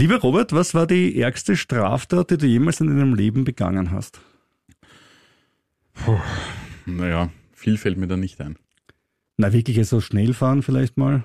Lieber 0.00 0.16
Robert, 0.16 0.54
was 0.54 0.72
war 0.72 0.86
die 0.86 1.20
ärgste 1.20 1.58
Straftat, 1.58 2.30
die 2.30 2.38
du 2.38 2.46
jemals 2.46 2.80
in 2.80 2.86
deinem 2.86 3.14
Leben 3.14 3.44
begangen 3.44 3.90
hast? 3.90 4.18
Puh, 5.92 6.16
naja, 6.86 7.28
viel 7.52 7.76
fällt 7.76 7.98
mir 7.98 8.06
da 8.06 8.16
nicht 8.16 8.40
ein. 8.40 8.56
Na, 9.36 9.52
wirklich 9.52 9.86
so 9.86 10.00
schnell 10.00 10.32
fahren 10.32 10.62
vielleicht 10.62 10.96
mal? 10.96 11.24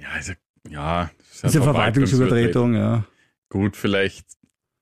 Ja, 0.00 0.08
also, 0.08 0.32
ja. 0.68 1.08
Das 1.40 1.52
ist 1.52 1.54
ja 1.54 1.62
Verwaltungsübertretung, 1.62 2.74
ja. 2.74 3.04
Gut, 3.48 3.76
vielleicht 3.76 4.26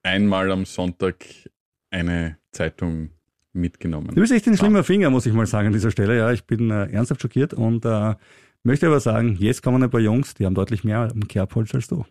einmal 0.01 0.49
am 0.49 0.65
Sonntag 0.65 1.23
eine 1.91 2.39
Zeitung 2.51 3.11
mitgenommen. 3.53 4.07
Du 4.07 4.21
bist 4.21 4.33
echt 4.33 4.47
ein 4.47 4.57
schlimmer 4.57 4.83
Finger, 4.83 5.11
muss 5.11 5.27
ich 5.27 5.33
mal 5.33 5.45
sagen 5.45 5.67
an 5.67 5.73
dieser 5.73 5.91
Stelle. 5.91 6.17
Ja, 6.17 6.31
ich 6.31 6.45
bin 6.45 6.71
äh, 6.71 6.87
ernsthaft 6.87 7.21
schockiert 7.21 7.53
und 7.53 7.85
äh, 7.85 8.15
möchte 8.63 8.87
aber 8.87 8.99
sagen, 8.99 9.35
jetzt 9.39 9.61
kommen 9.61 9.83
ein 9.83 9.91
paar 9.91 10.01
Jungs, 10.01 10.33
die 10.33 10.47
haben 10.47 10.55
deutlich 10.55 10.83
mehr 10.83 11.11
am 11.13 11.27
Kerbholz 11.27 11.75
als 11.75 11.85
du. 11.85 12.05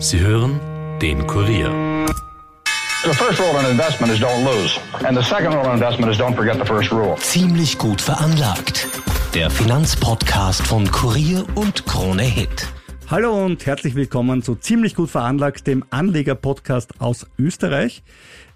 Sie 0.00 0.20
hören 0.20 0.60
den 1.02 1.26
Kurier. 1.26 1.70
Ziemlich 7.16 7.78
gut 7.78 8.00
veranlagt. 8.00 8.86
Der 9.34 9.50
Finanzpodcast 9.50 10.64
von 10.64 10.88
Kurier 10.88 11.44
und 11.56 11.84
Krone 11.86 12.22
Hit. 12.22 12.68
Hallo 13.10 13.44
und 13.44 13.66
herzlich 13.66 13.96
willkommen 13.96 14.44
zu 14.44 14.54
Ziemlich 14.54 14.94
gut 14.94 15.10
veranlagt, 15.10 15.66
dem 15.66 15.84
Anleger-Podcast 15.90 17.00
aus 17.00 17.26
Österreich. 17.36 18.04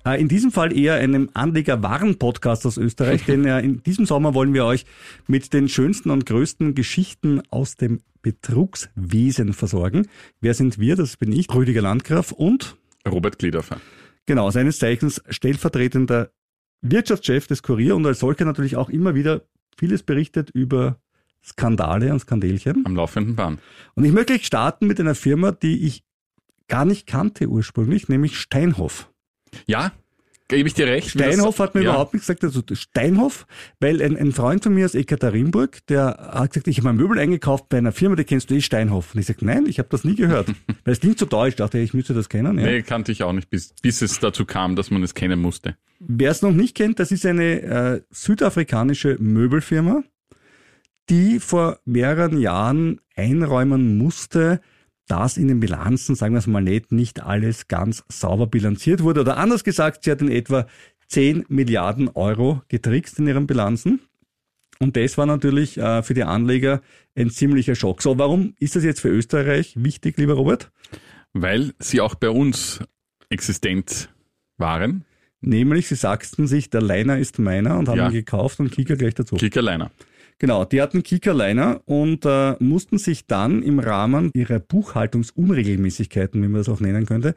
Äh, 0.05 0.21
in 0.21 0.29
diesem 0.29 0.53
Fall 0.53 0.77
eher 0.77 0.95
einem 0.95 1.29
Anleger-Waren-Podcast 1.35 2.67
aus 2.67 2.77
Österreich, 2.77 3.25
denn 3.25 3.45
äh, 3.47 3.59
in 3.59 3.83
diesem 3.83 4.07
Sommer 4.07 4.35
wollen 4.35 4.55
wir 4.55 4.65
euch 4.65 4.87
mit 5.27 5.53
den 5.53 5.69
schönsten 5.69 6.11
und 6.11 6.25
größten 6.25 6.77
Geschichten 6.77 7.43
aus 7.51 7.75
dem 7.75 7.99
Betrugswesen 8.23 9.53
versorgen. 9.53 10.09
Wer 10.41 10.55
sind 10.55 10.79
wir? 10.79 10.97
Das 10.97 11.17
bin 11.17 11.33
ich, 11.33 11.53
Rüdiger 11.53 11.83
Landgraf 11.83 12.33
und 12.33 12.77
Robert 13.07 13.39
Gliedhofer. 13.39 13.81
Genau, 14.27 14.51
seines 14.51 14.79
Zeichens 14.79 15.23
stellvertretender 15.29 16.31
Wirtschaftschef 16.81 17.47
des 17.47 17.63
Kurier 17.63 17.97
und 17.97 18.07
als 18.07 18.21
solcher 18.21 18.45
natürlich 18.45 18.77
auch 18.77 18.89
immer 18.89 19.15
wieder 19.15 19.43
vieles 19.77 20.03
berichtet 20.03 20.51
über 20.51 21.01
Skandale 21.45 22.13
und 22.13 22.21
Skandelchen. 22.21 22.87
Am 22.87 22.95
laufenden 22.95 23.35
Bahn. 23.35 23.59
Und 23.95 24.05
ich 24.05 24.13
möchte 24.13 24.35
gleich 24.35 24.47
starten 24.47 24.87
mit 24.87 25.01
einer 25.01 25.15
Firma, 25.15 25.51
die 25.53 25.87
ich 25.87 26.05
gar 26.69 26.85
nicht 26.85 27.07
kannte 27.07 27.49
ursprünglich, 27.49 28.09
nämlich 28.09 28.39
Steinhoff. 28.39 29.11
Ja, 29.67 29.93
gebe 30.57 30.69
ich 30.69 30.75
dir 30.75 30.87
recht. 30.87 31.11
Steinhoff 31.11 31.59
hat 31.59 31.75
mir 31.75 31.83
ja. 31.83 31.91
überhaupt 31.91 32.15
nicht 32.15 32.23
gesagt, 32.23 32.45
also 32.45 32.63
Steinhoff, 32.73 33.47
weil 33.81 34.03
ein, 34.03 34.17
ein 34.17 34.33
Freund 34.33 34.63
von 34.63 34.75
mir 34.75 34.85
aus 34.85 34.95
Ekaterinburg, 34.95 35.87
der 35.89 36.31
hat 36.33 36.53
gesagt, 36.53 36.69
ich 36.69 36.79
habe 36.79 36.89
mein 36.89 36.97
Möbel 36.97 37.19
eingekauft 37.19 37.69
bei 37.69 37.79
einer 37.79 37.93
Firma, 37.93 38.17
die 38.17 38.25
kennst 38.25 38.51
du 38.51 38.55
eh 38.55 38.61
Steinhoff. 38.61 39.15
Und 39.15 39.21
ich 39.21 39.27
sage, 39.27 39.45
nein, 39.45 39.67
ich 39.67 39.79
habe 39.79 39.89
das 39.91 40.05
nie 40.05 40.15
gehört. 40.15 40.49
weil 40.85 40.93
es 40.93 41.01
klingt 41.01 41.19
so 41.19 41.27
deutsch, 41.27 41.57
dachte 41.57 41.79
ich, 41.79 41.95
müsste 41.95 42.15
das 42.15 42.29
kennen. 42.29 42.59
Ja. 42.59 42.67
Nee, 42.67 42.83
kannte 42.83 43.13
ich 43.13 43.23
auch 43.23 43.33
nicht, 43.33 43.51
bis, 43.51 43.75
bis 43.83 44.03
es 44.03 44.19
dazu 44.21 44.45
kam, 44.45 44.77
dass 44.77 44.91
man 44.91 45.03
es 45.03 45.15
kennen 45.15 45.41
musste. 45.41 45.77
Wer 45.99 46.31
es 46.31 46.43
noch 46.43 46.53
nicht 46.53 46.77
kennt, 46.77 46.99
das 46.99 47.13
ist 47.13 47.25
eine 47.27 47.63
äh, 47.63 48.01
südafrikanische 48.11 49.17
Möbelfirma, 49.21 50.03
die 51.09 51.41
vor 51.41 51.79
mehreren 51.85 52.39
Jahren 52.39 53.01
einräumen 53.15 53.99
musste, 53.99 54.61
dass 55.13 55.37
in 55.37 55.49
den 55.49 55.61
Bilanzen, 55.61 56.15
sagen 56.15 56.33
wir 56.33 56.39
es 56.39 56.47
mal 56.47 56.63
nicht, 56.63 56.91
nicht 56.91 57.23
alles 57.23 57.69
ganz 57.69 58.03
sauber 58.09 58.47
bilanziert 58.47 59.03
wurde. 59.03 59.21
Oder 59.21 59.37
anders 59.37 59.63
gesagt, 59.63 60.05
sie 60.05 60.11
hat 60.11 60.23
in 60.23 60.31
etwa 60.31 60.67
10 61.09 61.45
Milliarden 61.49 62.09
Euro 62.09 62.63
getrickst 62.69 63.19
in 63.19 63.27
ihren 63.27 63.47
Bilanzen. 63.47 64.01
Und 64.79 64.97
das 64.97 65.19
war 65.19 65.27
natürlich 65.27 65.77
äh, 65.77 66.03
für 66.03 66.15
die 66.15 66.25
Anleger 66.25 66.81
ein 67.15 67.29
ziemlicher 67.29 67.75
Schock. 67.75 68.01
So, 68.01 68.17
warum 68.17 68.55
ist 68.59 68.75
das 68.75 68.85
jetzt 68.85 69.03
für 69.03 69.11
Österreich 69.11 69.75
wichtig, 69.77 70.17
lieber 70.17 70.33
Robert? 70.33 70.73
Weil 71.35 71.75
sie 71.79 72.01
auch 72.01 72.15
bei 72.15 72.31
uns 72.31 72.81
existent 73.29 74.09
waren. 74.57 75.05
Nämlich, 75.43 75.89
sie 75.89 75.97
sagten 75.97 76.47
sich, 76.47 76.71
der 76.71 76.81
Leiner 76.81 77.19
ist 77.19 77.39
meiner 77.39 77.79
und 77.79 77.91
haben 77.91 77.99
ja. 77.99 78.07
ihn 78.07 78.15
gekauft 78.15 78.61
und 78.61 78.71
Kicker 78.73 78.97
gleich 78.97 79.15
dazu. 79.15 79.37
Kicker 79.37 79.61
Leiner. 79.61 79.91
Genau, 80.39 80.65
die 80.65 80.83
hatten 80.83 81.03
Kickerliner 81.03 81.81
und 81.85 82.25
äh, 82.25 82.57
mussten 82.59 82.99
sich 82.99 83.27
dann 83.27 83.63
im 83.63 83.79
Rahmen 83.79 84.31
ihrer 84.35 84.59
Buchhaltungsunregelmäßigkeiten, 84.59 86.43
wie 86.43 86.49
man 86.49 86.61
das 86.61 86.69
auch 86.69 86.81
nennen 86.81 87.07
könnte, 87.07 87.35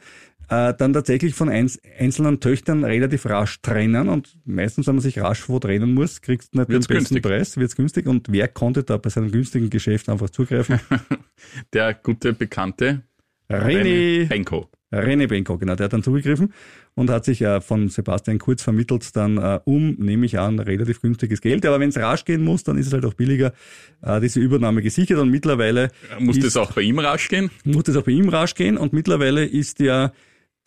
äh, 0.50 0.74
dann 0.74 0.94
tatsächlich 0.94 1.34
von 1.34 1.50
einz 1.50 1.80
einzelnen 2.00 2.40
Töchtern 2.40 2.84
relativ 2.84 3.26
rasch 3.26 3.62
trennen 3.62 4.10
und 4.10 4.38
meistens, 4.46 4.88
wenn 4.88 4.96
man 4.96 5.02
sich 5.02 5.20
rasch 5.20 5.50
wo 5.50 5.60
trennen 5.60 5.94
muss, 5.94 6.22
kriegst 6.22 6.54
du 6.54 6.60
nicht 6.60 6.70
wird's 6.70 6.88
den 6.88 6.98
besten 6.98 7.16
günstig. 7.16 7.24
Preis, 7.24 7.58
wird's 7.58 7.76
günstig 7.76 8.08
und 8.08 8.32
wer 8.32 8.48
konnte 8.48 8.84
da 8.84 8.98
bei 8.98 9.10
seinem 9.10 9.32
günstigen 9.32 9.70
Geschäft 9.70 10.10
einfach 10.10 10.30
zugreifen? 10.30 10.80
Der 11.74 11.94
gute 11.94 12.34
Bekannte 12.34 13.04
René 13.50 14.28
Benko. 14.28 14.70
René 15.00 15.28
Benko, 15.28 15.58
genau, 15.58 15.76
der 15.76 15.86
hat 15.86 15.94
dann 15.94 16.04
zugegriffen 16.04 16.54
und 16.96 17.10
hat 17.10 17.26
sich 17.26 17.42
äh, 17.42 17.62
von 17.62 17.90
Sebastian 17.90 18.40
Kurz 18.40 18.64
vermittelt 18.64 19.16
dann 19.16 19.38
äh, 19.38 19.60
um, 19.66 19.96
nehme 19.98 20.26
ich 20.26 20.40
an, 20.40 20.60
relativ 20.60 21.02
günstiges 21.02 21.42
Geld. 21.42 21.66
Aber 21.66 21.80
wenn 21.80 21.90
es 21.90 21.98
rasch 21.98 22.26
gehen 22.26 22.44
muss, 22.44 22.64
dann 22.64 22.78
ist 22.78 22.88
es 22.88 22.94
halt 22.94 23.06
auch 23.06 23.14
billiger, 23.14 23.54
äh, 24.02 24.20
diese 24.22 24.40
Übernahme 24.40 24.82
gesichert 24.82 25.20
und 25.20 25.30
mittlerweile... 25.30 25.90
Muss 26.20 26.40
das 26.40 26.58
auch 26.58 26.72
bei 26.72 26.82
ihm 26.82 27.00
rasch 27.00 27.30
gehen? 27.30 27.52
Muss 27.64 27.84
das 27.84 27.96
auch 27.96 28.04
bei 28.04 28.12
ihm 28.12 28.30
rasch 28.30 28.56
gehen 28.56 28.78
und 28.78 28.94
mittlerweile 28.94 29.46
ist 29.46 29.80
ja 29.80 30.12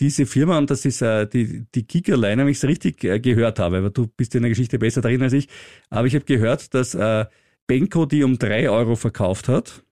diese 0.00 0.26
Firma, 0.26 0.58
und 0.58 0.70
das 0.70 0.84
ist 0.84 1.02
äh, 1.02 1.26
die, 1.26 1.66
die 1.74 1.84
Kickerline, 1.84 2.42
wenn 2.42 2.48
ich 2.48 2.58
es 2.58 2.64
richtig 2.64 3.02
äh, 3.04 3.18
gehört 3.20 3.58
habe, 3.58 3.78
aber 3.78 3.90
du 3.90 4.06
bist 4.06 4.34
in 4.34 4.42
der 4.42 4.50
Geschichte 4.50 4.78
besser 4.78 5.00
drin 5.00 5.22
als 5.22 5.32
ich, 5.32 5.48
aber 5.90 6.06
ich 6.06 6.14
habe 6.14 6.24
gehört, 6.24 6.72
dass 6.74 6.94
äh, 6.94 7.26
Benko 7.66 8.06
die 8.06 8.22
um 8.22 8.38
drei 8.38 8.70
Euro 8.70 8.96
verkauft 8.96 9.48
hat 9.48 9.84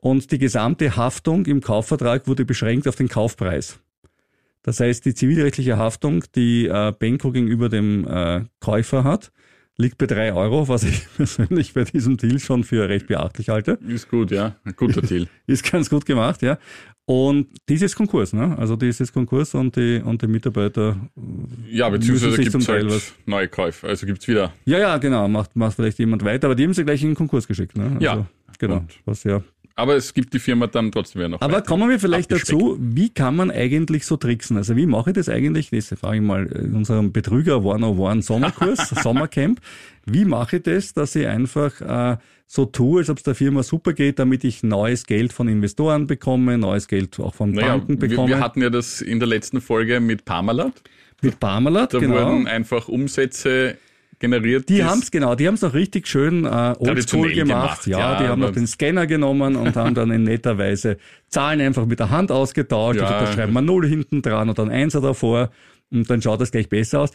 und 0.00 0.30
die 0.30 0.38
gesamte 0.38 0.96
Haftung 0.96 1.46
im 1.46 1.60
Kaufvertrag 1.60 2.26
wurde 2.26 2.44
beschränkt 2.44 2.86
auf 2.88 2.96
den 2.96 3.08
Kaufpreis. 3.08 3.80
Das 4.62 4.80
heißt, 4.80 5.04
die 5.04 5.14
zivilrechtliche 5.14 5.76
Haftung, 5.76 6.24
die 6.34 6.66
äh, 6.66 6.92
Benko 6.96 7.32
gegenüber 7.32 7.68
dem 7.68 8.06
äh, 8.06 8.44
Käufer 8.60 9.04
hat, 9.04 9.32
liegt 9.76 9.98
bei 9.98 10.06
drei 10.06 10.32
Euro, 10.34 10.68
was 10.68 10.82
ich 10.82 11.06
persönlich 11.16 11.72
bei 11.74 11.84
diesem 11.84 12.16
Deal 12.16 12.38
schon 12.38 12.64
für 12.64 12.88
recht 12.88 13.06
beachtlich 13.06 13.48
halte. 13.48 13.78
Ist 13.88 14.08
gut, 14.08 14.30
ja. 14.30 14.56
Ein 14.64 14.74
guter 14.76 15.00
Deal. 15.00 15.26
Ist 15.46 15.70
ganz 15.70 15.88
gut 15.88 16.04
gemacht, 16.04 16.42
ja. 16.42 16.58
Und 17.06 17.48
dieses 17.68 17.96
Konkurs, 17.96 18.34
ne? 18.34 18.58
Also 18.58 18.76
dieses 18.76 19.12
Konkurs 19.12 19.54
und 19.54 19.76
die 19.76 20.02
und 20.04 20.20
die 20.20 20.26
Mitarbeiter. 20.26 20.96
Ja, 21.70 21.88
beziehungsweise 21.88 22.36
gibt 22.36 22.54
es 22.54 22.68
halt 22.68 22.90
was. 22.90 23.14
neue 23.24 23.48
Käufe. 23.48 23.86
Also 23.86 24.04
gibt's 24.04 24.28
wieder. 24.28 24.52
Ja, 24.66 24.78
ja, 24.78 24.98
genau. 24.98 25.26
Macht, 25.28 25.56
macht 25.56 25.76
vielleicht 25.76 25.98
jemand 25.98 26.22
weiter, 26.22 26.48
aber 26.48 26.54
die 26.54 26.64
haben 26.64 26.74
sie 26.74 26.84
gleich 26.84 27.00
in 27.02 27.10
den 27.10 27.14
Konkurs 27.14 27.48
geschickt, 27.48 27.78
ne? 27.78 27.84
Also, 27.84 28.00
ja. 28.00 28.26
Genau. 28.58 28.78
Und 28.78 28.98
was 29.06 29.24
ja 29.24 29.42
aber 29.78 29.94
es 29.94 30.12
gibt 30.12 30.34
die 30.34 30.40
Firma 30.40 30.66
dann 30.66 30.90
trotzdem 30.90 31.20
wieder 31.20 31.28
noch. 31.28 31.40
Aber 31.40 31.62
kommen 31.62 31.88
wir 31.88 32.00
vielleicht 32.00 32.32
dazu, 32.32 32.76
wie 32.80 33.10
kann 33.10 33.36
man 33.36 33.52
eigentlich 33.52 34.06
so 34.06 34.16
tricksen? 34.16 34.56
Also 34.56 34.74
wie 34.74 34.86
mache 34.86 35.10
ich 35.10 35.14
das 35.14 35.28
eigentlich? 35.28 35.70
Das 35.70 35.94
frage 36.00 36.16
ich 36.16 36.22
mal 36.22 36.46
in 36.46 36.74
unserem 36.74 37.12
Betrüger 37.12 37.58
101 37.58 38.26
Sommerkurs, 38.26 38.88
Sommercamp. 39.02 39.60
Wie 40.04 40.24
mache 40.24 40.56
ich 40.56 40.62
das, 40.64 40.94
dass 40.94 41.14
ich 41.14 41.28
einfach 41.28 41.80
äh, 41.80 42.16
so 42.46 42.64
tue, 42.64 43.00
als 43.00 43.10
ob 43.10 43.18
es 43.18 43.22
der 43.22 43.36
Firma 43.36 43.62
super 43.62 43.92
geht, 43.92 44.18
damit 44.18 44.42
ich 44.42 44.64
neues 44.64 45.06
Geld 45.06 45.32
von 45.32 45.46
Investoren 45.46 46.08
bekomme, 46.08 46.58
neues 46.58 46.88
Geld 46.88 47.20
auch 47.20 47.34
von 47.36 47.52
naja, 47.52 47.76
Banken 47.76 48.00
bekomme? 48.00 48.30
Wir, 48.30 48.36
wir 48.38 48.42
hatten 48.42 48.60
ja 48.60 48.70
das 48.70 49.00
in 49.00 49.20
der 49.20 49.28
letzten 49.28 49.60
Folge 49.60 50.00
mit 50.00 50.24
Parmalat. 50.24 50.72
Mit 51.22 51.38
Parmalat, 51.38 51.94
da 51.94 52.00
genau. 52.00 52.16
Da 52.16 52.26
wurden 52.32 52.48
einfach 52.48 52.88
Umsätze 52.88 53.78
generiert. 54.18 54.68
Die 54.68 54.84
haben 54.84 55.00
es 55.00 55.10
genau, 55.10 55.34
die 55.34 55.46
haben 55.46 55.54
es 55.54 55.62
noch 55.62 55.74
richtig 55.74 56.06
schön 56.06 56.44
äh, 56.44 56.74
oldschool 56.78 57.32
gemacht. 57.32 57.84
gemacht. 57.84 57.86
Ja, 57.86 57.98
ja, 57.98 58.22
die 58.22 58.28
haben 58.28 58.40
noch 58.40 58.52
den 58.52 58.66
Scanner 58.66 59.06
genommen 59.06 59.56
und 59.56 59.76
haben 59.76 59.94
dann 59.94 60.10
in 60.10 60.24
netter 60.24 60.58
Weise 60.58 60.98
Zahlen 61.28 61.60
einfach 61.60 61.86
mit 61.86 62.00
der 62.00 62.10
Hand 62.10 62.30
ausgetauscht. 62.32 63.00
Ja. 63.00 63.06
Also 63.06 63.26
da 63.26 63.32
schreiben 63.32 63.52
wir 63.52 63.62
Null 63.62 63.86
hinten 63.86 64.22
dran 64.22 64.48
und 64.48 64.58
dann 64.58 64.70
Einser 64.70 65.00
davor 65.00 65.50
und 65.90 66.08
dann 66.10 66.22
schaut 66.22 66.40
das 66.40 66.50
gleich 66.50 66.68
besser 66.68 67.00
aus. 67.00 67.10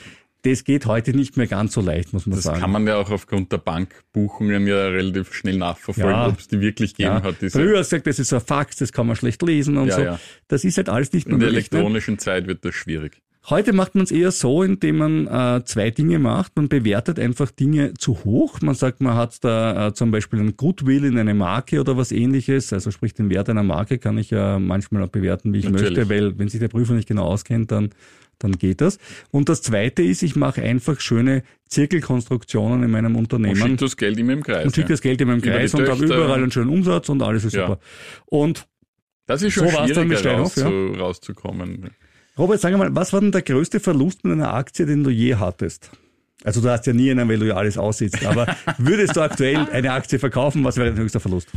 Das 0.46 0.66
geht 0.66 0.86
heute 0.88 1.16
nicht 1.16 1.38
mehr 1.38 1.48
ganz 1.48 1.72
so 1.72 1.80
leicht, 1.80 2.12
muss 2.12 2.26
man 2.26 2.36
das 2.36 2.44
sagen. 2.44 2.56
Das 2.56 2.62
kann 2.62 2.72
man 2.72 2.86
ja 2.86 2.98
auch 2.98 3.10
aufgrund 3.10 3.54
der 3.54 3.60
Bankbuchungen 3.60 4.68
ja 4.68 4.88
relativ 4.88 5.34
schnell 5.34 5.58
nachverfolgen, 5.58 6.12
ja. 6.12 6.28
ob 6.28 6.38
es 6.38 6.50
die 6.50 6.60
wirklich 6.60 6.96
gegeben 6.96 7.16
ja. 7.16 7.24
hat. 7.24 7.36
Früher 7.50 7.82
sagt, 7.86 8.08
das 8.08 8.20
ist 8.20 8.34
ein 8.34 8.42
Fax, 8.42 8.76
das 8.76 8.92
kann 8.92 9.08
man 9.08 9.16
schlecht 9.16 9.42
lesen 9.42 9.78
und 9.78 9.92
so. 9.94 10.18
Das 10.50 10.66
ist 10.66 10.76
halt 10.76 10.90
alles 10.90 11.14
nicht 11.14 11.28
mehr 11.28 11.36
In 11.36 11.40
der 11.40 11.50
möglich, 11.50 11.72
ne? 11.72 11.78
elektronischen? 11.78 12.20
Zeit 12.20 12.48
wird 12.48 12.66
das 12.66 12.76
schwierig. 12.76 13.22
Heute 13.50 13.74
macht 13.74 13.96
man 13.96 14.06
es 14.06 14.12
eher 14.12 14.32
so, 14.32 14.64
indem 14.64 14.98
man 14.98 15.28
äh, 15.28 15.66
zwei 15.66 15.92
Dinge 15.92 16.18
macht. 16.18 16.56
Man 16.56 16.70
bewertet 16.70 17.20
einfach 17.20 17.52
Dinge 17.52 17.94
zu 17.94 18.24
hoch. 18.24 18.62
Man 18.62 18.74
sagt, 18.74 19.02
man 19.02 19.16
hat 19.16 19.44
da 19.44 19.88
äh, 19.88 19.94
zum 19.94 20.12
Beispiel 20.12 20.40
ein 20.40 20.56
Goodwill 20.56 21.04
in 21.04 21.18
eine 21.18 21.34
Marke 21.34 21.82
oder 21.82 21.98
was 21.98 22.14
ähnliches. 22.14 22.72
Also 22.72 22.90
sprich, 22.92 23.14
den 23.14 23.30
Wert 23.30 23.50
einer 23.50 23.64
Marke 23.64 23.98
kann 23.98 24.18
ich 24.18 24.30
ja 24.30 24.60
manchmal 24.60 25.04
auch 25.04 25.10
bewerten, 25.10 25.54
wie 25.54 25.60
ich 25.60 25.66
Natürlich. 25.66 25.98
möchte, 25.98 26.10
weil 26.10 26.40
wenn 26.40 26.48
sich 26.48 26.62
der 26.62 26.70
Prüfer 26.70 26.94
nicht 26.94 27.08
genau 27.08 27.26
auskennt, 27.26 27.72
dann 27.72 27.90
dann 28.40 28.54
geht 28.54 28.82
das. 28.82 28.98
Und 29.32 29.48
das 29.48 29.62
Zweite 29.62 30.04
ist, 30.04 30.24
ich 30.24 30.36
mache 30.36 30.62
einfach 30.62 31.00
schöne 31.00 31.44
Zirkelkonstruktionen 31.70 32.84
in 32.84 32.92
meinem 32.92 33.16
Unternehmen. 33.16 33.62
Und 33.62 33.68
schicke 33.68 33.78
das 33.78 33.98
Geld 33.98 34.20
immer 34.20 34.34
im 34.34 34.44
Kreis. 34.44 34.66
Und 34.66 34.76
schicke 34.76 34.90
das 34.90 35.02
Geld 35.02 35.22
immer 35.22 35.34
im 35.34 35.42
Kreis 35.42 35.74
und 35.74 35.88
habe 35.88 36.04
überall 36.04 36.42
einen 36.42 36.52
schönen 36.52 36.70
Umsatz 36.70 37.10
und 37.10 37.22
alles 37.22 37.46
ist 37.46 37.54
ja. 37.54 37.68
super. 37.68 37.80
Und 38.26 38.68
das 39.26 39.42
ist 39.42 39.54
schon 39.54 39.70
so 39.70 39.78
schwieriger 39.78 40.34
raus, 40.34 40.56
ja. 40.56 40.68
rauszukommen. 40.68 41.92
Robert, 42.38 42.60
sag 42.60 42.76
mal, 42.76 42.96
was 42.96 43.14
war 43.14 43.22
denn 43.22 43.32
der 43.32 43.44
größte 43.44 43.80
Verlust 43.80 44.22
in 44.24 44.32
einer 44.32 44.54
Aktie, 44.54 44.88
den 44.88 45.04
du 45.04 45.12
je 45.12 45.36
hattest? 45.36 45.92
Also 46.44 46.62
du 46.62 46.70
hast 46.70 46.88
ja 46.88 46.94
nie 46.94 47.12
einen, 47.12 47.30
weil 47.30 47.38
du 47.38 47.48
ja 47.48 47.56
alles 47.56 47.78
aussitzt. 47.78 48.26
Aber 48.26 48.48
würdest 48.80 49.16
du 49.16 49.22
aktuell 49.22 49.68
eine 49.72 49.92
Aktie 49.94 50.18
verkaufen, 50.18 50.64
was 50.64 50.78
wäre 50.78 50.90
dein 50.90 50.98
höchster 50.98 51.20
Verlust? 51.20 51.50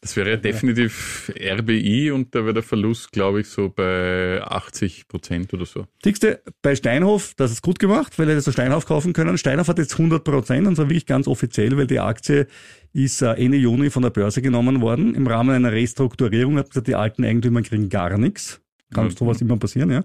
Das 0.00 0.16
wäre 0.16 0.38
definitiv 0.38 1.32
RBI 1.34 2.10
und 2.10 2.34
da 2.34 2.44
wäre 2.44 2.52
der 2.52 2.62
Verlust, 2.62 3.10
glaube 3.10 3.40
ich, 3.40 3.48
so 3.48 3.70
bei 3.70 4.40
80 4.42 5.08
Prozent 5.08 5.52
oder 5.54 5.64
so. 5.64 5.86
Siehste, 6.04 6.42
bei 6.60 6.76
Steinhoff, 6.76 7.32
das 7.36 7.50
ist 7.50 7.62
gut 7.62 7.78
gemacht, 7.78 8.18
weil 8.18 8.28
er 8.28 8.34
das 8.34 8.44
so 8.44 8.52
Steinhoff 8.52 8.84
kaufen 8.84 9.14
können. 9.14 9.38
Steinhoff 9.38 9.68
hat 9.68 9.78
jetzt 9.78 9.94
100 9.94 10.22
Prozent 10.22 10.66
und 10.66 10.76
zwar 10.76 10.90
wirklich 10.90 11.06
ganz 11.06 11.26
offiziell, 11.26 11.76
weil 11.78 11.86
die 11.86 12.00
Aktie 12.00 12.46
ist 12.92 13.22
äh, 13.22 13.32
Ende 13.32 13.56
Juni 13.56 13.88
von 13.88 14.02
der 14.02 14.10
Börse 14.10 14.42
genommen 14.42 14.82
worden. 14.82 15.14
Im 15.14 15.26
Rahmen 15.26 15.54
einer 15.54 15.72
Restrukturierung 15.72 16.58
hat 16.58 16.68
gesagt, 16.68 16.86
die 16.86 16.94
alten 16.94 17.24
Eigentümer 17.24 17.62
kriegen 17.62 17.88
gar 17.88 18.16
nichts. 18.18 18.60
Kann 18.94 19.08
Ja. 19.08 19.16
sowas 19.16 19.40
immer 19.42 19.56
passieren, 19.58 19.90
ja. 19.90 20.04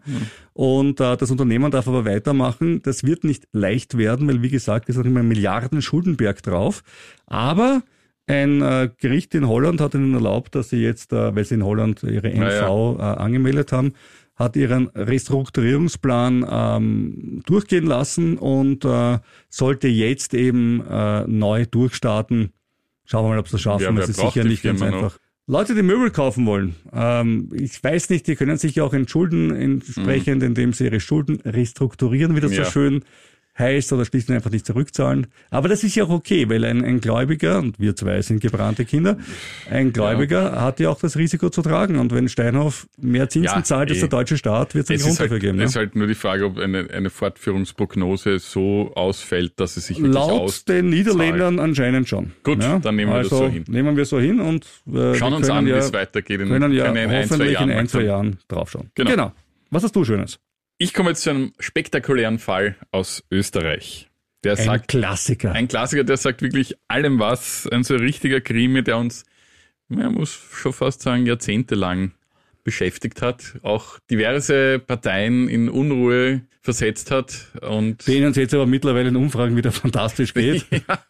Und 0.54 1.00
äh, 1.00 1.16
das 1.16 1.32
Unternehmen 1.32 1.72
darf 1.72 1.88
aber 1.88 2.04
weitermachen. 2.04 2.82
Das 2.84 3.04
wird 3.06 3.24
nicht 3.24 3.48
leicht 3.54 3.98
werden, 3.98 4.28
weil 4.28 4.42
wie 4.42 4.50
gesagt, 4.50 4.90
es 4.90 4.96
ist 4.98 5.02
auch 5.02 5.06
immer 5.06 5.22
ein 5.22 5.28
Milliarden 5.30 5.82
Schuldenberg 5.82 6.44
drauf. 6.44 6.84
Aber 7.28 7.82
ein 8.28 8.62
äh, 8.62 8.90
Gericht 8.98 9.34
in 9.34 9.48
Holland 9.48 9.80
hat 9.82 9.94
ihnen 9.96 10.14
erlaubt, 10.14 10.54
dass 10.56 10.70
sie 10.70 10.82
jetzt, 10.84 11.14
äh, 11.14 11.36
weil 11.36 11.46
sie 11.46 11.56
in 11.56 11.64
Holland 11.64 12.04
ihre 12.04 12.30
NV 12.30 12.98
Ja, 12.98 13.14
Äh, 13.14 13.18
angemeldet 13.18 13.72
haben, 13.72 13.94
hat 14.36 14.56
ihren 14.56 14.88
Restrukturierungsplan 15.54 16.46
ähm, 16.50 17.42
durchgehen 17.46 17.86
lassen 17.86 18.38
und 18.38 18.86
äh, 18.86 19.20
sollte 19.50 19.88
jetzt 19.88 20.34
eben 20.34 20.82
äh, 20.90 21.26
neu 21.28 21.66
durchstarten. 21.66 22.52
Schauen 23.06 23.26
wir 23.26 23.30
mal, 23.30 23.40
ob 23.40 23.48
sie 23.48 23.54
das 23.54 23.62
schaffen. 23.62 23.82
Ja, 23.96 24.02
es 24.04 24.10
ist 24.10 24.20
sicher 24.20 24.44
nicht 24.44 24.64
ganz 24.64 24.80
noch? 24.82 24.88
einfach. 24.88 25.18
Leute, 25.52 25.74
die 25.74 25.82
Möbel 25.82 26.12
kaufen 26.12 26.46
wollen, 26.46 26.76
ähm, 26.94 27.50
ich 27.54 27.84
weiß 27.84 28.12
nicht, 28.12 28.28
die 28.28 28.36
können 28.36 28.58
sich 28.58 28.80
auch 28.82 28.94
entschulden 28.94 29.50
entsprechend, 29.50 30.44
indem 30.44 30.74
sie 30.74 30.84
ihre 30.86 31.00
Schulden 31.00 31.42
restrukturieren, 31.42 32.36
wie 32.36 32.40
das 32.40 32.56
Ja. 32.56 32.66
so 32.66 32.70
schön 32.72 33.04
heißt, 33.60 33.92
oder 33.94 34.06
schließlich 34.06 34.36
einfach 34.36 34.50
nicht 34.52 34.66
zurückzahlen. 34.66 35.28
Aber 35.52 35.68
das 35.68 35.84
ist 35.84 35.96
ja 35.96 36.06
auch 36.06 36.10
okay, 36.10 36.50
weil 36.50 36.64
ein, 36.66 36.84
ein 36.84 37.02
Gläubiger, 37.02 37.60
und 37.60 37.80
wir 37.80 37.96
zwei 37.96 38.22
sind 38.22 38.42
gebrannte 38.42 38.86
Kinder, 38.86 39.18
ein 39.70 39.92
Gläubiger 39.94 40.62
hat 40.62 40.80
ja 40.80 40.90
auch 40.90 41.00
das 41.00 41.18
Risiko 41.18 41.50
zu 41.50 41.62
tragen. 41.62 41.98
Und 41.98 42.14
wenn 42.14 42.30
Steinhoff 42.30 42.88
mehr 42.98 43.30
Zinsen 43.30 43.58
Ja, 43.58 43.64
zahlt 43.64 43.90
als 43.90 43.98
eh. 43.98 44.02
der 44.02 44.10
deutsche 44.10 44.38
Staat, 44.38 44.74
wird 44.76 44.86
es 44.86 44.90
einen 44.90 44.98
Es 44.98 45.04
Grund 45.04 45.14
ist, 45.14 45.20
halt, 45.20 45.30
dafür 45.32 45.40
geben. 45.40 45.60
es 45.60 45.70
ist 45.70 45.76
Ja? 45.76 45.80
halt 45.82 45.96
nur 45.96 46.08
die 46.08 46.16
Frage, 46.16 46.46
ob 46.46 46.58
eine, 46.58 46.90
eine 46.90 47.10
Fortführungsprognose 47.10 48.40
so 48.40 48.92
ausfällt, 48.96 49.54
dass 49.60 49.78
es 49.78 49.88
sich 49.88 49.98
wirklich 49.98 50.14
Laut 50.14 50.42
aus. 50.42 50.66
den 50.66 50.90
Niederländern 50.90 51.60
anscheinend 51.60 52.08
schon. 52.08 52.32
Gut, 52.44 52.60
dann 52.62 52.96
nehmen 52.96 53.12
wir 53.12 53.24
das 53.24 53.32
also 53.32 53.46
so 53.46 53.50
hin. 53.50 53.66
Nehmen 53.68 53.98
wir 53.98 54.06
so 54.06 54.20
hin 54.20 54.40
und 54.40 54.66
äh, 54.94 55.16
Schauen 55.16 55.34
uns 55.34 55.50
an, 55.50 55.66
wie 55.66 55.72
ja, 55.72 55.78
es 55.78 55.92
weitergeht. 55.94 56.40
In, 56.42 56.48
können 56.50 56.72
ja 56.72 56.86
in 56.86 56.98
ein, 56.98 57.28
zwei 57.28 57.46
Jahren 57.50 57.70
in 57.70 57.78
ein, 57.78 57.88
zwei. 57.88 58.04
Jahren 58.04 58.38
draufschauen. 58.48 58.90
Genau. 58.96 59.32
Was 59.72 59.84
hast 59.84 59.96
du 59.96 60.04
Schönes? 60.04 60.40
Ich 60.82 60.94
komme 60.94 61.10
jetzt 61.10 61.24
zu 61.24 61.32
einem 61.32 61.54
spektakulären 61.60 62.40
Fall 62.40 62.78
aus 62.92 63.22
Österreich. 63.30 64.10
Der 64.46 64.58
Ein 64.58 64.64
sagt, 64.64 64.88
Klassiker. 64.88 65.52
ein 65.52 65.68
Klassiker, 65.68 66.06
der 66.06 66.16
sagt 66.16 66.42
wirklich 66.42 66.78
allem 66.88 67.20
was. 67.20 67.68
Ein 67.68 67.84
so 67.84 67.98
richtiger 67.98 68.40
Krimi, 68.40 68.82
der 68.82 68.98
uns, 68.98 69.26
man 69.90 70.14
muss 70.14 70.32
schon 70.32 70.72
fast 70.72 71.02
sagen, 71.02 71.26
jahrzehntelang 71.26 72.14
beschäftigt 72.64 73.22
hat. 73.22 73.60
Auch 73.62 74.00
diverse 74.10 74.80
Parteien 74.80 75.50
in 75.50 75.68
Unruhe 75.68 76.44
versetzt 76.62 77.12
hat. 77.12 77.48
Und, 77.62 78.08
denen 78.08 78.32
es 78.32 78.38
jetzt 78.38 78.54
aber 78.54 78.66
mittlerweile 78.66 79.10
in 79.10 79.18
Umfragen 79.18 79.58
wieder 79.58 79.74
fantastisch 79.74 80.34
geht. 80.34 80.66
ja. 80.72 81.04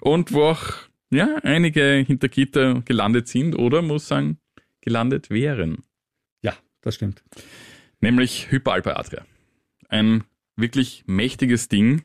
und 0.00 0.32
wo 0.32 0.42
auch 0.42 0.72
ja, 1.12 1.36
einige 1.44 2.02
hinter 2.04 2.26
Gitter 2.26 2.82
gelandet 2.84 3.28
sind 3.28 3.54
oder, 3.54 3.80
muss 3.80 4.08
sagen, 4.08 4.38
gelandet 4.80 5.30
wären. 5.30 5.84
ja, 6.42 6.54
das 6.80 6.96
stimmt. 6.96 7.22
Nämlich 8.02 8.50
Hyperalpa 8.50 8.92
Adria. 8.92 9.24
Ein 9.88 10.24
wirklich 10.56 11.04
mächtiges 11.06 11.68
Ding, 11.68 12.02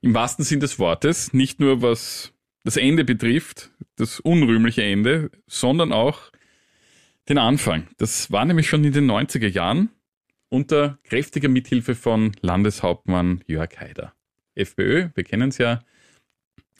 im 0.00 0.14
wahrsten 0.14 0.44
Sinn 0.44 0.60
des 0.60 0.78
Wortes, 0.78 1.32
nicht 1.32 1.60
nur 1.60 1.82
was 1.82 2.32
das 2.64 2.76
Ende 2.76 3.04
betrifft, 3.04 3.70
das 3.96 4.18
unrühmliche 4.18 4.82
Ende, 4.82 5.30
sondern 5.46 5.92
auch 5.92 6.32
den 7.28 7.38
Anfang. 7.38 7.86
Das 7.98 8.30
war 8.32 8.44
nämlich 8.44 8.68
schon 8.68 8.82
in 8.84 8.92
den 8.92 9.08
90er 9.10 9.48
Jahren 9.48 9.90
unter 10.48 10.98
kräftiger 11.04 11.48
Mithilfe 11.48 11.94
von 11.94 12.32
Landeshauptmann 12.40 13.42
Jörg 13.46 13.70
Haider. 13.78 14.14
FPÖ, 14.54 15.10
wir 15.14 15.24
kennen 15.24 15.50
es 15.50 15.58
ja, 15.58 15.80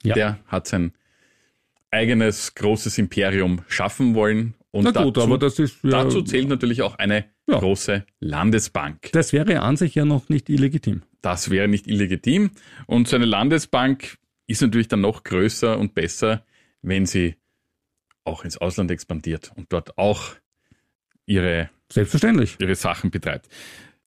Ja. 0.02 0.14
der 0.14 0.38
hat 0.46 0.66
sein 0.66 0.92
eigenes 1.90 2.54
großes 2.54 2.98
Imperium 2.98 3.62
schaffen 3.68 4.14
wollen. 4.14 4.54
Und 4.70 4.84
Na 4.84 4.90
gut, 4.90 5.16
dazu, 5.16 5.26
aber 5.26 5.38
das 5.38 5.58
ist 5.58 5.82
ja, 5.82 5.90
dazu 5.90 6.22
zählt 6.22 6.48
natürlich 6.48 6.82
auch 6.82 6.96
eine 6.96 7.24
Ja. 7.48 7.58
große 7.60 8.04
Landesbank. 8.20 9.10
das 9.12 9.32
wäre 9.32 9.60
an 9.60 9.76
sich 9.76 9.94
ja 9.94 10.04
noch 10.04 10.28
nicht 10.28 10.48
illegitim. 10.48 11.02
Das 11.22 11.50
wäre 11.50 11.68
nicht 11.68 11.86
illegitim. 11.86 12.50
Und 12.86 13.08
so 13.08 13.16
eine 13.16 13.24
Landesbank 13.24 14.18
ist 14.46 14.62
natürlich 14.62 14.88
dann 14.88 15.00
noch 15.00 15.22
größer 15.24 15.78
und 15.78 15.94
besser, 15.94 16.44
wenn 16.82 17.06
sie 17.06 17.36
auch 18.24 18.44
ins 18.44 18.58
Ausland 18.58 18.90
expandiert 18.90 19.52
und 19.54 19.72
dort 19.72 19.96
auch 19.98 20.34
ihre, 21.24 21.70
Selbstverständlich. 21.90 22.56
ihre 22.60 22.74
Sachen 22.74 23.10
betreibt. 23.10 23.48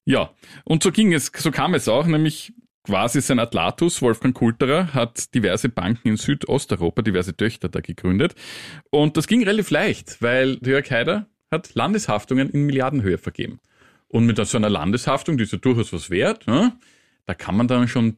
Ja, 0.04 0.32
und 0.64 0.82
so 0.82 0.92
ging 0.92 1.12
es, 1.12 1.30
so 1.34 1.50
kam 1.50 1.74
es 1.74 1.88
auch, 1.88 2.06
nämlich 2.06 2.52
quasi 2.84 3.20
sein 3.20 3.38
Atlatus, 3.38 4.00
Wolfgang 4.02 4.34
Kulterer, 4.34 4.94
hat 4.94 5.34
diverse 5.34 5.68
Banken 5.68 6.08
in 6.08 6.16
Südosteuropa, 6.16 7.02
diverse 7.02 7.36
Töchter 7.36 7.68
da 7.68 7.80
gegründet. 7.80 8.34
Und 8.90 9.16
das 9.16 9.26
ging 9.26 9.44
relativ 9.44 9.70
leicht, 9.70 10.20
weil 10.22 10.58
Jörg 10.64 10.90
Haider 10.90 11.26
hat 11.50 11.74
Landeshaftungen 11.74 12.50
in 12.50 12.66
Milliardenhöhe 12.66 13.18
vergeben. 13.18 13.60
Und 14.08 14.26
mit 14.26 14.44
so 14.44 14.56
einer 14.56 14.70
Landeshaftung, 14.70 15.36
die 15.36 15.44
ist 15.44 15.52
ja 15.52 15.58
durchaus 15.58 15.92
was 15.92 16.10
wert, 16.10 16.46
ne? 16.46 16.76
da 17.26 17.34
kann 17.34 17.56
man 17.56 17.68
dann 17.68 17.86
schon 17.88 18.16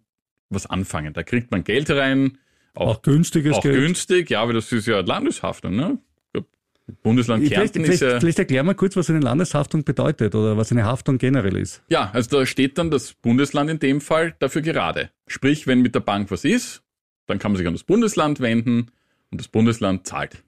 was 0.48 0.66
anfangen. 0.66 1.12
Da 1.12 1.22
kriegt 1.22 1.50
man 1.50 1.64
Geld 1.64 1.90
rein, 1.90 2.38
auch, 2.74 2.96
Auch 2.96 3.02
günstiges 3.02 3.56
auch 3.56 3.62
Geld. 3.62 3.76
günstig, 3.76 4.30
ja, 4.30 4.40
aber 4.40 4.54
das 4.54 4.72
ist 4.72 4.86
ja 4.86 5.00
Landeshaftung. 5.00 5.76
Ne? 5.76 5.98
Bundesland 7.02 7.44
Vielleicht, 7.44 7.74
Kärnten 7.74 7.84
vielleicht, 7.84 8.02
ist 8.02 8.12
ja... 8.12 8.20
vielleicht 8.20 8.38
erklär 8.38 8.62
mal 8.64 8.74
kurz, 8.74 8.96
was 8.96 9.08
eine 9.08 9.20
Landeshaftung 9.20 9.84
bedeutet 9.84 10.34
oder 10.34 10.56
was 10.56 10.72
eine 10.72 10.84
Haftung 10.84 11.18
generell 11.18 11.56
ist. 11.56 11.82
Ja, 11.88 12.10
also 12.12 12.38
da 12.38 12.46
steht 12.46 12.76
dann 12.76 12.90
das 12.90 13.14
Bundesland 13.14 13.70
in 13.70 13.78
dem 13.78 14.00
Fall 14.00 14.34
dafür 14.40 14.62
gerade. 14.62 15.10
Sprich, 15.26 15.66
wenn 15.66 15.80
mit 15.80 15.94
der 15.94 16.00
Bank 16.00 16.30
was 16.30 16.44
ist, 16.44 16.82
dann 17.26 17.38
kann 17.38 17.52
man 17.52 17.58
sich 17.58 17.66
an 17.66 17.74
das 17.74 17.84
Bundesland 17.84 18.40
wenden 18.40 18.90
und 19.30 19.40
das 19.40 19.48
Bundesland 19.48 20.06
zahlt. 20.06 20.42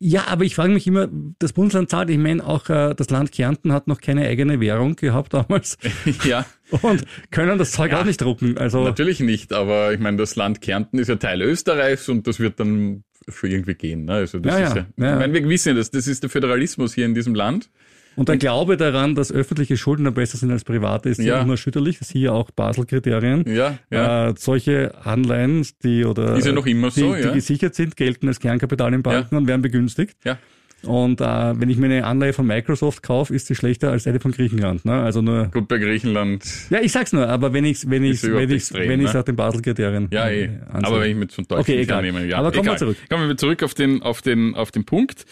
Ja, 0.00 0.26
aber 0.28 0.44
ich 0.44 0.54
frage 0.54 0.72
mich 0.72 0.86
immer, 0.86 1.08
das 1.38 1.52
Bundesland 1.52 1.88
zahlt, 1.88 2.10
ich 2.10 2.18
meine, 2.18 2.44
auch 2.44 2.68
äh, 2.68 2.94
das 2.94 3.10
Land 3.10 3.32
Kärnten 3.32 3.72
hat 3.72 3.86
noch 3.86 4.00
keine 4.00 4.26
eigene 4.26 4.60
Währung 4.60 4.96
gehabt 4.96 5.32
damals 5.32 5.78
ja, 6.24 6.44
und 6.82 7.04
können 7.30 7.58
das 7.58 7.72
Zeug 7.72 7.94
auch 7.94 8.04
nicht 8.04 8.20
drucken. 8.20 8.58
Also 8.58 8.82
natürlich 8.84 9.20
nicht, 9.20 9.52
aber 9.52 9.92
ich 9.92 10.00
meine, 10.00 10.16
das 10.16 10.36
Land 10.36 10.60
Kärnten 10.60 10.98
ist 10.98 11.08
ja 11.08 11.16
Teil 11.16 11.40
Österreichs 11.42 12.08
und 12.08 12.26
das 12.26 12.40
wird 12.40 12.60
dann 12.60 13.04
schon 13.28 13.50
irgendwie 13.50 13.74
gehen. 13.74 14.04
Ne? 14.04 14.14
Also 14.14 14.38
das 14.38 14.58
Ja, 14.58 14.66
ist 14.66 14.76
ja, 14.76 14.86
ja, 14.96 15.04
ja. 15.06 15.12
Ich 15.14 15.18
meine, 15.18 15.32
wir 15.32 15.48
wissen 15.48 15.68
ja, 15.70 15.74
das, 15.74 15.90
das 15.90 16.06
ist 16.06 16.22
der 16.22 16.30
Föderalismus 16.30 16.94
hier 16.94 17.06
in 17.06 17.14
diesem 17.14 17.34
Land. 17.34 17.70
Und 18.16 18.28
der 18.28 18.36
Glaube 18.36 18.76
daran, 18.76 19.14
dass 19.14 19.32
öffentliche 19.32 19.76
Schulden 19.76 20.12
besser 20.14 20.38
sind 20.38 20.50
als 20.50 20.64
private, 20.64 21.08
ist 21.08 21.18
ja 21.18 21.36
Ja. 21.36 21.42
unerschütterlich. 21.42 21.98
Das 21.98 22.10
hier 22.10 22.32
auch 22.32 22.50
Basel-Kriterien. 22.50 23.44
Ja, 23.46 23.78
ja. 23.90 24.28
Äh, 24.28 24.34
solche 24.38 24.94
Anleihen, 25.04 25.66
die 25.82 26.04
oder 26.04 26.36
Ist 26.36 26.46
ja 26.46 26.52
noch 26.52 26.66
immer 26.66 26.90
die, 26.90 27.00
so, 27.00 27.14
die 27.14 27.20
ja. 27.22 27.32
gesichert 27.32 27.74
sind, 27.74 27.96
gelten 27.96 28.28
als 28.28 28.40
Kernkapital 28.40 28.92
in 28.94 29.02
Banken 29.02 29.36
und 29.36 29.46
werden 29.46 29.62
begünstigt. 29.62 30.16
Ja. 30.24 30.38
Und 30.82 31.22
äh, 31.22 31.24
wenn 31.24 31.70
ich 31.70 31.78
mir 31.78 31.86
eine 31.86 32.04
Anleihe 32.04 32.34
von 32.34 32.46
Microsoft 32.46 33.02
kaufe, 33.02 33.34
ist 33.34 33.46
sie 33.46 33.54
schlechter 33.54 33.90
als 33.90 34.06
eine 34.06 34.20
von 34.20 34.32
Griechenland. 34.32 34.84
Ne? 34.84 34.92
Also 34.92 35.22
nur. 35.22 35.46
Gut, 35.46 35.66
bei 35.66 35.78
Griechenland, 35.78 36.44
Ja, 36.68 36.80
ich 36.80 36.92
sag's 36.92 37.12
nur, 37.14 37.26
aber 37.26 37.54
wenn 37.54 37.64
ich 37.64 37.88
wenn 37.88 38.04
ich 38.04 38.22
wenn 38.22 38.50
ich 38.50 38.70
wenn 38.72 39.00
ich 39.00 39.06
ne? 39.06 39.14
nach 39.14 39.22
den 39.24 39.34
Basel-Kriterien 39.34 40.08
ja 40.12 40.28
eh. 40.28 40.44
äh. 40.44 40.50
Aber 40.70 41.00
wenn 41.00 41.10
ich 41.12 41.16
mit 41.16 41.32
so 41.32 41.40
einem 41.40 41.48
deutschen 41.48 41.60
Okay, 41.62 41.80
egal. 41.80 42.02
nehme, 42.02 42.26
ja. 42.26 42.36
Aber 42.36 42.52
kommen 42.52 42.66
wir 42.66 42.76
zurück. 42.76 42.98
Kommen 43.08 43.28
wir 43.28 43.36
zurück 43.38 43.62
auf 43.62 43.72
den, 43.72 44.02
auf 44.02 44.20
den, 44.20 44.54
auf 44.54 44.70
den 44.72 44.84
Punkt. 44.84 45.24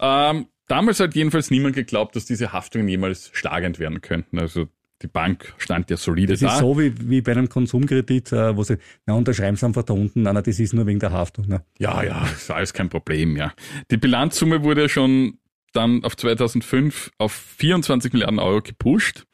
Ähm, 0.00 0.46
damals 0.68 1.00
hat 1.00 1.14
jedenfalls 1.14 1.50
niemand 1.50 1.74
geglaubt, 1.74 2.16
dass 2.16 2.24
diese 2.26 2.52
Haftungen 2.52 2.88
jemals 2.88 3.30
schlagend 3.32 3.78
werden 3.78 4.00
könnten. 4.00 4.38
Also 4.38 4.68
die 5.02 5.08
Bank 5.08 5.52
stand 5.58 5.90
ja 5.90 5.96
solide 5.96 6.32
Das 6.32 6.40
da. 6.40 6.54
ist 6.54 6.60
so 6.60 6.78
wie, 6.78 6.92
wie 7.10 7.20
bei 7.20 7.32
einem 7.32 7.48
Konsumkredit, 7.48 8.32
äh, 8.32 8.56
wo 8.56 8.62
sie, 8.62 8.78
na 9.04 9.14
unterschreiben 9.14 9.56
sie 9.56 9.66
einfach 9.66 9.82
da 9.82 9.92
unten, 9.92 10.22
na, 10.22 10.32
na, 10.32 10.40
das 10.42 10.58
ist 10.58 10.72
nur 10.72 10.86
wegen 10.86 11.00
der 11.00 11.12
Haftung. 11.12 11.46
Ne? 11.48 11.62
Ja, 11.78 12.02
ja, 12.02 12.24
ist 12.26 12.50
alles 12.50 12.72
kein 12.72 12.88
Problem, 12.88 13.36
ja. 13.36 13.52
Die 13.90 13.98
Bilanzsumme 13.98 14.62
wurde 14.62 14.88
schon 14.88 15.38
dann 15.72 16.02
auf 16.04 16.16
2005 16.16 17.10
auf 17.18 17.32
24 17.58 18.12
Milliarden 18.14 18.38
Euro 18.38 18.62
gepusht. 18.62 19.24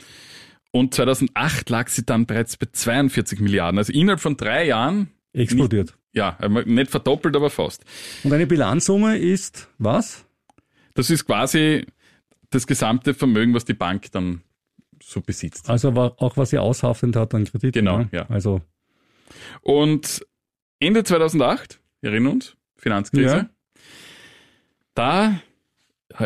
Und 0.72 0.94
2008 0.94 1.70
lag 1.70 1.88
sie 1.88 2.04
dann 2.04 2.26
bereits 2.26 2.56
bei 2.56 2.66
42 2.72 3.38
Milliarden. 3.40 3.78
Also 3.78 3.92
innerhalb 3.92 4.20
von 4.20 4.36
drei 4.36 4.66
Jahren, 4.66 5.10
Explodiert. 5.34 5.94
ja, 6.12 6.36
nicht 6.64 6.90
verdoppelt, 6.90 7.36
aber 7.36 7.50
fast. 7.50 7.84
Und 8.24 8.32
eine 8.32 8.46
Bilanzsumme 8.46 9.18
ist 9.18 9.68
was? 9.78 10.24
Das 10.94 11.10
ist 11.10 11.26
quasi 11.26 11.86
das 12.50 12.66
gesamte 12.66 13.14
Vermögen, 13.14 13.54
was 13.54 13.64
die 13.64 13.74
Bank 13.74 14.12
dann 14.12 14.42
so 15.02 15.20
besitzt. 15.20 15.68
Also 15.68 15.90
auch 15.90 16.36
was 16.36 16.50
sie 16.50 16.58
aushaftend 16.58 17.16
hat 17.16 17.34
an 17.34 17.44
Kredit. 17.44 17.74
Genau, 17.74 17.98
ne? 17.98 18.08
ja. 18.12 18.26
Also 18.28 18.60
Und 19.62 20.24
Ende 20.78 21.04
2008, 21.04 21.80
wir 22.00 22.10
erinnern 22.10 22.34
uns, 22.34 22.56
Finanzkrise, 22.76 23.50
da 24.94 25.40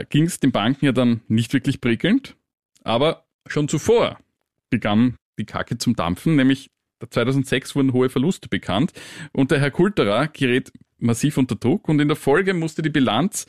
ging 0.09 0.25
es 0.25 0.41
den 0.41 0.53
Banken 0.53 0.87
ja 0.87 0.93
dann 0.93 1.21
nicht 1.29 1.53
wirklich 1.53 1.81
prickelnd, 1.81 2.37
aber 2.83 3.27
schon 3.47 3.69
zuvor 3.69 4.19
begann 4.71 5.17
die 5.39 5.45
Kacke 5.45 5.79
zum 5.79 5.95
Dampfen, 5.95 6.37
nämlich 6.37 6.71
2006 7.09 7.77
wurden 7.77 7.93
hohe 7.93 8.09
Verluste 8.09 8.49
bekannt 8.49 8.93
und 9.33 9.51
der 9.51 9.61
Herr 9.61 9.71
Kulterer 9.71 10.29
gerät 10.29 10.73
massiv 10.99 11.37
unter 11.37 11.55
Druck 11.55 11.89
und 11.89 12.01
in 12.01 12.09
der 12.09 12.17
Folge 12.17 12.55
musste 12.55 12.83
die 12.83 12.91
Bilanz 12.91 13.47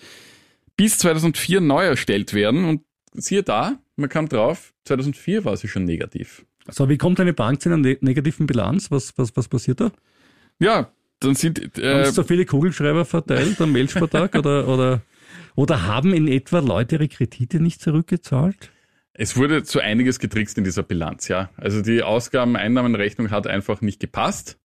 bis 0.78 0.98
2004 1.00 1.60
neu 1.60 1.84
erstellt 1.84 2.34
werden. 2.34 2.66
Und 2.66 2.82
siehe 3.14 3.44
da, 3.44 3.80
man 3.96 4.10
kam 4.10 4.30
drauf, 4.30 4.74
2004 4.86 5.44
war 5.44 5.58
sie 5.58 5.68
schon 5.68 5.84
negativ. 5.84 6.46
So, 6.70 6.88
wie 6.90 6.98
kommt 6.98 7.20
eine 7.20 7.34
Bank 7.34 7.62
zu 7.62 7.70
einer 7.70 7.78
ne 7.78 7.98
negativen 8.02 8.48
Bilanz? 8.48 8.92
Was, 8.92 9.18
was, 9.18 9.36
was 9.36 9.48
passiert 9.48 9.82
da? 9.82 9.92
Ja, 10.60 10.92
dann 11.20 11.36
sind... 11.36 11.60
Haben 11.60 11.84
Äh, 11.84 12.06
Sie 12.06 12.12
so 12.12 12.24
viele 12.24 12.46
Kugelschreiber 12.46 13.06
verteilt 13.06 13.60
am 13.60 13.74
Weltspartag 13.74 14.36
oder, 14.36 14.68
oder, 14.68 15.02
oder 15.56 15.86
haben 15.88 16.14
in 16.14 16.28
etwa 16.28 16.60
Leute 16.60 16.96
ihre 16.96 17.08
Kredite 17.08 17.60
nicht 17.60 17.82
zurückgezahlt? 17.82 18.72
es 19.18 19.36
wurde 19.36 19.64
zu 19.64 19.80
einiges 19.80 20.20
getrickst 20.20 20.58
in 20.60 20.64
dieser 20.64 20.84
Bilanz, 20.84 21.28
ja. 21.28 21.50
Also 21.58 21.82
die 21.82 22.04
Ausgaben-Einnahmenrechnung 22.04 23.32
hat 23.32 23.48
einfach 23.48 23.82
nicht 23.82 24.00
gepasst, 24.00 24.60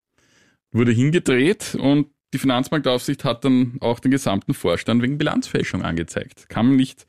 wurde 0.72 0.92
hingedreht 0.92 1.74
und 1.74 2.08
die 2.32 2.38
Finanzmarktaufsicht 2.38 3.24
hat 3.24 3.44
dann 3.44 3.76
auch 3.80 4.00
den 4.00 4.10
gesamten 4.10 4.54
Vorstand 4.54 5.02
wegen 5.02 5.18
Bilanzfälschung 5.18 5.82
angezeigt. 5.82 6.48
Kam 6.48 6.76
nicht 6.76 7.06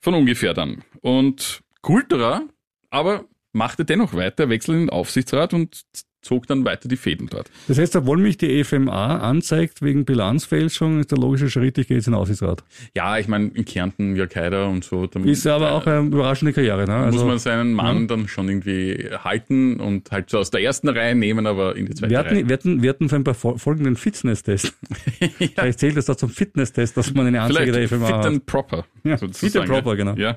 von 0.00 0.14
ungefähr 0.14 0.54
dann. 0.54 0.82
Und 1.00 1.60
Kultura 1.82 2.42
aber 2.90 3.24
machte 3.52 3.84
dennoch 3.84 4.14
weiter, 4.14 4.48
wechselte 4.48 4.80
in 4.80 4.86
den 4.86 4.90
Aufsichtsrat 4.90 5.54
und 5.54 5.82
zog 6.20 6.46
dann 6.48 6.64
weiter 6.64 6.88
die 6.88 6.96
Fäden 6.96 7.28
dort. 7.30 7.50
Das 7.68 7.78
heißt, 7.78 7.94
obwohl 7.96 8.18
mich 8.18 8.36
die 8.36 8.64
FMA 8.64 9.18
anzeigt 9.18 9.82
wegen 9.82 10.04
Bilanzfälschung, 10.04 11.00
ist 11.00 11.10
der 11.12 11.18
logische 11.18 11.48
Schritt, 11.48 11.78
ich 11.78 11.86
gehe 11.88 11.96
jetzt 11.96 12.06
in 12.06 12.12
den 12.12 12.20
Aufsichtsrat. 12.20 12.64
Ja, 12.94 13.18
ich 13.18 13.28
meine, 13.28 13.48
in 13.54 13.64
Kärnten, 13.64 14.16
Haider 14.34 14.68
und 14.68 14.84
so. 14.84 15.04
Ist 15.24 15.46
aber 15.46 15.72
auch 15.72 15.86
eine 15.86 16.06
überraschende 16.06 16.52
Karriere. 16.52 16.86
Ne? 16.86 16.96
muss 17.06 17.14
Also, 17.14 17.26
man 17.26 17.38
seinen 17.38 17.72
Mann 17.72 18.08
dann 18.08 18.26
schon 18.28 18.48
irgendwie 18.48 19.08
halten 19.24 19.78
und 19.80 20.10
halt 20.10 20.28
so 20.30 20.38
aus 20.38 20.50
der 20.50 20.60
ersten 20.62 20.88
Reihe 20.88 21.14
nehmen, 21.14 21.46
aber 21.46 21.76
in 21.76 21.86
die 21.86 21.94
zweite 21.94 22.10
wir, 22.10 22.18
Reihe. 22.18 22.26
hatten, 22.30 22.48
wir, 22.48 22.52
hatten, 22.54 22.82
wir 22.82 22.90
hatten 22.90 23.08
vor 23.08 23.18
ein 23.18 23.24
paar 23.24 23.34
fol- 23.34 23.58
folgenden 23.58 23.96
Fitness-Test. 23.96 24.74
Vielleicht 25.54 25.78
zählt 25.78 25.96
das 25.96 26.06
da 26.06 26.16
zum 26.16 26.30
Fitness-Test, 26.30 26.96
dass 26.96 27.14
man 27.14 27.26
eine 27.26 27.40
Anzeige 27.40 27.72
Vielleicht 27.72 27.92
der 27.92 27.98
fit 27.98 28.06
FMA 28.08 28.18
hat. 28.18 28.26
and 28.26 28.46
proper. 28.46 28.84
Ja, 29.04 29.16
fit 29.16 29.56
and 29.56 29.66
proper, 29.68 29.96
genau. 29.96 30.14
Ja. 30.16 30.36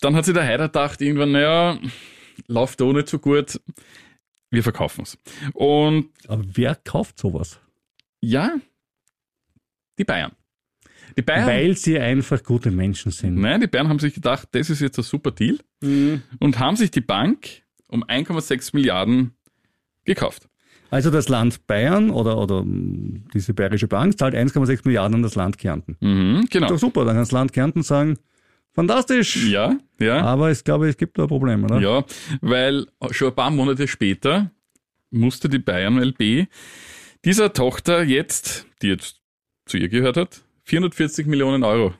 Dann 0.00 0.14
hat 0.14 0.24
sich 0.24 0.34
der 0.34 0.44
Heider 0.44 0.66
gedacht, 0.68 1.00
irgendwann, 1.02 1.32
naja, 1.32 1.78
läuft 2.46 2.80
nicht 2.80 3.08
so 3.08 3.18
gut, 3.18 3.60
wir 4.50 4.62
verkaufen 4.62 5.02
es. 5.02 5.18
Und 5.54 6.08
Aber 6.26 6.42
wer 6.54 6.74
kauft 6.74 7.18
sowas? 7.18 7.60
ja, 8.20 8.56
die 9.98 10.04
Bayern. 10.04 10.32
Die 11.16 11.22
Bayern, 11.22 11.46
Weil 11.46 11.76
sie 11.76 11.98
einfach 11.98 12.42
gute 12.42 12.70
Menschen 12.70 13.10
sind. 13.10 13.36
nein, 13.36 13.60
die 13.60 13.66
Bayern 13.66 13.88
haben 13.88 13.98
sich 13.98 14.14
gedacht, 14.14 14.48
das 14.52 14.70
ist 14.70 14.80
jetzt 14.80 14.98
ein 14.98 15.02
super 15.04 15.30
Deal 15.32 15.58
und 16.38 16.58
haben 16.58 16.76
sich 16.76 16.90
die 16.90 17.00
Bank 17.00 17.62
um 17.88 18.04
1,6 18.04 18.70
Milliarden 18.74 19.32
gekauft. 20.04 20.48
Also 20.90 21.10
das 21.10 21.28
Land 21.28 21.66
Bayern 21.66 22.10
oder, 22.10 22.38
oder 22.38 22.64
diese 22.66 23.52
bayerische 23.54 23.88
Bank 23.88 24.18
zahlt 24.18 24.34
1,6 24.34 24.82
Milliarden 24.84 25.16
an 25.16 25.22
das 25.22 25.34
Land 25.34 25.58
Kärnten. 25.58 25.96
Mhm, 26.00 26.46
genau. 26.50 26.68
Doch 26.68 26.78
super, 26.78 27.00
dann 27.04 27.14
kann 27.14 27.22
das 27.22 27.32
Land 27.32 27.52
Kärnten 27.52 27.82
sagen, 27.82 28.18
fantastisch. 28.78 29.44
Ja, 29.46 29.76
ja. 29.98 30.22
Aber 30.22 30.50
ich 30.50 30.62
glaube, 30.62 30.88
es 30.88 30.96
gibt 30.96 31.18
da 31.18 31.26
Probleme, 31.26 31.64
oder? 31.64 31.80
Ja, 31.80 32.04
weil 32.40 32.86
schon 33.10 33.28
ein 33.28 33.34
paar 33.34 33.50
Monate 33.50 33.88
später 33.88 34.50
musste 35.10 35.48
die 35.48 35.58
Bayern 35.58 35.98
LB 35.98 36.46
dieser 37.24 37.52
Tochter 37.52 38.02
jetzt, 38.04 38.66
die 38.82 38.88
jetzt 38.88 39.20
zu 39.66 39.76
ihr 39.76 39.88
gehört 39.88 40.16
hat, 40.16 40.42
440 40.64 41.26
Millionen 41.26 41.64
Euro 41.64 41.94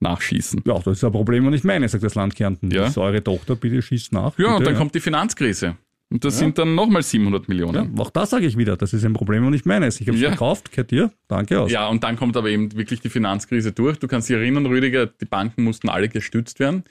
nachschießen. 0.00 0.62
Ja, 0.66 0.78
das 0.78 0.98
ist 0.98 1.04
ein 1.04 1.12
Problem 1.12 1.46
und 1.46 1.52
nicht 1.52 1.64
meine, 1.64 1.88
sagt 1.88 2.04
das 2.04 2.14
Land 2.14 2.34
Kärnten. 2.34 2.70
Ja. 2.70 2.82
Das 2.82 2.90
ist 2.90 2.98
eure 2.98 3.22
Tochter, 3.22 3.56
bitte 3.56 3.80
schießt 3.80 4.12
nach. 4.12 4.38
Ja, 4.38 4.46
bitte, 4.46 4.56
und 4.56 4.66
dann 4.66 4.76
kommt 4.76 4.94
die 4.94 5.00
Finanzkrise. 5.00 5.76
Und 6.08 6.24
das 6.24 6.38
sind 6.38 6.56
dann 6.56 6.76
nochmal 6.76 7.02
700 7.02 7.42
Ja, 7.42 7.48
Millionen. 7.48 7.98
auch 7.98 8.10
das 8.10 8.30
sage 8.30 8.46
ich 8.46 8.56
wieder, 8.56 8.76
das 8.76 8.92
ist 8.92 9.04
ein 9.04 9.12
Problem 9.12 9.44
und 9.44 9.50
nicht 9.50 9.66
meines. 9.66 10.00
Ich 10.00 10.06
habe 10.06 10.16
es 10.16 10.22
Ja. 10.22 10.28
verkauft, 10.30 10.70
gehört 10.70 10.92
dir, 10.92 11.10
danke 11.26 11.60
aus. 11.60 11.70
Ja, 11.72 11.88
und 11.88 12.04
dann 12.04 12.14
kommt 12.16 12.36
aber 12.36 12.48
eben 12.48 12.72
wirklich 12.76 13.00
die 13.00 13.08
Finanzkrise 13.08 13.72
durch. 13.72 13.98
Du 13.98 14.06
kannst 14.06 14.28
dich 14.28 14.36
erinnern, 14.36 14.66
Rüdiger, 14.66 15.06
die 15.06 15.24
Banken 15.24 15.64
mussten 15.64 15.88
alle 15.88 16.08
gestützt 16.08 16.60
werden, 16.60 16.84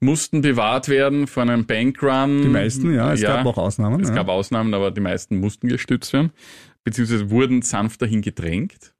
mussten 0.00 0.40
bewahrt 0.40 0.88
werden 0.88 1.26
vor 1.26 1.42
einem 1.42 1.66
Bankrun. 1.66 2.42
Die 2.42 2.48
meisten, 2.48 2.94
ja, 2.94 3.12
es 3.12 3.20
gab 3.20 3.44
auch 3.44 3.58
Ausnahmen. 3.58 4.00
Es 4.00 4.08
ja. 4.08 4.14
gab 4.14 4.28
Ausnahmen, 4.28 4.72
aber 4.72 4.90
die 4.90 5.02
meisten 5.02 5.38
mussten 5.38 5.68
gestützt 5.68 6.14
werden, 6.14 6.30
beziehungsweise 6.82 7.28
wurden 7.30 7.60
sanft 7.60 8.00
dahin 8.00 8.22
gedrängt. 8.22 8.94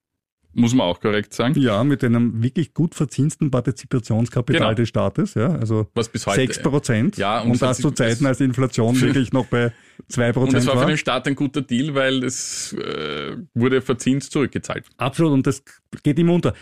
Muss 0.58 0.72
man 0.74 0.86
auch 0.86 1.00
korrekt 1.00 1.34
sagen. 1.34 1.58
Ja, 1.60 1.84
mit 1.84 2.02
einem 2.02 2.42
wirklich 2.42 2.72
gut 2.72 2.94
verzinsten 2.94 3.50
Partizipationskapital 3.50 4.60
Genau. 4.68 4.74
des 4.74 4.88
Staates, 4.88 5.34
ja, 5.34 5.48
also 5.54 5.86
Was 5.94 6.08
bis 6.08 6.26
heute. 6.26 6.40
6 6.40 6.62
Prozent. 6.62 7.16
Ja, 7.18 7.40
und 7.40 7.50
und, 7.52 7.62
das 7.62 7.76
das- 7.76 7.78
zu 7.82 7.90
Zeiten, 7.90 8.24
als 8.24 8.38
die 8.38 8.44
Inflation 8.44 8.94
für- 8.94 9.06
wirklich 9.06 9.32
noch 9.34 9.46
bei 9.46 9.72
2% 10.08 10.48
Und 10.48 10.54
es 10.54 10.64
Prozent 10.64 10.66
war 10.66 10.74
für 10.74 10.80
war. 10.80 10.86
den 10.86 10.96
Staat 10.96 11.26
ein 11.28 11.34
guter 11.34 11.60
Deal, 11.60 11.94
weil 11.94 12.24
es 12.24 12.72
äh, 12.72 13.36
wurde 13.54 13.82
verzinst 13.82 14.32
zurückgezahlt. 14.32 14.86
Absolut, 14.96 15.32
und 15.32 15.46
das 15.46 15.62
geht 16.02 16.18
immer 16.18 16.32
unter. 16.32 16.54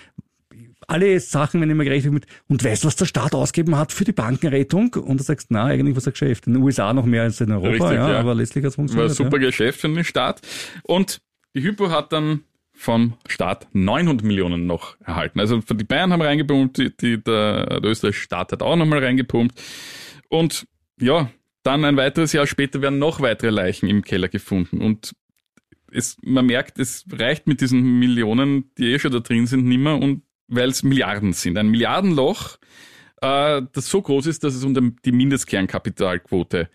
Alle 0.86 1.18
Sachen, 1.18 1.60
wenn 1.62 1.70
ich 1.70 1.76
mir 1.76 1.84
gerechnet 1.84 2.12
mit, 2.12 2.26
und 2.48 2.62
weißt 2.62 2.84
du, 2.84 2.88
was 2.88 2.96
der 2.96 3.06
Staat 3.06 3.34
ausgegeben 3.34 3.78
hat 3.78 3.90
für 3.92 4.04
die 4.04 4.12
Bankenrettung? 4.12 4.92
Und 4.94 5.18
du 5.18 5.24
sagst, 5.24 5.46
na, 5.50 5.64
eigentlich 5.64 5.96
was 5.96 6.06
ein 6.06 6.12
Geschäft. 6.12 6.46
In 6.46 6.52
den 6.54 6.62
USA 6.62 6.92
noch 6.92 7.06
mehr 7.06 7.22
als 7.22 7.40
in 7.40 7.50
Europa, 7.52 7.68
Richtig, 7.70 7.90
ja, 7.92 8.10
ja. 8.10 8.18
aber 8.20 8.34
letztlich 8.34 8.64
hat 8.64 8.72
es 8.72 8.78
War 8.78 8.84
ein 8.84 8.88
funktioniert. 8.88 9.16
super 9.16 9.38
Geschäft 9.38 9.80
für 9.80 9.88
den 9.88 10.04
Staat. 10.04 10.42
Und 10.82 11.22
die 11.54 11.62
Hypo 11.62 11.90
hat 11.90 12.12
dann 12.12 12.40
vom 12.74 13.14
Staat 13.28 13.68
900 13.72 14.26
Millionen 14.26 14.66
noch 14.66 14.96
erhalten. 15.00 15.40
Also 15.40 15.58
die 15.58 15.84
Bayern 15.84 16.12
haben 16.12 16.20
reingepumpt, 16.20 16.76
die, 16.76 16.96
die, 16.96 17.22
der, 17.22 17.80
der 17.80 17.90
österreichische 17.90 18.24
Staat 18.24 18.52
hat 18.52 18.62
auch 18.62 18.76
nochmal 18.76 19.02
reingepumpt. 19.02 19.60
Und 20.28 20.66
ja, 21.00 21.30
dann 21.62 21.84
ein 21.84 21.96
weiteres 21.96 22.32
Jahr 22.32 22.46
später 22.46 22.82
werden 22.82 22.98
noch 22.98 23.20
weitere 23.20 23.50
Leichen 23.50 23.88
im 23.88 24.02
Keller 24.02 24.28
gefunden. 24.28 24.80
Und 24.80 25.14
es, 25.92 26.16
man 26.22 26.46
merkt, 26.46 26.78
es 26.78 27.04
reicht 27.10 27.46
mit 27.46 27.60
diesen 27.60 27.98
Millionen, 27.98 28.70
die 28.76 28.92
eh 28.92 28.98
schon 28.98 29.12
da 29.12 29.20
drin 29.20 29.46
sind, 29.46 29.64
nimmer 29.64 29.98
und 29.98 30.22
weil 30.48 30.68
es 30.68 30.82
Milliarden 30.82 31.32
sind. 31.32 31.56
Ein 31.56 31.68
Milliardenloch, 31.68 32.58
äh, 33.22 33.62
das 33.72 33.88
so 33.88 34.02
groß 34.02 34.26
ist, 34.26 34.44
dass 34.44 34.54
es 34.54 34.64
unter 34.64 34.82
die 35.04 35.12
Mindestkernkapitalquote, 35.12 36.68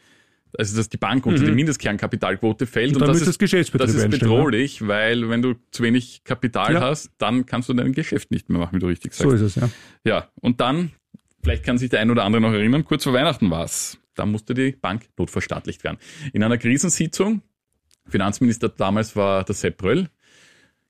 also 0.58 0.77
dass 0.77 0.89
die 0.89 0.98
Bank 0.98 1.25
unter 1.25 1.44
die 1.44 1.51
Mindestkernkapitalquote 1.51 2.65
fällt. 2.65 2.94
Und 2.94 3.01
dann 3.01 3.10
das 3.10 3.22
ist, 3.22 3.41
das 3.41 3.72
das 3.72 3.94
ist 3.94 4.10
bedrohlich, 4.10 4.88
weil 4.88 5.29
wenn 5.29 5.41
du 5.41 5.56
zu 5.72 5.84
wenig 5.84 6.24
Kapital 6.24 6.74
Ja. 6.74 6.82
hast, 6.82 7.12
dann 7.18 7.46
kannst 7.46 7.70
du 7.70 7.74
dein 7.74 7.94
Geschäft 7.94 8.32
nicht 8.32 8.50
mehr 8.50 8.60
machen, 8.60 8.75
wie 8.75 8.79
du 8.79 8.88
richtig 8.88 9.13
sagst. 9.13 9.29
So 9.29 9.36
ist 9.36 9.41
es, 9.41 9.56
ja. 9.56 9.70
Ja, 10.03 10.27
und 10.41 10.60
dann, 10.60 10.91
vielleicht 11.44 11.63
kann 11.63 11.77
sich 11.77 11.89
der 11.89 12.00
ein 12.00 12.10
oder 12.10 12.24
andere 12.24 12.41
noch 12.41 12.53
erinnern, 12.53 12.84
kurz 12.86 13.03
vor 13.03 13.13
Weihnachten 13.13 13.50
war's. 13.51 13.98
Da 14.15 14.25
musste 14.25 14.53
die 14.53 14.72
Bank 14.72 15.08
notverstaatlicht 15.18 15.84
werden. 15.84 15.98
In 16.34 16.44
einer 16.44 16.58
Krisensitzung, 16.58 17.41
Finanzminister 18.08 18.70
damals 18.70 19.15
war 19.15 19.44
der 19.44 19.56
Sepp 19.56 19.82
Röll, 19.84 20.08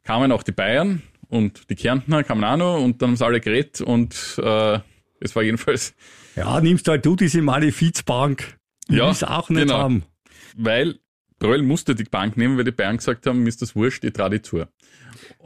kamen 0.04 0.32
auch 0.32 0.44
die 0.44 0.52
Bayern 0.54 1.02
und 1.28 1.70
die 1.70 1.76
Kärntner 1.76 2.24
kamen 2.24 2.44
auch 2.44 2.58
noch 2.58 2.82
und 2.84 3.02
dann 3.02 3.10
haben 3.10 3.16
sie 3.18 3.26
alle 3.26 3.40
geredet 3.42 3.82
und 3.82 4.40
äh, 4.42 4.80
es 5.20 5.36
war 5.36 5.44
jedenfalls, 5.44 5.94
Ja, 6.36 6.60
nimmst 6.62 6.88
halt 6.88 7.06
du 7.06 7.16
diese 7.16 7.42
Malefizbank. 7.42 8.58
Ja, 8.90 9.08
will's 9.08 9.24
auch 9.24 9.50
nicht 9.50 9.62
genau. 9.64 9.78
haben. 9.78 10.04
weil 10.56 11.00
Röll 11.42 11.62
musste 11.62 11.96
die 11.96 12.04
Bank 12.04 12.36
nehmen, 12.38 12.58
weil 12.58 12.66
die 12.66 12.72
Bayern 12.72 12.98
gesagt 12.98 13.26
haben, 13.26 13.44
mir 13.44 13.50
ist 13.50 13.62
das 13.62 13.76
wurscht, 13.76 14.04
ich 14.04 14.14
trage 14.14 14.38
die 14.38 14.42
zu. 14.42 14.66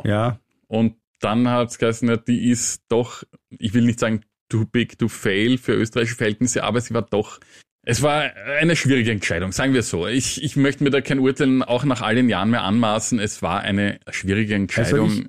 Ja, 0.04 0.40
Und 0.68 0.96
dann 1.20 1.48
hat 1.48 1.70
es 1.70 1.78
geheißen, 1.78 2.08
ja, 2.10 2.18
die 2.18 2.50
ist 2.50 2.84
doch, 2.90 3.24
ich 3.50 3.74
will 3.74 3.84
nicht 3.86 4.00
sagen 4.00 4.22
too 4.50 4.66
big 4.66 4.98
to 5.00 5.08
fail 5.08 5.58
für 5.58 5.74
österreichische 5.74 6.16
Verhältnisse, 6.18 6.64
aber 6.64 6.82
sie 6.82 6.94
war 6.94 7.04
doch, 7.04 7.40
es 7.86 8.02
war 8.02 8.24
eine 8.60 8.76
schwierige 8.76 9.12
Entscheidung, 9.12 9.52
sagen 9.52 9.74
wir 9.74 9.84
so. 9.84 10.08
Ich, 10.08 10.42
ich 10.44 10.56
möchte 10.56 10.84
mir 10.84 10.90
da 10.90 11.02
kein 11.02 11.20
Urteil 11.20 11.64
auch 11.64 11.84
nach 11.84 12.02
all 12.02 12.16
den 12.16 12.30
Jahren 12.30 12.50
mehr 12.50 12.64
anmaßen. 12.64 13.20
Es 13.20 13.42
war 13.42 13.60
eine 13.62 14.00
schwierige 14.10 14.56
Entscheidung. 14.56 15.10
Also 15.10 15.24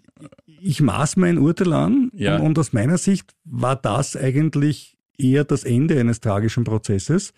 ich 0.47 0.81
maß 0.81 1.17
mein 1.17 1.39
Urteil 1.39 1.73
an 1.73 2.11
Ja. 2.15 2.37
und, 2.37 2.43
und 2.43 2.59
aus 2.59 2.73
meiner 2.73 2.97
Sicht 2.97 3.35
war 3.45 3.77
das 3.77 4.17
eigentlich 4.17 4.97
eher 5.19 5.45
das 5.45 5.65
Ende 5.65 5.99
eines 5.99 6.21
tragischen 6.21 6.65
Prozesses. 6.65 7.35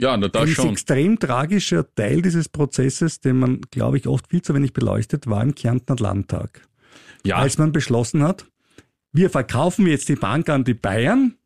Ja, 0.00 0.16
na, 0.16 0.28
da 0.28 0.40
Ein 0.42 0.48
schon. 0.48 0.70
extrem 0.70 1.18
tragischer 1.18 1.92
Teil 1.94 2.22
dieses 2.22 2.48
Prozesses, 2.48 3.20
den 3.20 3.38
man, 3.38 3.60
glaube 3.70 3.96
ich, 3.98 4.06
oft 4.06 4.28
viel 4.28 4.42
zu 4.42 4.54
wenig 4.54 4.72
beleuchtet, 4.72 5.26
war 5.26 5.42
im 5.42 5.54
Kärntner 5.54 5.96
Landtag. 5.96 6.66
Ja, 7.24 7.36
Als 7.36 7.58
man 7.58 7.72
beschlossen 7.72 8.22
hat, 8.22 8.46
wir 9.12 9.30
verkaufen 9.30 9.86
jetzt 9.86 10.08
die 10.08 10.16
Bank 10.16 10.48
an 10.48 10.64
die 10.64 10.74
Bayern, 10.74 11.36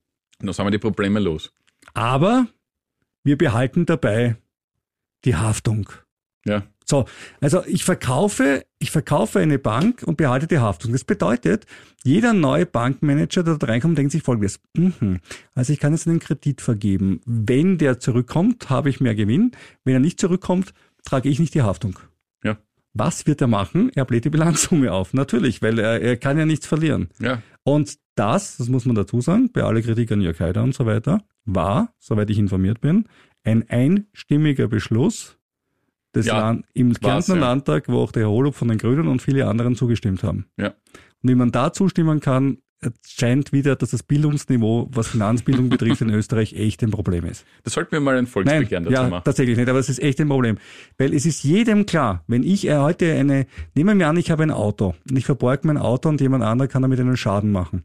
da 0.41 0.53
sind 0.53 0.67
wir 0.67 0.71
die 0.71 0.79
Probleme 0.79 1.21
los. 1.21 1.53
aber 1.95 2.47
wir 3.23 3.37
behalten 3.39 3.87
dabei 3.87 4.37
die 5.25 5.37
Haftung. 5.37 5.89
Ja, 6.47 6.63
So, 6.91 7.05
also 7.41 7.65
ich 7.67 7.85
verkaufe, 7.85 8.65
ich 8.81 8.91
verkaufe 8.91 9.39
eine 9.39 9.61
Bank 9.61 10.03
und 10.05 10.17
behalte 10.17 10.49
die 10.49 10.59
Haftung. 10.59 10.91
Das 10.91 11.05
bedeutet, 11.05 11.65
jeder 12.03 12.33
neue 12.33 12.67
Bankmanager, 12.67 13.45
der 13.45 13.59
da 13.59 13.69
reinkommt, 13.69 13.97
denkt 13.97 14.11
sich 14.11 14.25
folgendes. 14.25 14.59
Mhm, 14.77 15.21
also 15.55 15.73
ich 15.73 15.79
kann 15.79 15.93
jetzt 15.93 16.09
einen 16.09 16.19
Kredit 16.19 16.61
vergeben. 16.61 17.21
Wenn 17.25 17.79
der 17.79 18.01
zurückkommt, 18.01 18.69
habe 18.71 18.91
ich 18.91 19.01
mehr 19.01 19.15
Gewinn. 19.15 19.53
Wenn 19.85 19.95
er 19.95 20.01
nicht 20.01 20.19
zurückkommt, 20.19 20.75
trage 21.05 21.29
ich 21.29 21.39
nicht 21.39 21.55
die 21.55 21.63
Haftung. 21.63 22.01
ja, 22.43 22.59
Was 22.93 23.25
wird 23.25 23.41
er 23.41 23.47
machen? 23.47 23.93
Er 23.95 24.05
bläht 24.05 24.25
die 24.25 24.31
Bilanzsumme 24.31 24.93
auf. 24.93 25.15
Natürlich, 25.15 25.63
weil 25.63 25.79
er, 25.79 26.01
er 26.01 26.17
kann 26.17 26.39
ja 26.39 26.45
nichts 26.45 26.67
verlieren. 26.67 27.09
ja. 27.21 27.41
Und 27.63 27.99
das, 28.17 28.57
das 28.57 28.69
muss 28.69 28.85
man 28.85 28.97
dazu 28.97 29.21
sagen, 29.21 29.51
bei 29.53 29.63
aller 29.63 29.83
Kritik 29.83 30.11
an 30.11 30.23
Jörg 30.23 30.41
Haider 30.41 30.63
und 30.63 30.75
so 30.75 30.87
weiter, 30.87 31.23
war, 31.45 31.95
soweit 31.99 32.29
ich 32.31 32.39
informiert 32.39 32.81
bin, 32.81 33.05
ein 33.45 33.69
einstimmiger 33.69 34.67
Beschluss 34.67 35.39
des 36.15 36.27
Ja, 36.27 36.39
Land, 36.39 36.65
im 36.75 36.93
Kärntner 36.95 37.37
ja. 37.37 37.41
Landtag, 37.41 37.89
wo 37.89 37.99
auch 37.99 38.13
der 38.13 38.25
Herr 38.25 38.31
Holub 38.31 38.55
von 38.55 38.69
den 38.69 38.79
Grünen 38.79 39.09
und 39.09 39.23
viele 39.23 39.47
anderen 39.47 39.77
zugestimmt 39.77 40.23
haben. 40.23 40.47
Ja. 40.57 40.69
Und 41.23 41.31
wie 41.31 41.35
man 41.35 41.53
da 41.53 41.73
zustimmen 41.73 42.21
kann, 42.21 42.59
scheint 43.07 43.53
wieder, 43.53 43.77
dass 43.77 43.91
das 43.91 44.03
Bildungsniveau, 44.03 44.89
was 44.93 45.09
Finanzbildung 45.09 45.69
betrifft, 45.71 46.01
in 46.01 46.11
Österreich 46.11 46.55
echt 46.55 46.83
ein 46.83 46.91
Problem 46.91 47.27
ist. 47.27 47.45
Das 47.63 47.75
sollten 47.75 47.93
wir 47.93 48.01
mal 48.01 48.17
ein 48.17 48.27
Volksbegehren 48.27 48.85
dazu 48.85 48.95
ja, 48.95 49.09
machen. 49.09 49.23
tatsächlich 49.25 49.57
nicht, 49.57 49.69
aber 49.69 49.79
es 49.79 49.89
ist 49.89 50.01
echt 50.01 50.21
ein 50.21 50.29
Problem. 50.29 50.59
Weil 50.99 51.13
es 51.15 51.27
ist 51.27 51.43
jedem 51.43 51.87
klar, 51.87 52.25
wenn 52.27 52.43
ich 52.43 52.67
äh, 52.67 52.77
heute 52.77 53.13
eine, 53.13 53.47
nehmen 53.75 53.99
wir 53.99 54.09
an, 54.09 54.17
ich 54.17 54.31
habe 54.31 54.43
ein 54.43 54.51
Auto 54.51 54.95
und 55.09 55.17
ich 55.17 55.27
verborge 55.27 55.67
mein 55.67 55.77
Auto 55.77 56.09
und 56.09 56.21
jemand 56.21 56.43
anderer 56.43 56.69
kann 56.69 56.83
damit 56.83 57.01
einen 57.01 57.17
Schaden 57.17 57.53
machen. 57.53 57.85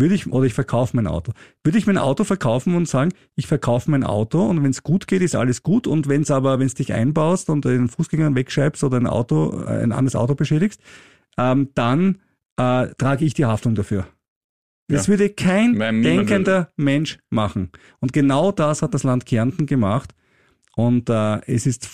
Würde 0.00 0.14
ich, 0.14 0.32
oder 0.32 0.46
ich 0.46 0.54
verkaufe 0.54 0.96
mein 0.96 1.06
Auto. 1.06 1.32
Würde 1.62 1.78
ich 1.78 1.86
mein 1.86 1.98
Auto 1.98 2.24
verkaufen 2.24 2.74
und 2.74 2.88
sagen, 2.88 3.12
ich 3.36 3.46
verkaufe 3.46 3.90
mein 3.90 4.02
Auto 4.04 4.44
und 4.44 4.62
wenn 4.62 4.70
es 4.70 4.82
gut 4.82 5.06
geht, 5.06 5.22
ist 5.22 5.34
alles 5.36 5.62
gut 5.62 5.86
und 5.86 6.08
wenn 6.08 6.22
es 6.22 6.30
aber, 6.30 6.58
wenn 6.58 6.66
es 6.66 6.74
dich 6.74 6.92
einbaust 6.92 7.50
und 7.50 7.64
den 7.64 7.88
Fußgängern 7.88 8.34
wegscheibst 8.34 8.82
oder 8.82 8.96
ein 8.96 9.06
Auto, 9.06 9.62
äh, 9.66 9.82
ein 9.82 9.92
anderes 9.92 10.16
Auto 10.16 10.34
beschädigst, 10.34 10.80
ähm, 11.38 11.68
dann 11.74 12.18
äh, 12.56 12.88
trage 12.98 13.24
ich 13.24 13.34
die 13.34 13.44
Haftung 13.44 13.74
dafür. 13.74 14.06
Das 14.88 15.06
Ja. 15.06 15.12
würde 15.12 15.30
kein 15.30 15.72
Nein, 15.72 16.02
denkender 16.02 16.70
Mensch 16.76 17.18
machen. 17.30 17.70
Und 18.00 18.12
genau 18.12 18.50
das 18.52 18.82
hat 18.82 18.92
das 18.94 19.04
Land 19.04 19.24
Kärnten 19.26 19.66
gemacht. 19.66 20.14
Und 20.76 21.08
äh, 21.10 21.40
es 21.46 21.66
ist 21.66 21.86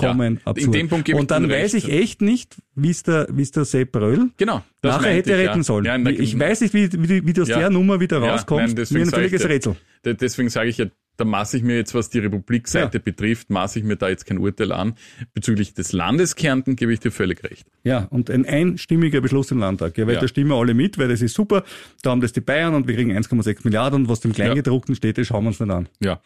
vollkommen 0.00 0.40
Ja, 0.46 0.52
in 0.52 0.72
dem 0.72 0.88
Punkt 0.88 1.04
gebe 1.04 1.16
ich 1.18 1.20
und 1.20 1.30
dann 1.30 1.48
weiß 1.48 1.74
ich 1.74 1.90
echt 1.90 2.22
nicht, 2.22 2.56
wie 2.74 2.90
es 2.90 3.02
der, 3.02 3.28
wie 3.30 3.42
es 3.42 3.50
der 3.50 3.64
Sepp 3.64 3.94
Röll 3.96 4.30
Genau. 4.36 4.62
nachher 4.82 5.12
hätte 5.14 5.32
ich, 5.32 5.38
retten 5.38 5.58
ja. 5.58 5.62
sollen. 5.64 5.84
Ja, 5.84 5.94
in 5.94 6.04
der- 6.04 6.18
ich 6.18 6.38
weiß 6.38 6.60
nicht, 6.62 6.74
wie, 6.74 6.90
wie, 6.92 7.26
wie 7.26 7.32
du 7.32 7.42
aus 7.42 7.48
Ja. 7.48 7.58
der 7.58 7.70
Nummer 7.70 8.00
wieder 8.00 8.22
Ja, 8.22 8.32
rauskommst. 8.32 8.76
nein, 8.76 8.86
Mir 8.90 9.00
ein 9.02 9.10
völliges. 9.10 9.48
Rätsel. 9.48 9.76
De- 10.04 10.14
Deswegen 10.14 10.48
sage 10.48 10.68
ich 10.70 10.78
ja, 10.78 10.86
da 11.16 11.24
maße 11.24 11.56
ich 11.56 11.64
mir 11.64 11.74
jetzt, 11.74 11.96
was 11.96 12.10
die 12.10 12.20
Republikseite 12.20 12.98
Ja. 12.98 13.02
betrifft, 13.04 13.50
maße 13.50 13.80
ich 13.80 13.84
mir 13.84 13.96
da 13.96 14.08
jetzt 14.08 14.24
kein 14.24 14.38
Urteil 14.38 14.70
an. 14.70 14.94
Bezüglich 15.34 15.74
des 15.74 15.90
Landes 15.92 16.36
Kärnten 16.36 16.76
gebe 16.76 16.92
ich 16.92 17.00
dir 17.00 17.10
völlig 17.10 17.42
recht. 17.42 17.66
Ja, 17.82 18.04
und 18.10 18.30
ein 18.30 18.46
einstimmiger 18.46 19.20
Beschluss 19.20 19.50
im 19.50 19.58
Landtag. 19.58 19.98
Ja, 19.98 20.06
weil 20.06 20.14
Ja. 20.14 20.20
da 20.20 20.28
stimmen 20.28 20.52
alle 20.52 20.74
mit, 20.74 20.96
weil 20.96 21.08
das 21.08 21.20
ist 21.20 21.34
super. 21.34 21.64
Da 22.02 22.10
haben 22.10 22.20
das 22.20 22.32
die 22.32 22.40
Bayern 22.40 22.74
und 22.76 22.86
wir 22.86 22.94
kriegen 22.94 23.10
1,6 23.10 23.64
Milliarden 23.64 24.02
und 24.02 24.08
was 24.08 24.20
dem 24.20 24.32
Kleingedruckten 24.32 24.94
steht, 24.94 25.18
das 25.18 25.26
schauen 25.26 25.42
wir 25.42 25.48
uns 25.48 25.58
nicht 25.58 25.70
an. 25.72 25.88
Ja. 25.98 26.20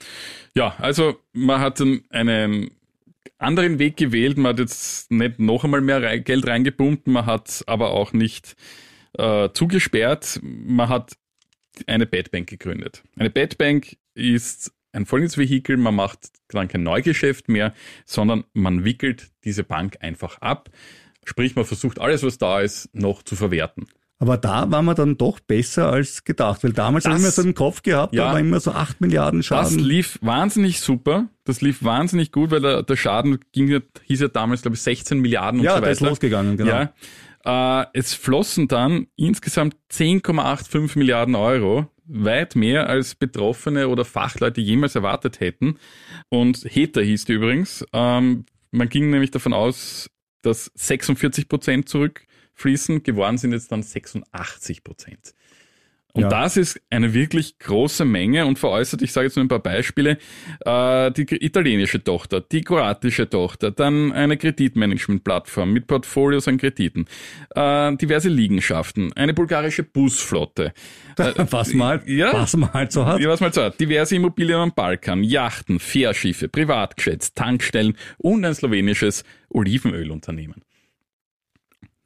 Ja, 0.54 0.74
also 0.78 1.16
man 1.32 1.60
hat 1.60 1.80
dann 1.80 2.02
einen 2.10 2.70
anderen 3.42 3.78
Weg 3.78 3.96
gewählt. 3.96 4.36
Man 4.36 4.52
hat 4.52 4.58
jetzt 4.58 5.10
nicht 5.10 5.38
noch 5.38 5.64
einmal 5.64 5.80
mehr 5.80 6.20
Geld 6.20 6.46
reingepumpt, 6.46 7.06
man 7.06 7.26
hat 7.26 7.64
aber 7.66 7.90
auch 7.90 8.12
nicht 8.12 8.56
äh, 9.18 9.48
zugesperrt. 9.52 10.40
Man 10.42 10.88
hat 10.88 11.16
eine 11.86 12.06
Badbank 12.06 12.48
gegründet. 12.48 13.02
Eine 13.16 13.30
Badbank 13.30 13.96
ist 14.14 14.72
ein 14.92 15.06
Folgensvehikel, 15.06 15.76
man 15.76 15.94
macht 15.94 16.30
dann 16.48 16.68
kein 16.68 16.82
Neugeschäft 16.82 17.48
mehr, 17.48 17.72
sondern 18.04 18.44
man 18.52 18.84
wickelt 18.84 19.30
diese 19.44 19.64
Bank 19.64 19.96
einfach 20.00 20.38
ab. 20.38 20.70
Sprich, 21.24 21.54
man 21.54 21.64
versucht 21.64 21.98
alles, 21.98 22.22
was 22.22 22.38
da 22.38 22.60
ist, 22.60 22.94
noch 22.94 23.22
zu 23.22 23.36
verwerten. 23.36 23.86
Aber 24.22 24.36
da 24.36 24.70
waren 24.70 24.84
wir 24.84 24.94
dann 24.94 25.18
doch 25.18 25.40
besser 25.40 25.88
als 25.90 26.22
gedacht, 26.22 26.62
weil 26.62 26.72
damals 26.72 27.02
Das- 27.04 27.12
haben 27.14 27.24
wir 27.24 27.30
so 27.32 27.42
im 27.42 27.54
Kopf 27.54 27.82
gehabt, 27.82 28.14
Ja. 28.14 28.26
da 28.26 28.32
war 28.34 28.38
immer 28.38 28.60
so 28.60 28.70
8 28.70 29.00
Milliarden 29.00 29.40
Das 29.40 29.46
Schaden. 29.46 29.80
lief 29.80 30.16
wahnsinnig 30.22 30.80
super. 30.80 31.26
Das 31.42 31.60
lief 31.60 31.82
wahnsinnig 31.82 32.30
gut, 32.30 32.52
weil 32.52 32.60
der, 32.60 32.84
der 32.84 32.94
Schaden 32.96 33.40
ging, 33.50 33.66
ja- 33.66 33.80
hieß 34.04 34.20
ja 34.20 34.28
damals, 34.28 34.62
glaube 34.62 34.76
ich, 34.76 34.82
16 34.82 35.18
Milliarden 35.18 35.58
und 35.58 35.66
ja, 35.66 35.74
so 35.74 35.80
da 35.80 35.88
ist 35.88 36.00
weiter. 36.02 36.10
losgegangen, 36.10 36.56
genau. 36.56 36.88
Ja. 37.44 37.82
Äh, 37.82 37.86
es 37.94 38.14
flossen 38.14 38.68
dann 38.68 39.08
insgesamt 39.16 39.74
10,85 39.90 40.96
Milliarden 40.96 41.34
Euro, 41.34 41.88
weit 42.06 42.54
mehr 42.54 42.88
als 42.88 43.16
Betroffene 43.16 43.88
oder 43.88 44.04
Fachleute 44.04 44.60
jemals 44.60 44.94
erwartet 44.94 45.40
hätten. 45.40 45.78
Und 46.28 46.64
HETA 46.64 47.00
hieß 47.00 47.24
die 47.24 47.32
übrigens. 47.32 47.84
Ähm, 47.92 48.44
man 48.70 48.88
ging 48.88 49.10
nämlich 49.10 49.32
davon 49.32 49.52
aus, 49.52 50.08
dass 50.42 50.70
46 50.76 51.48
Prozent 51.48 51.88
zurückfließen, 52.56 53.02
geworden 53.02 53.38
sind 53.38 53.52
jetzt 53.52 53.72
dann 53.72 53.82
86 53.82 54.84
Prozent. 54.84 55.34
Und 56.14 56.24
Ja. 56.24 56.28
das 56.28 56.58
ist 56.58 56.78
eine 56.90 57.14
wirklich 57.14 57.58
große 57.58 58.04
Menge 58.04 58.44
und 58.44 58.58
veräußert, 58.58 59.00
ich 59.00 59.12
sage 59.12 59.28
jetzt 59.28 59.36
nur 59.36 59.46
ein 59.46 59.48
paar 59.48 59.62
Beispiele, 59.62 60.18
äh, 60.60 61.10
die 61.10 61.22
italienische 61.42 62.04
Tochter, 62.04 62.42
die 62.42 62.60
kroatische 62.60 63.30
Tochter, 63.30 63.70
dann 63.70 64.12
eine 64.12 64.36
Kreditmanagement-Plattform 64.36 65.72
mit 65.72 65.86
Portfolios 65.86 66.48
an 66.48 66.58
Krediten, 66.58 67.06
äh, 67.54 67.96
diverse 67.96 68.28
Liegenschaften, 68.28 69.14
eine 69.14 69.32
bulgarische 69.32 69.84
Busflotte. 69.84 70.74
Äh, 71.18 71.46
Was 71.50 71.72
man 71.74 71.88
halt, 71.88 72.08
Ja. 72.08 72.32
was 72.34 72.56
man 72.58 72.72
halt 72.74 72.92
so 72.92 73.04
hat. 73.06 73.20
Ja, 73.20 73.28
was 73.30 73.40
man 73.40 73.52
so 73.52 73.62
hat. 73.62 73.78
Diverse 73.80 74.14
Immobilien 74.16 74.58
am 74.60 74.72
Balkan, 74.74 75.22
Yachten, 75.24 75.78
Fährschiffe, 75.78 76.48
Privatjets, 76.48 77.32
Tankstellen 77.34 77.96
und 78.18 78.44
ein 78.44 78.54
slowenisches 78.54 79.22
Olivenölunternehmen. 79.50 80.62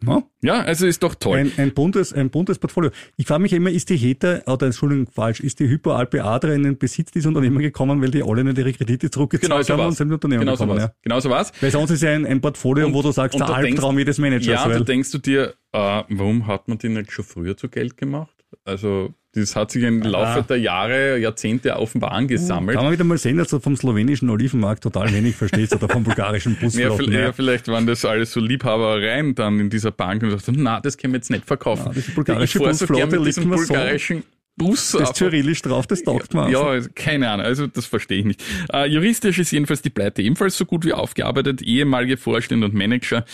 Ja. 0.07 0.23
Ja, 0.43 0.61
also 0.61 0.87
ist 0.87 1.03
doch 1.03 1.15
toll. 1.15 1.39
Ein, 1.39 1.53
ein, 1.57 1.73
buntes, 1.73 2.13
ein 2.13 2.29
buntes 2.31 2.59
Portfolio. 2.59 2.91
Ich 3.17 3.27
frage 3.27 3.43
mich 3.43 3.53
immer, 3.55 3.71
ist 3.71 3.89
die 3.89 3.97
HETA, 3.97 4.43
oder 4.47 4.67
Entschuldigung, 4.67 5.07
falsch, 5.11 5.41
ist 5.41 5.59
die 5.59 5.69
Hypoalpe 5.69 6.23
Adria 6.23 6.55
in 6.55 6.65
den 6.65 6.77
Besitz 6.79 7.11
dieses 7.13 7.27
Unternehmen 7.27 7.59
gekommen, 7.61 8.03
weil 8.03 8.11
die 8.11 8.23
alle 8.23 8.45
nicht 8.45 8.59
ihre 8.59 8.73
Kredite 8.75 9.11
zurückgezahlt 9.11 9.51
Genau 9.51 9.63
so 9.63 9.73
haben 9.73 9.81
und 9.81 9.87
war's. 9.87 9.97
sind 9.97 10.09
in 10.09 10.13
Unternehmen 10.15 10.41
Genau 10.41 10.55
so 10.55 10.65
gekommen. 10.65 10.81
war's. 10.81 10.91
Ja. 10.91 10.97
Genau 11.03 11.21
so 11.21 11.31
war's. 11.31 11.53
Weil 11.61 11.71
sonst 11.71 11.91
ist 11.93 12.03
ja 12.03 12.11
ein, 12.11 12.27
ein 12.27 12.41
Portfolio, 12.43 12.87
Und- 12.87 12.95
wo 12.95 13.03
du 13.03 13.11
sagst, 13.11 13.35
und 13.35 13.41
der 13.41 13.49
da 13.49 13.55
Albtraum 13.55 13.99
jedes 13.99 14.19
Managers. 14.19 14.47
Ja, 14.47 14.69
da 14.69 14.75
weil, 14.75 14.85
denkst 14.85 15.11
du 15.13 15.19
dir, 15.19 15.55
äh, 15.73 16.03
warum 16.09 16.47
hat 16.47 16.69
man 16.69 16.77
die 16.79 16.91
nicht 16.91 17.11
schon 17.11 17.25
früher 17.25 17.57
zu 17.57 17.69
Geld 17.71 17.97
gemacht? 17.97 18.35
Also, 18.65 19.15
das 19.41 19.55
hat 19.55 19.71
sich 19.71 19.83
im 19.83 20.03
Laufe 20.03 20.43
der 20.43 20.59
Jahre, 20.59 21.19
Jahrzehnte 21.19 21.77
offenbar 21.77 22.13
angesammelt. 22.13 22.77
kann 22.77 22.85
man 22.85 22.93
wieder 22.93 23.05
mal 23.05 23.19
sehen, 23.19 23.37
dass 23.37 23.49
du 23.49 23.61
vom 23.61 23.77
slowenischen 23.77 24.31
Olivenmarkt 24.31 24.83
total 24.83 25.13
wenig 25.13 25.37
verstehst 25.37 25.75
oder 25.75 25.89
vom 25.89 26.05
bulgarischen 26.05 26.57
Busflotten. 26.61 26.97
vielleicht, 26.97 27.13
Ja, 27.13 27.21
ja, 27.21 27.33
vielleicht 27.33 27.69
waren 27.69 27.87
das 27.87 28.05
alles 28.05 28.33
so 28.33 28.41
Liebhabereien 28.41 29.35
dann 29.35 29.61
in 29.61 29.71
dieser 29.71 29.93
Bank 29.93 30.23
und 30.23 30.33
dachten, 30.33 30.55
na, 30.59 30.81
das 30.81 30.97
können 30.97 31.13
wir 31.13 31.19
jetzt 31.19 31.31
nicht 31.31 31.45
verkaufen. 31.47 31.87
Ja, 31.87 31.93
diese 31.93 32.13
bulgarische 32.13 32.59
ich 32.59 32.77
so 32.77 32.87
mit 32.87 33.27
diesem 33.27 33.51
bulgarischen 33.51 34.25
Bus 34.57 34.93
das 34.93 35.11
ab. 35.11 35.17
Cyrillisch 35.17 35.61
drauf, 35.63 35.87
das 35.87 36.03
taugt 36.03 36.33
man. 36.33 36.51
Ja, 36.51 36.63
also 36.63 36.89
keine 36.95 37.29
Ahnung, 37.29 37.45
also 37.45 37.67
das 37.67 37.85
verstehe 37.85 38.21
ich 38.21 38.25
nicht. 38.25 38.43
Äh, 38.73 38.87
juristisch 38.87 39.39
ist 39.39 39.51
jedenfalls 39.51 39.83
die 39.83 39.91
Pleite 39.91 40.23
ebenfalls 40.23 40.57
so 40.57 40.65
gut 40.65 40.87
wie 40.87 40.95
aufgearbeitet. 40.95 41.61
Ehemalige 41.61 42.17
Vorstände 42.17 42.67
und 42.67 42.75
Manager, 42.75 43.27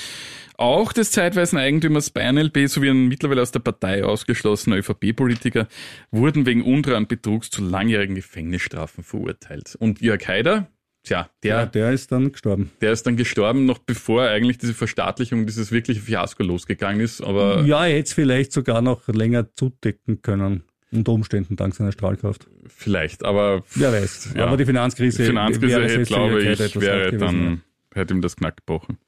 auch 0.62 0.92
des 0.92 1.10
zeitweisen 1.10 1.58
Eigentümers 1.58 2.10
bei 2.10 2.30
NLB 2.30 2.66
sowie 2.68 2.88
ein 2.90 3.08
mittlerweile 3.08 3.42
aus 3.42 3.50
der 3.52 3.60
Partei 3.60 4.04
ausgeschlossener 4.04 4.76
ÖVP-Politiker 4.76 5.68
wurden 6.10 6.46
wegen 6.46 6.62
Untreue 6.62 6.96
und 6.96 7.08
Betrugs 7.08 7.50
zu 7.50 7.62
langjährigen 7.62 8.14
Gefängnisstrafen 8.14 9.04
verurteilt. 9.04 9.76
Und 9.78 10.00
Jörg 10.00 10.26
Haider, 10.26 10.68
tja, 11.02 11.28
der, 11.42 11.56
ja, 11.56 11.66
der 11.66 11.92
ist 11.92 12.12
dann 12.12 12.32
gestorben. 12.32 12.70
der 12.80 12.92
ist 12.92 13.06
dann 13.06 13.16
gestorben, 13.16 13.66
noch 13.66 13.78
bevor 13.78 14.22
eigentlich 14.22 14.58
diese 14.58 14.74
Verstaatlichung, 14.74 15.46
dieses 15.46 15.72
wirkliche 15.72 16.00
Fiasko 16.00 16.42
losgegangen 16.42 17.00
ist. 17.00 17.20
Aber 17.20 17.62
Ja, 17.64 17.84
er 17.86 17.94
hätte 17.96 18.06
es 18.08 18.12
vielleicht 18.12 18.52
sogar 18.52 18.80
noch 18.82 19.08
länger 19.08 19.52
zudecken 19.54 20.22
können. 20.22 20.62
Unter 20.92 21.12
Umständen 21.12 21.56
dank 21.56 21.74
seiner 21.74 21.90
Strahlkraft. 21.92 22.46
vielleicht, 22.66 23.24
aber 23.24 23.64
Wer 23.74 23.92
weiß. 23.92 24.34
Ja. 24.36 24.46
Aber 24.46 24.56
die 24.58 24.66
Finanzkrise, 24.66 25.22
die 25.22 25.28
Finanzkrise, 25.28 25.82
hätte, 25.82 26.02
glaube 26.04 26.42
ich, 26.42 26.80
wäre 26.80 27.16
dann, 27.16 27.62
hätte 27.94 28.12
ihm 28.14 28.20
das 28.20 28.36
Knack 28.36 28.58
gebrochen. 28.58 28.98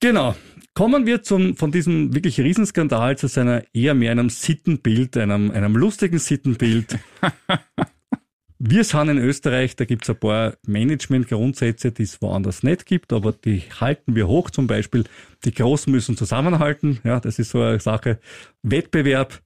Genau. 0.00 0.34
Kommen 0.74 1.06
wir 1.06 1.22
zum, 1.22 1.56
von 1.56 1.70
diesem 1.70 2.14
wirklich 2.14 2.40
Riesenskandal 2.40 3.16
zu 3.16 3.28
seiner 3.28 3.62
eher 3.72 3.94
mehr 3.94 4.10
einem 4.10 4.28
Sittenbild, 4.28 5.16
einem, 5.16 5.52
einem 5.52 5.76
lustigen 5.76 6.18
Sittenbild. 6.18 6.98
wir 8.58 8.82
sind 8.82 9.08
in 9.08 9.18
Österreich, 9.18 9.76
da 9.76 9.84
gibt's 9.84 10.10
ein 10.10 10.16
paar 10.16 10.54
Managementgrundsätze, 10.66 11.92
die 11.92 12.02
es 12.02 12.20
woanders 12.20 12.64
nicht 12.64 12.86
gibt, 12.86 13.12
aber 13.12 13.30
die 13.30 13.62
halten 13.78 14.16
wir 14.16 14.26
hoch. 14.26 14.50
Zum 14.50 14.66
Beispiel, 14.66 15.04
die 15.44 15.54
Großen 15.54 15.92
müssen 15.92 16.16
zusammenhalten. 16.16 16.98
Ja, 17.04 17.20
das 17.20 17.38
ist 17.38 17.50
so 17.50 17.60
eine 17.60 17.78
Sache. 17.78 18.18
Wettbewerb. 18.64 19.40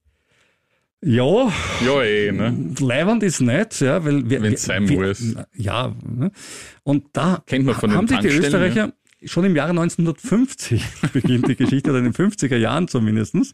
Ja, 1.01 1.53
Ja, 1.85 2.01
eh, 2.01 2.31
ne? 2.31 2.73
Leiband 2.79 3.23
ist 3.23 3.39
nicht, 3.39 3.79
ja, 3.79 4.03
weil 4.03 4.29
wir, 4.29 4.41
Wenn's 4.41 4.63
sein 4.63 4.89
wir, 4.89 4.99
muss. 4.99 5.35
Ja, 5.55 5.95
ne? 6.03 6.31
und 6.83 7.05
da 7.13 7.41
Kennt 7.45 7.65
man 7.65 7.75
von 7.75 7.91
den 7.91 7.97
haben 7.97 8.07
sich 8.07 8.19
die 8.19 8.27
Österreicher 8.27 8.93
schon 9.25 9.45
im 9.45 9.55
Jahre 9.55 9.71
1950 9.71 10.83
beginnt 11.13 11.47
die 11.47 11.55
Geschichte, 11.55 11.89
oder 11.91 11.99
in 11.99 12.05
den 12.05 12.13
50er 12.13 12.57
Jahren 12.57 12.87
zumindestens. 12.87 13.53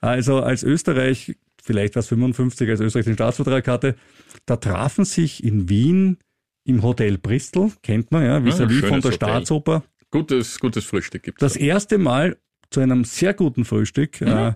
Also 0.00 0.40
als 0.40 0.62
Österreich, 0.62 1.36
vielleicht 1.62 1.94
war 1.94 2.00
es 2.00 2.08
55, 2.08 2.68
als 2.68 2.80
Österreich 2.80 3.04
den 3.06 3.14
Staatsvertrag 3.14 3.66
hatte, 3.68 3.94
da 4.46 4.56
trafen 4.56 5.04
sich 5.04 5.42
in 5.44 5.68
Wien 5.68 6.18
im 6.64 6.82
Hotel 6.82 7.18
Bristol, 7.18 7.72
kennt 7.82 8.10
man, 8.10 8.24
ja, 8.24 8.38
vis-à-vis 8.44 8.78
schönes 8.78 8.88
von 8.88 9.00
der 9.00 9.10
Hotel. 9.12 9.12
Staatsoper, 9.28 9.84
Gutes, 10.10 10.58
gutes 10.60 10.84
Frühstück 10.84 11.22
gibt's. 11.24 11.40
das 11.40 11.54
da. 11.54 11.60
erste 11.60 11.98
Mal 11.98 12.36
zu 12.70 12.80
einem 12.80 13.04
sehr 13.04 13.34
guten 13.34 13.64
Frühstück 13.64 14.20
Mhm. 14.20 14.26
äh, 14.28 14.52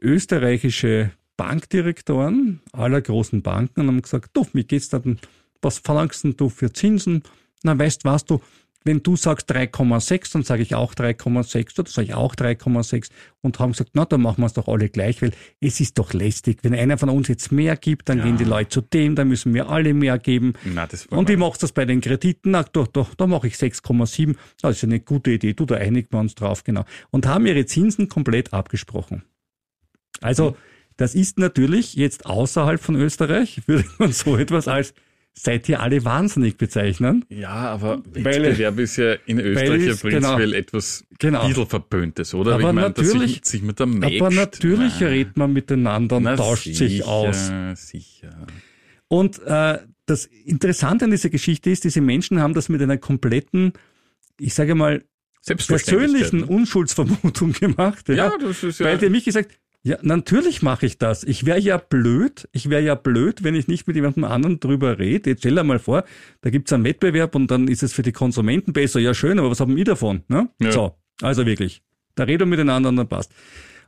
österreichische 0.00 1.10
Bankdirektoren 1.36 2.60
aller 2.72 3.00
großen 3.00 3.42
Banken 3.42 3.80
und 3.82 3.86
haben 3.88 4.02
gesagt, 4.02 4.30
du, 4.34 4.46
wie 4.52 4.64
geht's 4.64 4.88
denn, 4.88 5.18
was 5.60 5.78
verlangst 5.78 6.24
denn 6.24 6.36
du 6.36 6.48
für 6.48 6.72
Zinsen? 6.72 7.22
Na, 7.62 7.78
weißt 7.78 8.04
was 8.04 8.24
du, 8.24 8.40
wenn 8.84 9.02
du 9.02 9.16
sagst 9.16 9.50
3,6, 9.50 10.32
dann 10.32 10.42
sage 10.42 10.62
ich 10.62 10.74
auch 10.74 10.94
3,6, 10.94 11.78
oder 11.80 11.90
sage 11.90 12.08
ich 12.08 12.14
auch 12.14 12.34
3,6 12.34 13.08
und 13.40 13.58
haben 13.58 13.72
gesagt, 13.72 13.90
na, 13.94 14.04
dann 14.04 14.22
machen 14.22 14.42
wir 14.42 14.46
es 14.46 14.52
doch 14.52 14.68
alle 14.68 14.88
gleich, 14.88 15.22
weil 15.22 15.32
es 15.60 15.80
ist 15.80 15.98
doch 15.98 16.12
lästig. 16.12 16.58
Wenn 16.62 16.74
einer 16.74 16.98
von 16.98 17.08
uns 17.08 17.28
jetzt 17.28 17.52
mehr 17.52 17.76
gibt, 17.76 18.08
dann 18.08 18.22
gehen 18.22 18.36
die 18.36 18.44
Leute 18.44 18.70
zu 18.70 18.80
dem, 18.80 19.14
dann 19.14 19.28
müssen 19.28 19.52
wir 19.54 19.68
alle 19.68 19.94
mehr 19.94 20.18
geben. 20.18 20.54
Na, 20.64 20.86
Und 21.10 21.28
wie 21.28 21.36
machst 21.36 21.62
du 21.62 21.64
das 21.64 21.72
bei 21.72 21.84
den 21.84 22.00
Krediten? 22.00 22.52
Na, 22.52 22.62
doch, 22.62 22.86
doch, 22.86 23.14
da 23.14 23.26
mache 23.26 23.46
ich 23.46 23.54
6,7. 23.54 24.36
Das 24.60 24.76
ist 24.76 24.84
eine 24.84 25.00
gute 25.00 25.32
Idee. 25.32 25.52
Du, 25.54 25.66
da 25.66 25.76
einigen 25.76 26.08
wir 26.10 26.20
uns 26.20 26.34
drauf, 26.34 26.64
genau. 26.64 26.84
Und 27.10 27.26
haben 27.26 27.46
ihre 27.46 27.66
Zinsen 27.66 28.08
komplett 28.08 28.52
abgesprochen. 28.52 29.22
Also, 30.20 30.56
Das 30.96 31.14
ist 31.14 31.38
natürlich 31.38 31.94
jetzt 31.94 32.26
außerhalb 32.26 32.80
von 32.80 32.96
Österreich, 32.96 33.62
würde 33.66 33.88
man 33.98 34.12
so 34.12 34.36
etwas 34.36 34.68
als 34.68 34.94
seid 35.34 35.68
ihr 35.68 35.80
alle 35.80 36.04
wahnsinnig 36.04 36.56
bezeichnen. 36.58 37.24
Ja, 37.28 37.48
aber 37.50 38.02
Wettbewerb 38.12 38.78
ist 38.78 38.96
ja 38.96 39.14
in 39.26 39.40
Österreich 39.40 39.82
ja 39.84 39.92
es- 39.92 40.00
prinzipiell 40.00 40.20
genau. 40.50 40.58
etwas 40.58 41.04
Genau. 41.18 41.64
Verpöntes, 41.64 42.34
oder? 42.34 42.54
Aber 42.54 42.68
ich 42.68 42.72
meine, 42.74 42.90
dass 42.92 43.06
natürlich- 43.06 43.34
sich, 43.36 43.44
sich 43.46 43.62
mit 43.62 43.78
der 43.78 43.86
Mägd, 43.86 44.20
Aber 44.20 44.30
natürlich 44.34 44.92
na, 45.00 45.06
redet 45.06 45.36
man 45.36 45.52
miteinander 45.52 46.16
und 46.18 46.24
na 46.24 46.36
tauscht 46.36 46.64
sicher, 46.64 46.76
sich 46.88 47.04
aus. 47.04 47.50
Sicher. 47.76 48.46
Und 49.08 49.40
äh, 49.44 49.78
das 50.06 50.26
Interessante 50.26 51.06
an 51.06 51.10
dieser 51.10 51.30
Geschichte 51.30 51.70
ist, 51.70 51.84
diese 51.84 52.00
Menschen 52.00 52.40
haben 52.40 52.54
das 52.54 52.68
mit 52.68 52.82
einer 52.82 52.98
kompletten, 52.98 53.72
ich 54.38 54.52
sage 54.54 54.74
mal, 54.74 55.02
persönlichen 55.46 56.44
Unschuldsvermutung 56.44 57.52
gemacht. 57.60 58.08
Ja, 58.08 58.36
das 58.38 58.62
ist 58.62 58.80
ja. 58.80 58.86
Weil 58.86 58.98
die 58.98 59.08
mich 59.08 59.24
gesagt, 59.24 59.52
ja, 59.84 59.98
natürlich 60.02 60.62
mache 60.62 60.86
ich 60.86 60.98
das. 60.98 61.24
Ich 61.24 61.44
wäre 61.44 61.58
ja 61.58 61.76
blöd, 61.76 62.48
ich 62.52 62.70
wäre 62.70 62.82
ja 62.82 62.94
blöd, 62.94 63.42
wenn 63.42 63.56
ich 63.56 63.66
nicht 63.66 63.88
mit 63.88 63.96
jemandem 63.96 64.24
anderen 64.24 64.60
drüber 64.60 64.98
rede. 64.98 65.30
Jetzt 65.30 65.40
stell 65.40 65.56
dir 65.56 65.64
mal 65.64 65.80
vor, 65.80 66.04
da 66.40 66.50
gibt's 66.50 66.72
einen 66.72 66.84
Wettbewerb 66.84 67.34
und 67.34 67.50
dann 67.50 67.66
ist 67.66 67.82
es 67.82 67.92
für 67.92 68.02
die 68.02 68.12
Konsumenten 68.12 68.72
besser. 68.72 69.00
Ja, 69.00 69.12
schön, 69.12 69.40
aber 69.40 69.50
was 69.50 69.58
haben 69.58 69.74
wir 69.74 69.84
davon? 69.84 70.22
Ne? 70.28 70.48
Ja. 70.60 70.70
So, 70.70 70.94
also 71.20 71.46
wirklich. 71.46 71.82
Da 72.14 72.24
reden 72.24 72.40
wir 72.40 72.46
miteinander 72.46 72.90
und 72.90 72.96
dann 72.96 73.08
passt. 73.08 73.32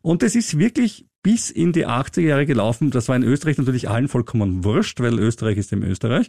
Und 0.03 0.23
es 0.25 0.35
ist 0.35 0.59
wirklich 0.59 1.07
bis 1.23 1.51
in 1.51 1.73
die 1.73 1.87
80er 1.87 2.23
Jahre 2.23 2.47
gelaufen. 2.47 2.91
Das 2.91 3.09
war 3.09 3.15
in 3.15 3.23
Österreich 3.23 3.57
natürlich 3.57 3.89
allen 3.89 4.09
vollkommen 4.09 4.65
wurscht, 4.65 5.01
weil 5.01 5.19
Österreich 5.21 5.59
ist 5.59 5.73
im 5.73 5.83
Österreich. 5.83 6.29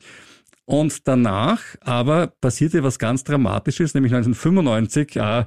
Und 0.66 1.08
danach 1.08 1.62
aber 1.82 2.28
passierte 2.28 2.84
was 2.84 3.00
ganz 3.00 3.24
Dramatisches, 3.24 3.94
nämlich 3.96 4.14
1995 4.14 5.16
äh, 5.16 5.46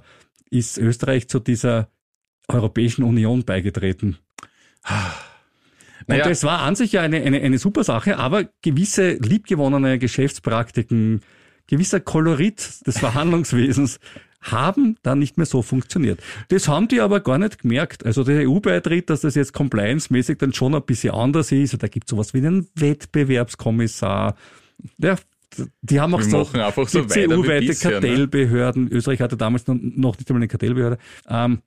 ist 0.50 0.76
Österreich 0.76 1.28
zu 1.28 1.38
dieser 1.38 1.88
Europäischen 2.48 3.02
Union 3.04 3.44
beigetreten. 3.44 4.18
Naja. 6.06 6.24
Und 6.24 6.30
das 6.30 6.44
war 6.44 6.60
an 6.60 6.74
sich 6.74 6.92
ja 6.92 7.02
eine, 7.02 7.22
eine, 7.22 7.40
eine 7.40 7.58
super 7.58 7.84
Sache, 7.84 8.16
aber 8.16 8.44
gewisse 8.62 9.12
liebgewonnene 9.12 9.98
Geschäftspraktiken, 9.98 11.20
gewisser 11.66 12.00
Kolorit 12.00 12.86
des 12.86 12.98
Verhandlungswesens 12.98 14.00
haben 14.40 14.96
dann 15.02 15.18
nicht 15.18 15.36
mehr 15.36 15.46
so 15.46 15.62
funktioniert. 15.62 16.20
Das 16.48 16.68
haben 16.68 16.88
die 16.88 17.00
aber 17.00 17.20
gar 17.20 17.38
nicht 17.38 17.60
gemerkt. 17.60 18.06
Also 18.06 18.24
der 18.24 18.48
EU-Beitritt, 18.48 19.10
dass 19.10 19.22
das 19.22 19.34
jetzt 19.34 19.52
compliance-mäßig 19.52 20.38
dann 20.38 20.54
schon 20.54 20.74
ein 20.74 20.82
bisschen 20.82 21.12
anders 21.12 21.50
ist. 21.52 21.82
Da 21.82 21.88
gibt 21.88 22.08
sowas 22.08 22.34
wie 22.34 22.38
einen 22.38 22.68
Wettbewerbskommissar. 22.74 24.36
Ja, 24.98 25.16
die 25.82 26.00
haben 26.00 26.14
auch 26.14 26.20
Wir 26.20 26.24
so, 26.24 26.44
so 26.86 27.00
EU-weite 27.00 27.66
ne? 27.66 27.74
Kartellbehörden. 27.74 28.88
Österreich 28.92 29.20
hatte 29.20 29.36
damals 29.36 29.66
noch, 29.66 29.76
noch 29.80 30.16
nicht 30.16 30.30
einmal 30.30 30.40
eine 30.40 30.48
Kartellbehörde. 30.48 30.98
Ähm, 31.28 31.62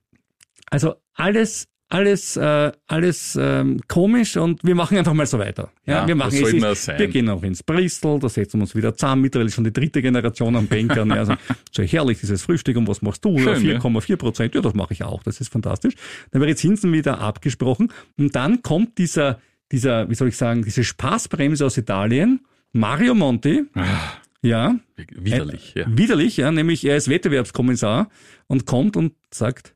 also 0.72 0.94
alles, 1.14 1.68
alles, 1.90 2.38
äh, 2.38 2.72
alles 2.86 3.38
ähm, 3.38 3.80
komisch 3.86 4.38
und 4.38 4.64
wir 4.64 4.74
machen 4.74 4.96
einfach 4.96 5.12
mal 5.12 5.26
so 5.26 5.38
weiter. 5.38 5.70
Ja, 5.84 6.00
Ja, 6.00 6.08
wir 6.08 6.14
machen 6.14 6.32
es. 6.42 6.52
Ist, 6.52 6.84
sein? 6.84 6.98
wir 6.98 7.08
gehen 7.08 7.28
auch 7.28 7.42
ins 7.42 7.62
Bristol, 7.62 8.18
da 8.18 8.30
setzen 8.30 8.58
wir 8.58 8.62
uns 8.62 8.74
wieder 8.74 8.94
zusammen. 8.96 9.20
Mittlerweile 9.20 9.50
schon 9.50 9.64
die 9.64 9.72
dritte 9.72 10.00
Generation 10.00 10.56
an 10.56 10.66
Bankern. 10.68 11.10
Ja, 11.10 11.16
also, 11.16 11.34
so 11.70 11.82
herrlich 11.82 12.20
dieses 12.20 12.40
Frühstück 12.42 12.78
und 12.78 12.88
was 12.88 13.02
machst 13.02 13.22
du? 13.24 13.36
Ja, 13.36 13.54
Schön, 13.56 13.66
ja. 13.68 13.78
4,4 13.78 14.16
Prozent. 14.16 14.54
Ja, 14.54 14.62
das 14.62 14.72
mache 14.72 14.94
ich 14.94 15.04
auch. 15.04 15.22
Das 15.22 15.40
ist 15.42 15.52
fantastisch. 15.52 15.94
Dann 16.30 16.40
wäre 16.40 16.54
Zinsen 16.54 16.90
wieder 16.94 17.18
abgesprochen 17.20 17.92
und 18.16 18.34
dann 18.34 18.62
kommt 18.62 18.96
dieser, 18.96 19.38
dieser, 19.70 20.08
wie 20.08 20.14
soll 20.14 20.28
ich 20.28 20.36
sagen, 20.38 20.62
diese 20.62 20.84
Spaßbremse 20.84 21.66
aus 21.66 21.76
Italien. 21.76 22.40
Mario 22.72 23.14
Monti, 23.14 23.64
Ah, 23.74 24.14
ja, 24.40 24.76
widerlich, 25.10 25.74
ja. 25.74 25.84
Widerlich, 25.88 26.38
ja, 26.38 26.50
nämlich 26.50 26.86
er 26.86 26.96
ist 26.96 27.08
Wettbewerbskommissar 27.08 28.08
und 28.46 28.64
kommt 28.64 28.96
und 28.96 29.12
sagt, 29.30 29.74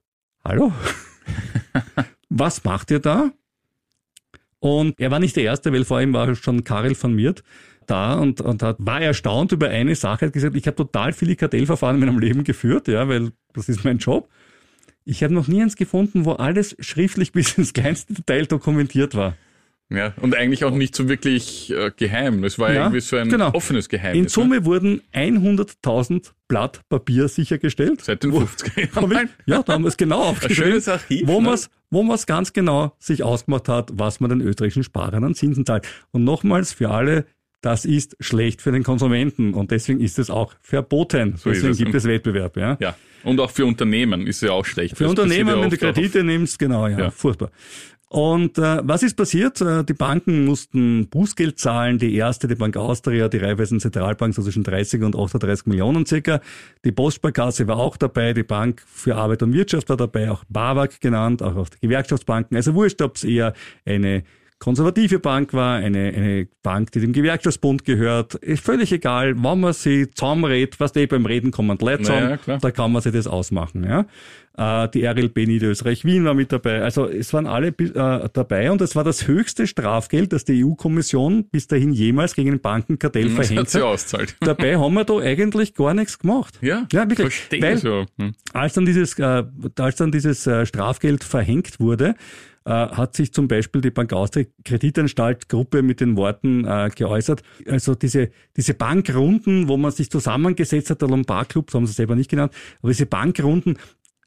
hallo, 0.49 0.73
was 2.29 2.63
macht 2.63 2.91
ihr 2.91 3.01
da? 3.01 3.33
Und 4.61 4.99
er 5.01 5.11
war 5.11 5.19
nicht 5.19 5.37
der 5.37 5.45
Erste, 5.45 5.73
weil 5.73 5.85
vor 5.85 6.01
ihm 6.01 6.13
war 6.13 6.35
schon 6.35 6.65
Karel 6.65 6.95
von 6.95 7.13
Miert 7.15 7.43
da 7.87 8.15
und, 8.15 8.41
und 8.41 8.63
hat, 8.63 8.77
war 8.81 9.01
erstaunt 9.01 9.53
über 9.53 9.69
eine 9.69 9.95
Sache, 9.95 10.27
hat 10.27 10.33
gesagt, 10.33 10.57
ich 10.57 10.67
habe 10.67 10.77
total 10.77 11.13
viele 11.13 11.37
Kartellverfahren 11.37 12.01
in 12.01 12.07
meinem 12.07 12.19
Leben 12.19 12.43
geführt, 12.43 12.89
ja, 12.89 13.09
weil 13.09 13.33
das 13.53 13.69
ist 13.69 13.85
mein 13.85 13.99
Job. 13.99 14.29
Ich 15.05 15.23
habe 15.23 15.35
noch 15.35 15.47
nie 15.47 15.63
eins 15.63 15.77
gefunden, 15.77 16.25
wo 16.25 16.33
alles 16.33 16.77
schriftlich 16.81 17.33
bis 17.33 17.57
ins 17.59 17.73
kleinste 17.73 18.15
Detail 18.15 18.47
dokumentiert 18.47 19.15
war. 19.15 19.37
Ja. 19.91 20.13
Und 20.21 20.35
eigentlich 20.37 20.65
auch 20.65 20.75
nicht 20.75 20.95
so 20.97 21.09
wirklich 21.09 21.71
äh, 21.73 21.91
geheim. 21.97 22.43
Es 22.45 22.59
war 22.59 22.73
Ja, 22.73 22.81
irgendwie 22.83 23.01
so 23.01 23.17
ein 23.17 23.29
genau. 23.29 23.53
offenes 23.53 23.89
Geheimnis. 23.89 24.17
In 24.17 24.23
ne? 24.25 24.29
Summe 24.29 24.65
wurden 24.65 25.01
100.000 25.15 26.33
Blatt 26.49 26.81
Papier 26.89 27.29
sichergestellt. 27.29 28.03
Seit 28.03 28.23
den 28.23 28.33
Wo- 28.33 28.41
50er 28.41 28.95
Hab 28.97 29.13
Jahren. 29.13 29.31
ja, 29.47 29.63
da 29.63 29.73
haben 29.75 29.83
wir 29.85 29.89
es 29.89 29.97
genau 29.97 30.23
aufgeschrieben. 30.31 30.73
schönes 30.73 30.89
Archiv. 30.89 31.27
wo 31.27 31.39
ne? 31.41 31.47
man 31.47 31.55
es 31.55 31.71
wo 31.91 32.03
man's 32.03 32.27
ganz 32.27 32.53
genau 32.53 32.97
sich 32.99 33.23
ausgemacht 33.23 33.69
hat, 33.69 33.91
was 33.95 34.19
man 34.19 34.31
den 34.31 34.41
österreichischen 34.41 34.83
Sparern 34.83 35.23
an 35.23 35.35
Zinsen 35.37 35.65
zahlt. 35.65 35.87
Und 36.11 36.25
nochmals 36.25 36.73
für 36.73 36.91
alle, 36.91 37.27
das 37.61 37.85
ist 37.85 38.17
schlecht 38.19 38.61
für 38.61 38.73
den 38.73 38.83
Konsumenten 38.83 39.55
und 39.55 39.71
deswegen 39.71 40.01
ist 40.01 40.19
es 40.19 40.29
auch 40.29 40.55
verboten. 40.61 41.37
So 41.37 41.51
deswegen 41.51 41.71
es. 41.73 41.79
gibt 41.79 41.95
es 41.95 42.05
Wettbewerb. 42.05 42.57
Ja. 42.57 42.77
Ja. 42.81 42.97
Und 43.23 43.39
auch 43.41 43.51
für 43.51 43.65
Unternehmen 43.67 44.27
ist 44.27 44.43
ja 44.43 44.51
auch 44.51 44.65
schlecht. 44.65 44.97
Für 44.97 45.05
Das 45.05 45.11
Unternehmen, 45.11 45.61
wenn 45.61 45.71
du 45.71 45.77
Kredite 45.77 46.25
nimmst, 46.25 46.59
genau, 46.59 46.89
ja, 46.89 46.99
Ja. 46.99 47.11
furchtbar. 47.11 47.51
Und 48.09 48.57
äh, 48.59 48.81
was 48.85 49.03
ist 49.03 49.17
passiert? 49.17 49.61
Äh, 49.61 49.83
Die 49.85 49.93
Banken 49.93 50.45
mussten 50.45 51.09
Bußgeld 51.09 51.59
zahlen. 51.59 51.99
Die 51.99 52.15
erste, 52.15 52.47
die 52.47 52.55
Bank 52.55 52.77
Austria, 52.77 53.29
die 53.29 53.39
Raiffeisen 53.39 53.81
Zentralbank, 53.81 54.33
so 54.33 54.43
zwischen 54.43 54.63
30 54.63 55.03
und 55.03 55.17
38 55.17 55.67
Millionen 55.67 56.07
circa. 56.07 56.41
Die 56.85 56.93
Postsparkasse 56.93 57.67
war 57.67 57.79
auch 57.79 57.97
dabei. 57.97 58.33
Die 58.33 58.45
Bank 58.45 58.83
für 58.87 59.17
Arbeit 59.17 59.43
und 59.43 59.53
Wirtschaft 59.53 59.89
war 59.89 59.97
dabei, 59.97 60.31
auch 60.31 60.45
BAWAG 60.49 61.01
genannt, 61.01 61.43
auch, 61.43 61.57
auch 61.57 61.69
die 61.69 61.81
Gewerkschaftsbanken. 61.81 62.57
Also 62.57 62.75
wurscht, 62.75 63.03
ob 63.03 63.17
es 63.17 63.25
eher 63.25 63.55
eine 63.85 64.23
konservative 64.59 65.19
Bank 65.19 65.53
war, 65.53 65.77
eine, 65.77 66.13
eine 66.15 66.49
Bank, 66.63 66.93
die 66.93 67.01
dem 67.01 67.13
Gewerkschaftsbund 67.13 67.85
gehört. 67.85 68.35
Ist 68.37 68.65
völlig 68.65 68.91
egal, 68.93 69.35
wann 69.37 69.61
man 69.61 69.73
sie 69.73 70.11
zusammenredet, 70.11 70.81
was 70.81 70.97
eh 70.97 71.07
beim 71.07 71.27
Reden 71.27 71.51
kommen 71.51 71.77
die 71.79 71.85
Leute 71.85 72.03
Naja, 72.05 72.39
da 72.59 72.71
kann 72.71 72.93
man 72.93 73.03
sich 73.03 73.13
das 73.13 73.27
ausmachen. 73.27 73.85
Ja. 73.85 74.07
Äh, 74.57 74.89
Die 74.89 75.05
RLB 75.05 75.47
Niederösterreich-Wien 75.47 76.25
war 76.25 76.33
mit 76.35 76.51
dabei. 76.53 76.83
Also 76.83 77.07
es 77.07 77.33
waren 77.35 77.47
alle 77.47 77.69
äh, 77.69 78.29
dabei 78.33 78.71
und 78.71 78.81
es 78.81 78.97
war 78.97 79.05
das 79.05 79.27
höchste 79.27 79.67
Strafgeld, 79.67 80.33
das 80.33 80.45
die 80.45 80.65
EU-Kommission 80.65 81.45
bis 81.51 81.67
dahin 81.67 81.93
jemals 81.93 82.35
gegen 82.35 82.53
ein 82.53 82.61
Bankenkartell 82.61 83.29
Das 83.37 83.39
hat 83.39 83.47
verhängt 83.47 83.75
hat. 83.75 83.83
auszahlt. 83.83 84.37
Dabei 84.41 84.79
haben 84.79 84.95
wir 84.95 85.05
da 85.05 85.19
eigentlich 85.19 85.75
gar 85.75 85.93
nichts 85.93 86.19
gemacht. 86.19 86.59
Ja, 86.63 86.87
ja 86.91 87.03
wirklich. 87.03 87.35
verstehe 87.35 87.63
Weil 87.63 87.77
so. 87.77 88.07
Hm. 88.19 88.33
als 88.55 88.73
dann 88.73 88.87
dieses, 88.87 89.19
äh, 89.19 89.45
als 89.79 89.97
dann 89.97 90.11
dieses 90.11 90.47
äh, 90.47 90.65
Strafgeld 90.65 91.25
verhängt 91.25 91.79
wurde, 91.79 92.15
äh, 92.67 92.71
hat 92.71 93.15
sich 93.15 93.33
zum 93.33 93.47
Beispiel 93.47 93.81
die 93.81 93.91
Bank 93.91 94.13
Austria 94.13 94.45
Kreditanstalt-Gruppe 94.65 95.83
mit 95.83 96.01
den 96.01 96.17
Worten 96.17 96.65
äh, 96.65 96.91
geäußert. 96.95 97.43
Also 97.69 97.95
diese, 97.95 98.31
diese 98.57 98.75
Bankrunden, 98.75 99.69
wo 99.69 99.77
man 99.77 99.93
sich 99.93 100.11
zusammengesetzt 100.11 100.91
hat, 100.91 101.01
der 101.01 101.09
Lombard-Club, 101.09 101.71
so 101.71 101.79
haben 101.79 101.87
sie 101.87 101.93
selber 101.93 102.17
nicht 102.17 102.29
genannt, 102.29 102.53
aber 102.83 102.91
diese 102.91 103.07
Bankrunden, 103.07 103.79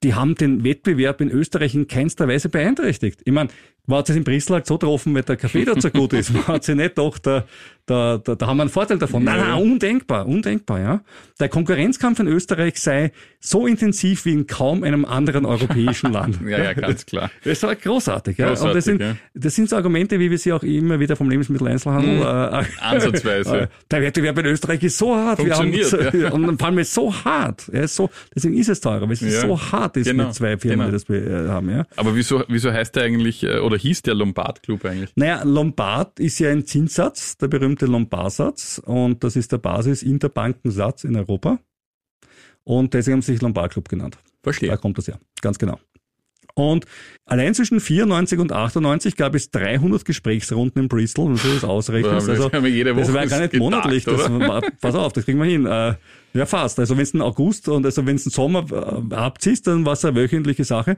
die 0.03 0.13
haben 0.13 0.35
den 0.35 0.63
Wettbewerb 0.63 1.19
in 1.19 1.29
Österreich 1.29 1.75
in 1.75 1.87
keinster 1.87 2.29
Weise 2.29 2.47
beeinträchtigt. 2.47 3.21
Ich 3.25 3.33
meine, 3.33 3.49
hat 3.97 4.07
sich 4.07 4.15
in 4.15 4.25
halt 4.25 4.65
so 4.65 4.77
getroffen, 4.77 5.13
weil 5.15 5.23
der 5.23 5.37
Kaffee 5.37 5.65
dort 5.65 5.81
so 5.81 5.89
gut 5.89 6.13
ist. 6.13 6.33
Man 6.33 6.47
hat 6.47 6.63
sich 6.63 6.75
nicht 6.75 6.97
doch, 6.97 7.17
da, 7.17 7.45
da, 7.85 8.17
da, 8.17 8.35
da 8.35 8.47
haben 8.47 8.57
wir 8.57 8.63
einen 8.63 8.69
Vorteil 8.69 8.97
davon. 8.97 9.23
Nein, 9.23 9.39
nein, 9.39 9.61
undenkbar, 9.61 10.27
undenkbar, 10.27 10.79
ja. 10.79 11.01
Der 11.39 11.49
Konkurrenzkampf 11.49 12.19
in 12.19 12.27
Österreich 12.27 12.79
sei 12.79 13.11
so 13.39 13.65
intensiv 13.65 14.25
wie 14.25 14.33
in 14.33 14.47
kaum 14.47 14.83
einem 14.83 15.05
anderen 15.05 15.45
europäischen 15.45 16.11
Land. 16.11 16.39
Ja, 16.49 16.63
ja, 16.63 16.73
ganz 16.73 17.05
klar. 17.05 17.29
Das 17.43 17.61
war 17.63 17.75
großartig, 17.75 18.37
ja. 18.37 18.47
Großartig, 18.47 18.69
und 18.69 18.75
das 18.75 18.85
sind, 18.85 19.01
ja. 19.01 19.15
das 19.35 19.55
sind 19.55 19.69
so 19.69 19.75
Argumente, 19.75 20.19
wie 20.19 20.31
wir 20.31 20.37
sie 20.37 20.51
auch 20.51 20.63
immer 20.63 20.99
wieder 20.99 21.15
vom 21.15 21.29
Lebensmitteleinzelhandel. 21.29 22.15
Mhm. 22.15 22.21
Äh, 22.21 22.65
Ansatzweise. 22.79 23.57
äh, 23.57 23.67
Der 23.91 24.01
Wettbewerb 24.01 24.37
in 24.39 24.45
Österreich 24.47 24.81
ist 24.83 24.97
so 24.97 25.15
hart. 25.15 25.43
Wir 25.43 25.55
haben, 25.55 25.71
Funktioniert, 25.71 26.13
ja. 26.13 26.31
Und 26.33 26.57
vor 26.57 26.67
allem 26.67 26.79
ist 26.79 26.93
so 26.93 27.13
hart. 27.13 27.67
Ist 27.67 27.95
so, 27.95 28.09
deswegen 28.33 28.57
ist 28.57 28.69
es 28.69 28.81
teurer, 28.81 29.01
weil 29.01 29.11
es 29.11 29.21
Ja, 29.21 29.41
so 29.41 29.59
hart 29.59 29.97
ist 29.97 30.07
genau, 30.07 30.25
mit 30.25 30.33
zwei 30.33 30.57
Firmen, 30.57 30.87
genau. 30.91 30.97
die 30.97 31.05
das 31.05 31.09
äh, 31.09 31.49
haben, 31.49 31.69
ja. 31.69 31.85
Aber 31.95 32.15
wieso, 32.15 32.43
wieso 32.47 32.71
heißt 32.71 32.95
der 32.95 33.03
eigentlich, 33.03 33.43
äh, 33.43 33.59
oder 33.59 33.77
hieß 33.79 34.03
der 34.03 34.13
Lombard 34.13 34.61
Club 34.63 34.85
eigentlich? 34.85 35.11
Naja, 35.15 35.43
Lombard 35.43 36.19
ist 36.19 36.39
ja 36.39 36.51
ein 36.51 36.65
Zinssatz, 36.65 37.37
der 37.37 37.47
berühmte 37.47 37.85
Lombardsatz, 37.85 38.81
und 38.85 39.23
das 39.23 39.35
ist 39.35 39.51
der 39.51 39.57
Basis-Interbankensatz 39.57 41.03
in 41.03 41.15
Europa. 41.15 41.59
Und 42.63 42.93
deswegen 42.93 43.15
haben 43.15 43.21
sie 43.21 43.33
sich 43.33 43.41
Lombard 43.41 43.71
Club 43.73 43.89
genannt. 43.89 44.17
Da 44.21 44.51
Verstehe. 44.51 44.77
kommt 44.77 44.97
das 44.97 45.07
her, 45.07 45.19
ganz 45.41 45.57
genau. 45.57 45.79
Und 46.55 46.85
allein 47.25 47.53
zwischen 47.53 47.79
94 47.79 48.37
und 48.39 48.51
98 48.51 49.15
gab 49.15 49.33
es 49.33 49.49
300 49.51 50.03
Gesprächsrunden 50.03 50.83
in 50.83 50.87
Bristol, 50.89 51.29
wenn 51.29 51.37
du 51.37 51.53
das 51.53 51.63
ausrechnest. 51.63 52.27
Das 52.27 52.39
Also, 52.41 52.49
das 52.49 53.13
war 53.13 53.27
gar 53.27 53.39
nicht 53.39 53.51
getagt, 53.51 53.59
monatlich. 53.59 54.05
War, 54.05 54.61
pass 54.81 54.95
auf, 54.95 55.13
das 55.13 55.25
kriegen 55.25 55.39
wir 55.39 55.45
hin. 55.45 55.65
Ja, 56.33 56.45
fast. 56.45 56.79
Also 56.79 56.95
wenn 56.95 57.03
es 57.03 57.13
ein 57.13 57.21
August 57.21 57.67
und 57.69 57.85
also 57.85 58.05
wenn 58.05 58.15
es 58.15 58.25
ein 58.25 58.29
Sommer 58.29 58.65
äh, 59.11 59.15
abziehst, 59.15 59.67
dann 59.67 59.85
war 59.85 59.93
es 59.93 60.05
eine 60.05 60.15
wöchentliche 60.15 60.63
Sache. 60.63 60.97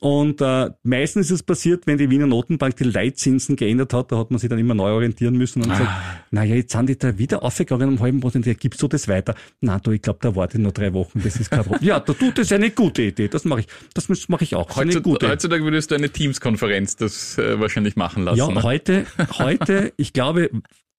Und 0.00 0.40
äh, 0.40 0.70
meistens 0.82 1.26
ist 1.26 1.32
es 1.32 1.42
passiert, 1.42 1.86
wenn 1.86 1.98
die 1.98 2.08
Wiener 2.08 2.26
Notenbank 2.26 2.76
die 2.76 2.84
Leitzinsen 2.84 3.56
geändert 3.56 3.92
hat, 3.92 4.10
da 4.12 4.16
hat 4.16 4.30
man 4.30 4.38
sich 4.38 4.48
dann 4.48 4.58
immer 4.58 4.72
neu 4.74 4.90
orientieren 4.92 5.36
müssen 5.36 5.62
und 5.62 5.70
Ah. 5.70 5.74
gesagt, 5.78 5.90
naja, 6.30 6.54
jetzt 6.54 6.72
sind 6.72 6.88
die 6.88 6.96
da 6.96 7.18
wieder 7.18 7.42
aufgegangen 7.42 7.88
um 7.90 8.00
halben 8.00 8.20
Prozent, 8.20 8.46
ja, 8.46 8.54
gibst 8.54 8.80
du 8.80 8.88
das 8.88 9.08
weiter? 9.08 9.34
Na 9.60 9.78
du, 9.78 9.90
ich 9.90 10.00
glaube, 10.00 10.20
da 10.22 10.34
warte 10.34 10.56
ich 10.56 10.62
noch 10.64 10.72
drei 10.72 10.94
Wochen, 10.94 11.20
das 11.22 11.36
ist 11.36 11.50
kein 11.50 11.64
Problem. 11.64 11.82
ja, 11.88 12.00
da 12.00 12.12
tut 12.14 12.38
das 12.38 12.50
eine 12.52 12.70
gute 12.70 13.02
Idee, 13.02 13.28
das 13.28 13.44
mache 13.44 13.60
ich, 13.60 13.66
das 13.92 14.08
mache 14.28 14.44
ich 14.44 14.54
auch. 14.54 14.68
Heutzutage, 14.76 15.02
gute. 15.02 15.28
heutzutage 15.28 15.62
würdest 15.64 15.90
du 15.90 15.96
eine 15.96 16.08
Teams-Konferenz 16.08 16.96
das 16.96 17.36
äh, 17.36 17.60
wahrscheinlich 17.60 17.96
machen 17.96 18.22
lassen. 18.24 18.38
Ja, 18.38 18.48
ne? 18.48 18.62
heute, 18.62 19.04
heute, 19.38 19.92
ich 19.98 20.14
glaube, 20.14 20.50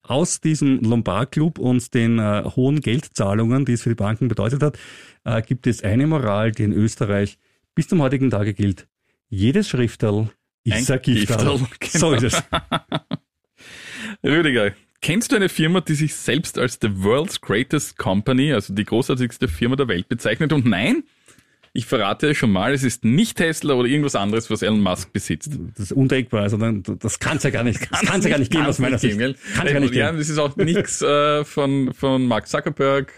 aus 0.02 0.40
diesem 0.40 0.80
Lombard-Club 0.80 1.58
und 1.58 1.94
den 1.94 2.18
äh, 2.18 2.44
hohen 2.56 2.80
Geldzahlungen, 2.80 3.64
die 3.64 3.72
es 3.72 3.82
für 3.82 3.90
die 3.90 3.94
Banken 3.94 4.28
bedeutet 4.28 4.62
hat, 4.62 4.78
äh, 5.24 5.42
gibt 5.42 5.66
es 5.66 5.82
eine 5.82 6.06
Moral, 6.06 6.52
die 6.52 6.64
in 6.64 6.72
Österreich 6.72 7.38
bis 7.74 7.88
zum 7.88 8.02
heutigen 8.02 8.30
Tage 8.30 8.54
gilt. 8.54 8.88
Jedes 9.28 9.68
Schrifterl 9.68 10.30
ist 10.64 10.90
Ein 10.90 10.96
ein 10.96 11.02
Gifterl. 11.02 11.58
Gifterl, 11.80 12.00
So 12.00 12.10
genau. 12.10 12.22
ist 12.22 12.34
es. 12.34 12.42
Rüdiger, 14.24 14.72
kennst 15.00 15.32
du 15.32 15.36
eine 15.36 15.48
Firma, 15.48 15.80
die 15.80 15.94
sich 15.94 16.14
selbst 16.14 16.58
als 16.58 16.78
the 16.80 17.02
world's 17.02 17.40
greatest 17.40 17.96
company, 17.96 18.52
also 18.52 18.74
die 18.74 18.84
großartigste 18.84 19.48
Firma 19.48 19.76
der 19.76 19.88
Welt 19.88 20.08
bezeichnet? 20.08 20.52
Und 20.52 20.66
nein, 20.66 21.04
ich 21.74 21.86
verrate 21.86 22.34
schon 22.34 22.52
mal, 22.52 22.74
es 22.74 22.82
ist 22.82 23.04
nicht 23.04 23.38
Tesla 23.38 23.74
oder 23.74 23.88
irgendwas 23.88 24.14
anderes, 24.14 24.50
was 24.50 24.62
Elon 24.62 24.80
Musk 24.80 25.12
besitzt. 25.12 25.58
Das 25.74 25.86
ist 25.86 25.92
undenkbar. 25.92 26.42
Also 26.42 26.58
das 26.58 27.18
kann 27.18 27.38
es 27.38 27.42
ja 27.44 27.50
gar 27.50 27.64
nicht, 27.64 27.80
das 27.90 28.00
kann 28.02 28.18
es 28.18 28.24
ja 28.24 28.30
gar 28.30 28.38
nicht 28.38 28.52
geben 28.52 28.66
aus 28.66 28.78
meiner 28.78 28.98
Sicht. 28.98 29.18
Geben, 29.18 29.34
Kann 29.54 29.66
es 29.66 29.72
ja 29.72 29.80
nicht 29.80 29.94
ja, 29.94 30.06
geben. 30.08 30.18
das 30.18 30.28
ist 30.28 30.38
auch 30.38 30.54
nichts 30.56 31.00
äh, 31.00 31.44
von, 31.44 31.94
von 31.94 32.26
Mark 32.26 32.46
Zuckerberg 32.46 33.12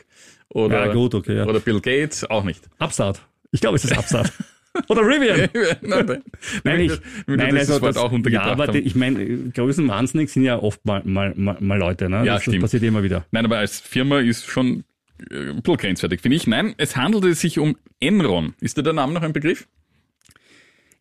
oder, 0.50 0.86
Ja, 0.86 0.92
gut, 0.92 1.14
okay, 1.14 1.38
ja. 1.38 1.46
oder 1.46 1.58
Bill 1.58 1.80
Gates, 1.80 2.24
auch 2.30 2.44
nicht. 2.44 2.62
Upstart. 2.78 3.20
Ich 3.50 3.60
glaube, 3.60 3.76
es 3.76 3.84
ist 3.84 3.96
Upstart. 3.96 4.32
Oder 4.88 5.02
Rivian. 5.02 5.48
nein, 5.82 6.20
nein. 6.64 6.80
Ich, 6.80 7.00
nein, 7.28 7.54
dieses 7.54 7.70
also 7.70 7.82
Wort 7.82 7.94
das, 7.94 7.96
auch 7.96 8.10
ja, 8.10 8.16
untergebracht 8.16 8.48
aber 8.48 8.66
die, 8.66 8.80
ich 8.80 8.96
meine, 8.96 9.24
Größenwahnsinnig 9.50 10.32
sind 10.32 10.42
ja 10.42 10.58
oft 10.58 10.84
mal, 10.84 11.00
mal, 11.04 11.32
mal, 11.36 11.56
mal 11.60 11.78
Leute, 11.78 12.10
ne? 12.10 12.16
Ja, 12.16 12.24
das, 12.24 12.34
das 12.34 12.42
stimmt. 12.42 12.62
passiert 12.62 12.82
immer 12.82 13.04
wieder. 13.04 13.24
Nein, 13.30 13.44
aber 13.44 13.58
als 13.58 13.78
Firma 13.78 14.18
ist 14.18 14.46
schon 14.46 14.82
bisschen 15.28 15.76
grenzwertig, 15.76 16.20
finde 16.20 16.36
ich. 16.36 16.46
Nein, 16.46 16.74
es 16.78 16.96
handelte 16.96 17.34
sich 17.34 17.58
um 17.58 17.76
Enron. 18.00 18.54
Ist 18.60 18.76
dir 18.76 18.82
der 18.82 18.92
Name 18.92 19.12
noch 19.12 19.22
ein 19.22 19.32
Begriff? 19.32 19.66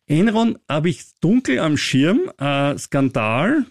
Enron 0.06 0.58
habe 0.68 0.88
ich 0.90 1.02
dunkel 1.20 1.58
am 1.58 1.76
Schirm, 1.76 2.30
äh, 2.38 2.76
Skandal, 2.78 3.64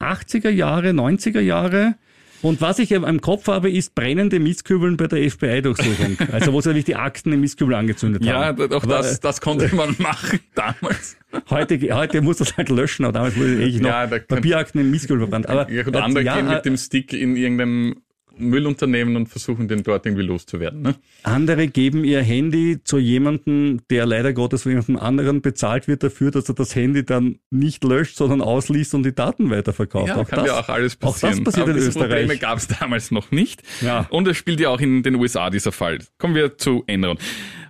80er 0.00 0.48
Jahre, 0.50 0.90
90er 0.90 1.40
Jahre. 1.40 1.96
Und 2.42 2.62
was 2.62 2.78
ich 2.78 2.90
im 2.92 3.20
Kopf 3.20 3.48
habe, 3.48 3.70
ist 3.70 3.94
brennende 3.94 4.40
Mistkübeln 4.40 4.96
bei 4.96 5.08
der 5.08 5.30
FBI-Durchsuchung. 5.30 6.16
Also 6.32 6.54
wo 6.54 6.60
sie 6.62 6.70
nämlich 6.70 6.86
die 6.86 6.96
Akten 6.96 7.34
im 7.34 7.40
Mistkübel 7.42 7.74
angezündet 7.74 8.24
Ja, 8.24 8.46
haben. 8.46 8.72
auch 8.72 8.82
Aber, 8.82 8.86
das, 8.96 9.20
das 9.20 9.42
konnte 9.42 9.74
man 9.74 9.94
machen 9.98 10.40
damals. 10.54 11.18
Heute, 11.50 11.78
heute 11.94 12.22
muss 12.22 12.38
das 12.38 12.56
halt 12.56 12.70
löschen, 12.70 13.04
aber 13.04 13.12
damals 13.12 13.36
wurde 13.36 13.62
ich 13.62 13.78
noch 13.80 13.90
Ja, 13.90 14.06
Papierakten 14.06 14.80
im 14.80 14.90
Mistkübel 14.90 15.18
verbrannt. 15.20 15.50
Aber 15.50 15.70
Ja, 15.70 15.82
gut, 15.82 15.94
äh, 15.94 15.98
andere 15.98 16.24
ja, 16.24 16.36
gehen 16.36 16.48
äh, 16.48 16.54
mit 16.54 16.64
dem 16.64 16.78
Stick 16.78 17.12
in 17.12 17.36
irgendeinem 17.36 18.00
Müllunternehmen 18.40 19.16
und 19.16 19.28
versuchen 19.28 19.68
den 19.68 19.82
dort 19.82 20.06
irgendwie 20.06 20.24
loszuwerden. 20.24 20.82
Ne? 20.82 20.94
Andere 21.22 21.68
geben 21.68 22.04
ihr 22.04 22.22
Handy 22.22 22.78
zu 22.82 22.98
jemandem, 22.98 23.80
der 23.90 24.06
leider 24.06 24.32
Gottes 24.32 24.62
von 24.62 24.72
jemandem 24.72 24.96
anderen 24.96 25.42
bezahlt 25.42 25.88
wird 25.88 26.02
dafür, 26.02 26.30
dass 26.30 26.48
er 26.48 26.54
das 26.54 26.74
Handy 26.74 27.04
dann 27.04 27.38
nicht 27.50 27.84
löscht, 27.84 28.16
sondern 28.16 28.40
ausliest 28.40 28.94
und 28.94 29.02
die 29.04 29.14
Daten 29.14 29.50
weiterverkauft. 29.50 30.08
Ja, 30.08 30.24
kann 30.24 30.40
das, 30.40 30.46
ja 30.46 30.60
auch 30.60 30.68
alles 30.68 30.96
Auch 30.96 31.12
passieren. 31.12 31.36
das 31.36 31.44
passiert 31.44 31.68
Aber 31.68 31.78
in 31.78 31.86
Österreich. 31.86 32.08
Probleme 32.08 32.38
gab 32.38 32.58
es 32.58 32.68
damals 32.68 33.10
noch 33.10 33.30
nicht. 33.30 33.62
Ja. 33.80 34.06
Und 34.10 34.26
es 34.28 34.36
spielt 34.36 34.60
ja 34.60 34.70
auch 34.70 34.80
in 34.80 35.02
den 35.02 35.14
USA 35.16 35.50
dieser 35.50 35.72
Fall. 35.72 35.98
Kommen 36.18 36.34
wir 36.34 36.56
zu 36.58 36.84
Enron. 36.86 37.18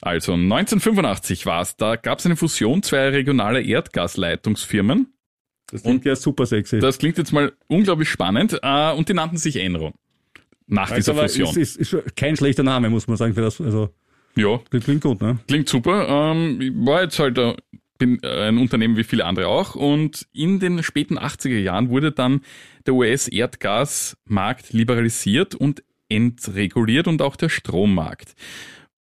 Also 0.02 0.32
1985 0.32 1.46
war 1.46 1.62
es, 1.62 1.76
da 1.76 1.96
gab 1.96 2.20
es 2.20 2.26
eine 2.26 2.36
Fusion 2.36 2.82
zweier 2.82 3.12
regionaler 3.12 3.60
Erdgasleitungsfirmen. 3.60 5.12
Das 5.70 5.82
klingt 5.82 6.04
ja 6.04 6.16
super 6.16 6.46
sexy. 6.46 6.80
Das 6.80 6.98
klingt 6.98 7.18
jetzt 7.18 7.32
mal 7.32 7.52
unglaublich 7.68 8.08
spannend 8.08 8.58
äh, 8.62 8.92
und 8.92 9.08
die 9.08 9.14
nannten 9.14 9.36
sich 9.36 9.56
Enron. 9.56 9.92
Nach 10.70 10.90
dieser 10.90 11.12
aber 11.12 11.22
Fusion. 11.22 11.48
ist, 11.56 11.76
ist, 11.76 11.92
ist 11.92 12.16
kein 12.16 12.36
schlechter 12.36 12.62
Name, 12.62 12.90
muss 12.90 13.06
man 13.06 13.16
sagen, 13.16 13.34
für 13.34 13.42
das. 13.42 13.60
Also, 13.60 13.90
ja, 14.36 14.60
das 14.70 14.84
klingt 14.84 15.02
gut, 15.02 15.20
ne? 15.20 15.38
Klingt 15.48 15.68
super. 15.68 16.08
Ähm, 16.08 16.60
ich 16.60 16.72
war 16.74 17.02
jetzt 17.02 17.18
halt 17.18 17.36
äh, 17.38 17.54
bin 18.00 18.18
äh, 18.24 18.48
ein 18.48 18.58
Unternehmen 18.58 18.96
wie 18.96 19.04
viele 19.04 19.24
andere 19.24 19.46
auch. 19.46 19.76
Und 19.76 20.26
in 20.32 20.58
den 20.58 20.82
späten 20.82 21.18
80er 21.18 21.58
Jahren 21.58 21.90
wurde 21.90 22.10
dann 22.10 22.40
der 22.86 22.94
US-Erdgasmarkt 22.94 24.72
liberalisiert 24.72 25.54
und 25.54 25.84
entreguliert 26.08 27.06
und 27.06 27.22
auch 27.22 27.36
der 27.36 27.48
Strommarkt. 27.48 28.34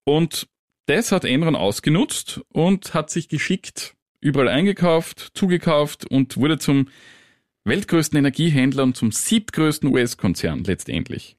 Und 0.05 0.49
das 0.85 1.13
hat 1.13 1.25
Enron 1.25 1.57
ausgenutzt 1.57 2.43
und 2.53 2.93
hat 2.93 3.09
sich 3.09 3.29
geschickt 3.29 3.95
überall 4.21 4.49
eingekauft, 4.49 5.31
zugekauft 5.35 6.05
und 6.07 6.37
wurde 6.37 6.59
zum 6.59 6.89
weltgrößten 7.65 8.19
Energiehändler 8.19 8.83
und 8.83 8.97
zum 8.97 9.13
siebtgrößten 9.13 9.89
US-Konzern 9.91 10.65
letztendlich. 10.65 11.38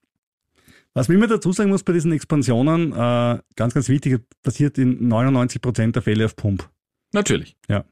Was 0.94 1.08
man 1.08 1.18
immer 1.18 1.28
dazu 1.28 1.52
sagen 1.52 1.70
muss 1.70 1.84
bei 1.84 1.94
diesen 1.94 2.12
Expansionen, 2.12 2.92
äh, 2.94 3.40
ganz, 3.56 3.74
ganz 3.74 3.90
wichtig, 3.90 4.22
passiert 4.44 4.78
in 4.78 5.08
99 5.08 5.62
Prozent 5.62 5.96
der 5.96 6.04
Fälle 6.04 6.26
auf 6.26 6.36
Pump. 6.36 6.70
Natürlich. 7.14 7.56
Ja. 7.68 7.86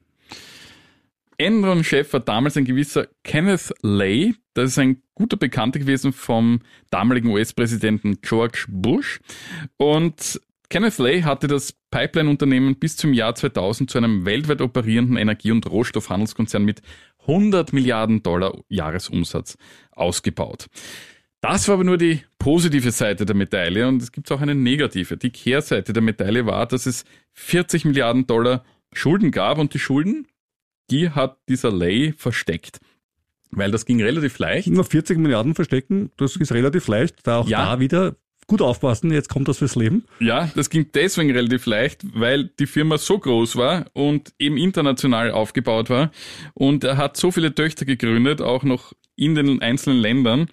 Enron-Chef 1.38 2.12
war 2.12 2.20
damals 2.20 2.56
ein 2.56 2.64
gewisser 2.64 3.06
Kenneth 3.22 3.72
Lay. 3.82 4.34
Das 4.54 4.70
ist 4.70 4.78
ein 4.78 5.02
guter 5.14 5.36
Bekannter 5.36 5.78
gewesen 5.78 6.12
vom 6.12 6.60
damaligen 6.90 7.28
US-Präsidenten 7.28 8.20
George 8.20 8.66
Bush. 8.68 9.20
Und 9.76 10.40
Kenneth 10.68 10.98
Lay 10.98 11.22
hatte 11.22 11.46
das 11.46 11.72
Pipeline-Unternehmen 11.90 12.76
bis 12.76 12.96
zum 12.96 13.12
Jahr 13.14 13.36
2000 13.36 13.88
zu 13.88 13.98
einem 13.98 14.24
weltweit 14.24 14.60
operierenden 14.60 15.16
Energie- 15.16 15.52
und 15.52 15.70
Rohstoffhandelskonzern 15.70 16.64
mit 16.64 16.82
100 17.20 17.72
Milliarden 17.72 18.22
Dollar 18.22 18.58
Jahresumsatz 18.68 19.56
ausgebaut. 19.92 20.66
Das 21.40 21.68
war 21.68 21.74
aber 21.74 21.84
nur 21.84 21.98
die 21.98 22.22
positive 22.38 22.90
Seite 22.90 23.24
der 23.24 23.36
Medaille 23.36 23.86
und 23.86 24.02
es 24.02 24.10
gibt 24.10 24.30
auch 24.32 24.40
eine 24.40 24.54
negative. 24.54 25.16
Die 25.16 25.30
Kehrseite 25.30 25.92
der 25.92 26.02
Medaille 26.02 26.46
war, 26.46 26.66
dass 26.66 26.86
es 26.86 27.04
40 27.34 27.84
Milliarden 27.84 28.26
Dollar 28.26 28.64
Schulden 28.92 29.30
gab 29.30 29.58
und 29.58 29.72
die 29.74 29.78
Schulden, 29.78 30.26
die 30.90 31.10
hat 31.10 31.38
dieser 31.48 31.70
Lay 31.70 32.12
versteckt. 32.16 32.80
Weil 33.50 33.70
das 33.70 33.86
ging 33.86 34.02
relativ 34.02 34.38
leicht. 34.38 34.68
Nur 34.68 34.84
40 34.84 35.18
Milliarden 35.18 35.54
verstecken, 35.54 36.10
das 36.16 36.36
ist 36.36 36.52
relativ 36.52 36.88
leicht. 36.88 37.26
Da 37.26 37.38
auch 37.38 37.48
Ja. 37.48 37.64
da 37.74 37.80
wieder 37.80 38.16
gut 38.48 38.62
aufpassen, 38.62 39.12
jetzt 39.12 39.28
kommt 39.28 39.46
das 39.46 39.58
fürs 39.58 39.76
Leben. 39.76 40.04
Ja, 40.18 40.50
das 40.56 40.70
ging 40.70 40.90
deswegen 40.92 41.30
relativ 41.30 41.66
leicht, 41.66 42.00
weil 42.14 42.44
die 42.58 42.66
Firma 42.66 42.98
so 42.98 43.18
groß 43.18 43.54
war 43.56 43.86
und 43.92 44.32
eben 44.38 44.56
international 44.56 45.30
aufgebaut 45.30 45.90
war. 45.90 46.10
Und 46.54 46.82
er 46.82 46.96
hat 46.96 47.16
so 47.16 47.30
viele 47.30 47.54
Töchter 47.54 47.84
gegründet, 47.84 48.40
auch 48.40 48.64
noch 48.64 48.94
in 49.14 49.34
den 49.34 49.62
einzelnen 49.62 50.00
Ländern, 50.00 50.48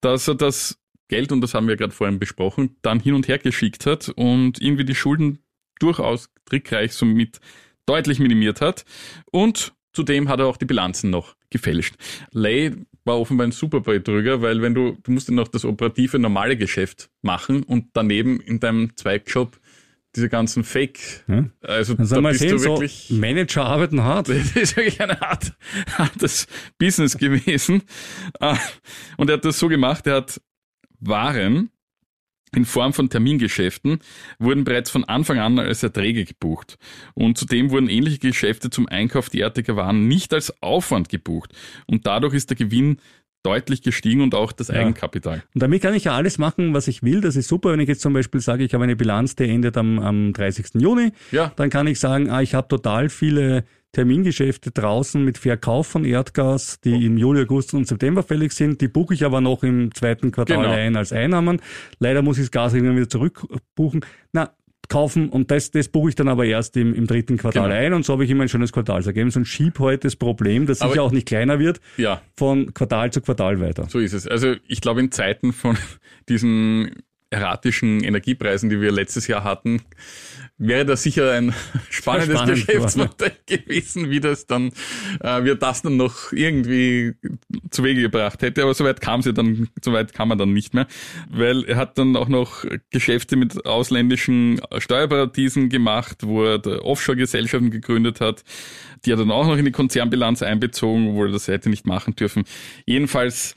dass 0.00 0.28
er 0.28 0.34
das 0.34 0.78
Geld, 1.08 1.32
und 1.32 1.40
das 1.40 1.54
haben 1.54 1.68
wir 1.68 1.76
gerade 1.76 1.92
vorhin 1.92 2.18
besprochen, 2.18 2.76
dann 2.82 3.00
hin 3.00 3.14
und 3.14 3.28
her 3.28 3.38
geschickt 3.38 3.86
hat 3.86 4.10
und 4.10 4.60
irgendwie 4.60 4.84
die 4.84 4.94
Schulden 4.94 5.38
durchaus 5.78 6.30
trickreich 6.44 6.92
somit 6.92 7.40
deutlich 7.86 8.18
minimiert 8.18 8.60
hat. 8.60 8.84
Und 9.30 9.72
zudem 9.92 10.28
hat 10.28 10.40
er 10.40 10.46
auch 10.46 10.56
die 10.56 10.66
Bilanzen 10.66 11.10
noch 11.10 11.36
gefälscht. 11.50 11.94
Lay 12.32 12.74
war 13.04 13.18
offenbar 13.18 13.46
ein 13.46 13.52
super 13.52 13.80
Betrüger, 13.80 14.42
weil 14.42 14.62
wenn 14.62 14.74
du, 14.74 14.96
du 15.02 15.10
musst 15.12 15.28
ja 15.28 15.34
noch 15.34 15.48
das 15.48 15.64
operative, 15.64 16.18
normale 16.18 16.56
Geschäft 16.56 17.10
machen 17.22 17.62
und 17.62 17.86
daneben 17.94 18.40
in 18.40 18.60
deinem 18.60 18.96
Zweigjob 18.96 19.58
diese 20.16 20.28
ganzen 20.28 20.64
Fake, 20.64 21.24
Ja. 21.28 21.44
also 21.62 21.94
da 21.94 22.20
bist 22.20 22.40
sehen, 22.40 22.50
du 22.50 22.58
so 22.58 22.70
wirklich, 22.72 23.10
Manager 23.10 23.64
arbeiten 23.64 24.02
hart. 24.02 24.28
das 24.28 24.56
ist 24.56 24.76
wirklich 24.76 25.00
eine 25.00 25.22
Art, 25.22 25.52
hartes 25.96 26.46
Business 26.78 27.16
gewesen. 27.16 27.82
Ah, 28.40 28.58
Und 29.16 29.30
er 29.30 29.34
hat 29.36 29.44
das 29.44 29.58
so 29.58 29.68
gemacht, 29.68 30.06
er 30.08 30.16
hat 30.16 30.40
Waren 30.98 31.70
in 32.54 32.64
Form 32.64 32.92
von 32.92 33.08
Termingeschäften 33.08 34.00
wurden 34.38 34.64
bereits 34.64 34.90
von 34.90 35.04
Anfang 35.04 35.38
an 35.38 35.58
als 35.58 35.82
Erträge 35.82 36.24
gebucht. 36.24 36.78
Und 37.14 37.38
zudem 37.38 37.70
wurden 37.70 37.88
ähnliche 37.88 38.18
Geschäfte 38.18 38.70
zum 38.70 38.88
Einkauf 38.88 39.30
derartiger 39.30 39.76
Waren 39.76 40.08
nicht 40.08 40.34
als 40.34 40.62
Aufwand 40.62 41.08
gebucht. 41.08 41.52
Und 41.86 42.06
dadurch 42.06 42.34
ist 42.34 42.50
der 42.50 42.56
Gewinn 42.56 42.98
deutlich 43.42 43.82
gestiegen 43.82 44.20
und 44.20 44.34
auch 44.34 44.52
das 44.52 44.70
Eigenkapital. 44.70 45.42
Und 45.54 45.62
damit 45.62 45.82
kann 45.82 45.94
ich 45.94 46.04
ja 46.04 46.12
alles 46.12 46.38
machen, 46.38 46.74
was 46.74 46.88
ich 46.88 47.02
will. 47.02 47.20
Das 47.20 47.36
ist 47.36 47.48
super, 47.48 47.72
wenn 47.72 47.80
ich 47.80 47.88
jetzt 47.88 48.02
zum 48.02 48.12
Beispiel 48.12 48.40
sage, 48.40 48.64
ich 48.64 48.74
habe 48.74 48.84
eine 48.84 48.96
Bilanz, 48.96 49.34
die 49.34 49.44
endet 49.44 49.76
am, 49.76 49.98
am 49.98 50.32
30. 50.32 50.74
Juni. 50.74 51.12
Ja. 51.30 51.52
Dann 51.56 51.70
kann 51.70 51.86
ich 51.86 51.98
sagen, 51.98 52.28
ah, 52.30 52.42
ich 52.42 52.54
habe 52.54 52.68
total 52.68 53.08
viele 53.08 53.64
Termingeschäfte 53.92 54.70
draußen 54.70 55.24
mit 55.24 55.36
Verkauf 55.38 55.86
von 55.88 56.04
Erdgas, 56.04 56.80
die 56.80 57.04
im 57.06 57.18
Juli, 57.18 57.42
August 57.42 57.74
und 57.74 57.86
September 57.88 58.22
fällig 58.22 58.52
sind. 58.52 58.80
Die 58.80 58.88
buche 58.88 59.14
ich 59.14 59.24
aber 59.24 59.40
noch 59.40 59.62
im 59.64 59.92
zweiten 59.94 60.30
Quartal 60.30 60.58
Genau. 60.58 60.70
ein 60.70 60.96
als 60.96 61.12
Einnahmen. 61.12 61.60
Leider 61.98 62.22
muss 62.22 62.38
ich 62.38 62.44
das 62.44 62.50
Gas 62.52 62.74
irgendwann 62.74 62.96
wieder 62.96 63.08
zurückbuchen. 63.08 64.04
Na, 64.32 64.50
kaufen 64.88 65.28
und 65.28 65.50
das, 65.52 65.70
das 65.70 65.88
buche 65.88 66.08
ich 66.10 66.14
dann 66.16 66.26
aber 66.28 66.44
erst 66.46 66.76
im, 66.76 66.94
im 66.94 67.06
dritten 67.06 67.36
Quartal 67.36 67.68
Genau. 67.68 67.74
ein 67.80 67.92
und 67.94 68.04
so 68.04 68.12
habe 68.14 68.24
ich 68.24 68.30
immer 68.30 68.42
ein 68.42 68.48
schönes 68.48 68.72
Quartalsergebnis 68.72 69.36
und 69.36 69.44
schieb 69.44 69.78
heute 69.78 70.08
das 70.08 70.16
Problem, 70.16 70.66
das 70.66 70.80
Aber- 70.80 70.90
sicher 70.92 71.02
auch 71.04 71.12
nicht 71.12 71.28
kleiner 71.28 71.58
wird, 71.60 71.80
Ja, 71.96 72.22
von 72.36 72.74
Quartal 72.74 73.12
zu 73.12 73.20
Quartal 73.20 73.60
weiter. 73.60 73.86
so 73.88 73.98
ist 74.00 74.12
es. 74.14 74.26
Also 74.26 74.54
ich 74.66 74.80
glaube, 74.80 74.98
in 75.00 75.12
Zeiten 75.12 75.52
von 75.52 75.76
diesen 76.28 76.90
erratischen 77.32 78.02
Energiepreisen, 78.02 78.68
die 78.70 78.80
wir 78.80 78.90
letztes 78.90 79.28
Jahr 79.28 79.44
hatten, 79.44 79.82
wäre 80.60 80.84
das 80.84 81.02
sicher 81.02 81.32
ein 81.32 81.54
spannendes 81.90 82.38
spannend, 82.38 82.66
Geschäftsmodell 82.66 83.32
gewesen, 83.46 84.10
wie 84.10 84.20
das 84.20 84.46
dann, 84.46 84.68
äh, 85.20 85.42
wir 85.42 85.56
das 85.56 85.82
dann 85.82 85.96
noch 85.96 86.32
irgendwie 86.32 87.14
zu 87.70 87.82
Wege 87.82 88.02
gebracht 88.02 88.42
hätte. 88.42 88.62
Aber 88.62 88.74
soweit 88.74 89.00
kam 89.00 89.22
sie 89.22 89.32
dann, 89.32 89.68
soweit 89.82 90.12
kam 90.12 90.28
man 90.28 90.38
dann 90.38 90.52
nicht 90.52 90.74
mehr, 90.74 90.86
weil 91.28 91.64
er 91.64 91.76
hat 91.76 91.98
dann 91.98 92.14
auch 92.14 92.28
noch 92.28 92.64
Geschäfte 92.90 93.36
mit 93.36 93.64
ausländischen 93.66 94.60
Steuerparadiesen 94.78 95.70
gemacht, 95.70 96.18
wo 96.22 96.44
er 96.44 96.84
Offshore-Gesellschaften 96.84 97.70
gegründet 97.70 98.20
hat, 98.20 98.44
die 99.04 99.12
er 99.12 99.16
dann 99.16 99.30
auch 99.30 99.46
noch 99.46 99.56
in 99.56 99.64
die 99.64 99.72
Konzernbilanz 99.72 100.42
einbezogen, 100.42 101.14
wo 101.14 101.24
er 101.24 101.32
das 101.32 101.48
hätte 101.48 101.70
nicht 101.70 101.86
machen 101.86 102.14
dürfen. 102.14 102.44
Jedenfalls 102.84 103.56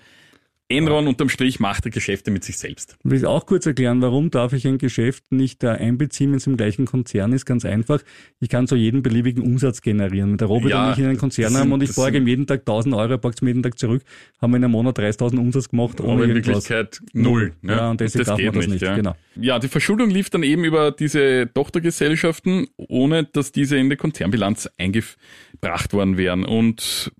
Enron 0.69 1.07
unterm 1.07 1.29
Strich 1.29 1.59
macht 1.59 1.85
er 1.85 1.91
Geschäfte 1.91 2.31
mit 2.31 2.43
sich 2.43 2.57
selbst. 2.57 2.95
Ich 3.03 3.11
will 3.11 3.25
auch 3.25 3.45
kurz 3.45 3.65
erklären, 3.65 4.01
warum 4.01 4.31
darf 4.31 4.53
ich 4.53 4.65
ein 4.65 4.77
Geschäft 4.77 5.31
nicht 5.31 5.63
einbeziehen, 5.63 6.31
wenn 6.31 6.37
es 6.37 6.47
im 6.47 6.57
gleichen 6.57 6.85
Konzern 6.85 7.31
ist? 7.33 7.45
Ganz 7.45 7.65
einfach. 7.65 8.01
Ich 8.39 8.49
kann 8.49 8.65
so 8.65 8.75
jeden 8.75 9.03
beliebigen 9.03 9.43
Umsatz 9.43 9.81
generieren. 9.81 10.31
Mit 10.31 10.41
der 10.41 10.47
Roboter, 10.47 10.69
Ja, 10.69 10.85
wenn 10.87 10.93
ich 10.93 10.99
in 10.99 11.05
einen 11.05 11.17
Konzern 11.17 11.53
das 11.53 11.61
habe 11.61 11.73
und 11.73 11.83
ich 11.83 11.89
das 11.89 11.95
borge 11.97 12.17
ihm 12.17 12.27
jeden 12.27 12.47
Tag 12.47 12.61
1000 12.61 12.95
Euro, 12.95 13.17
packt 13.17 13.35
es 13.35 13.41
mir 13.41 13.49
jeden 13.49 13.61
Tag 13.61 13.77
zurück, 13.77 14.01
haben 14.41 14.51
wir 14.51 14.57
in 14.57 14.63
einem 14.63 14.71
Monat 14.71 14.97
30.000 14.97 15.37
Umsatz 15.37 15.69
gemacht, 15.69 15.99
ohne 16.01 16.13
Aber 16.13 16.23
in. 16.25 16.35
Wirklichkeit 16.35 17.01
null. 17.13 17.53
ne? 17.61 17.73
Ja, 17.73 17.91
und 17.91 18.01
deswegen 18.01 18.25
darf 18.25 18.41
man 18.41 18.53
das 18.55 18.67
nicht, 18.67 18.81
ja. 18.81 18.95
genau. 18.95 19.15
Ja, 19.35 19.59
die 19.59 19.67
Verschuldung 19.67 20.09
lief 20.09 20.29
dann 20.29 20.43
eben 20.43 20.63
über 20.63 20.91
diese 20.91 21.49
Tochtergesellschaften, 21.53 22.67
ohne 22.77 23.25
dass 23.25 23.51
diese 23.51 23.77
in 23.77 23.89
die 23.89 23.95
Konzernbilanz 23.95 24.69
eingebracht 24.77 25.93
worden 25.93 26.17
wären. 26.17 26.45
Und 26.45 27.11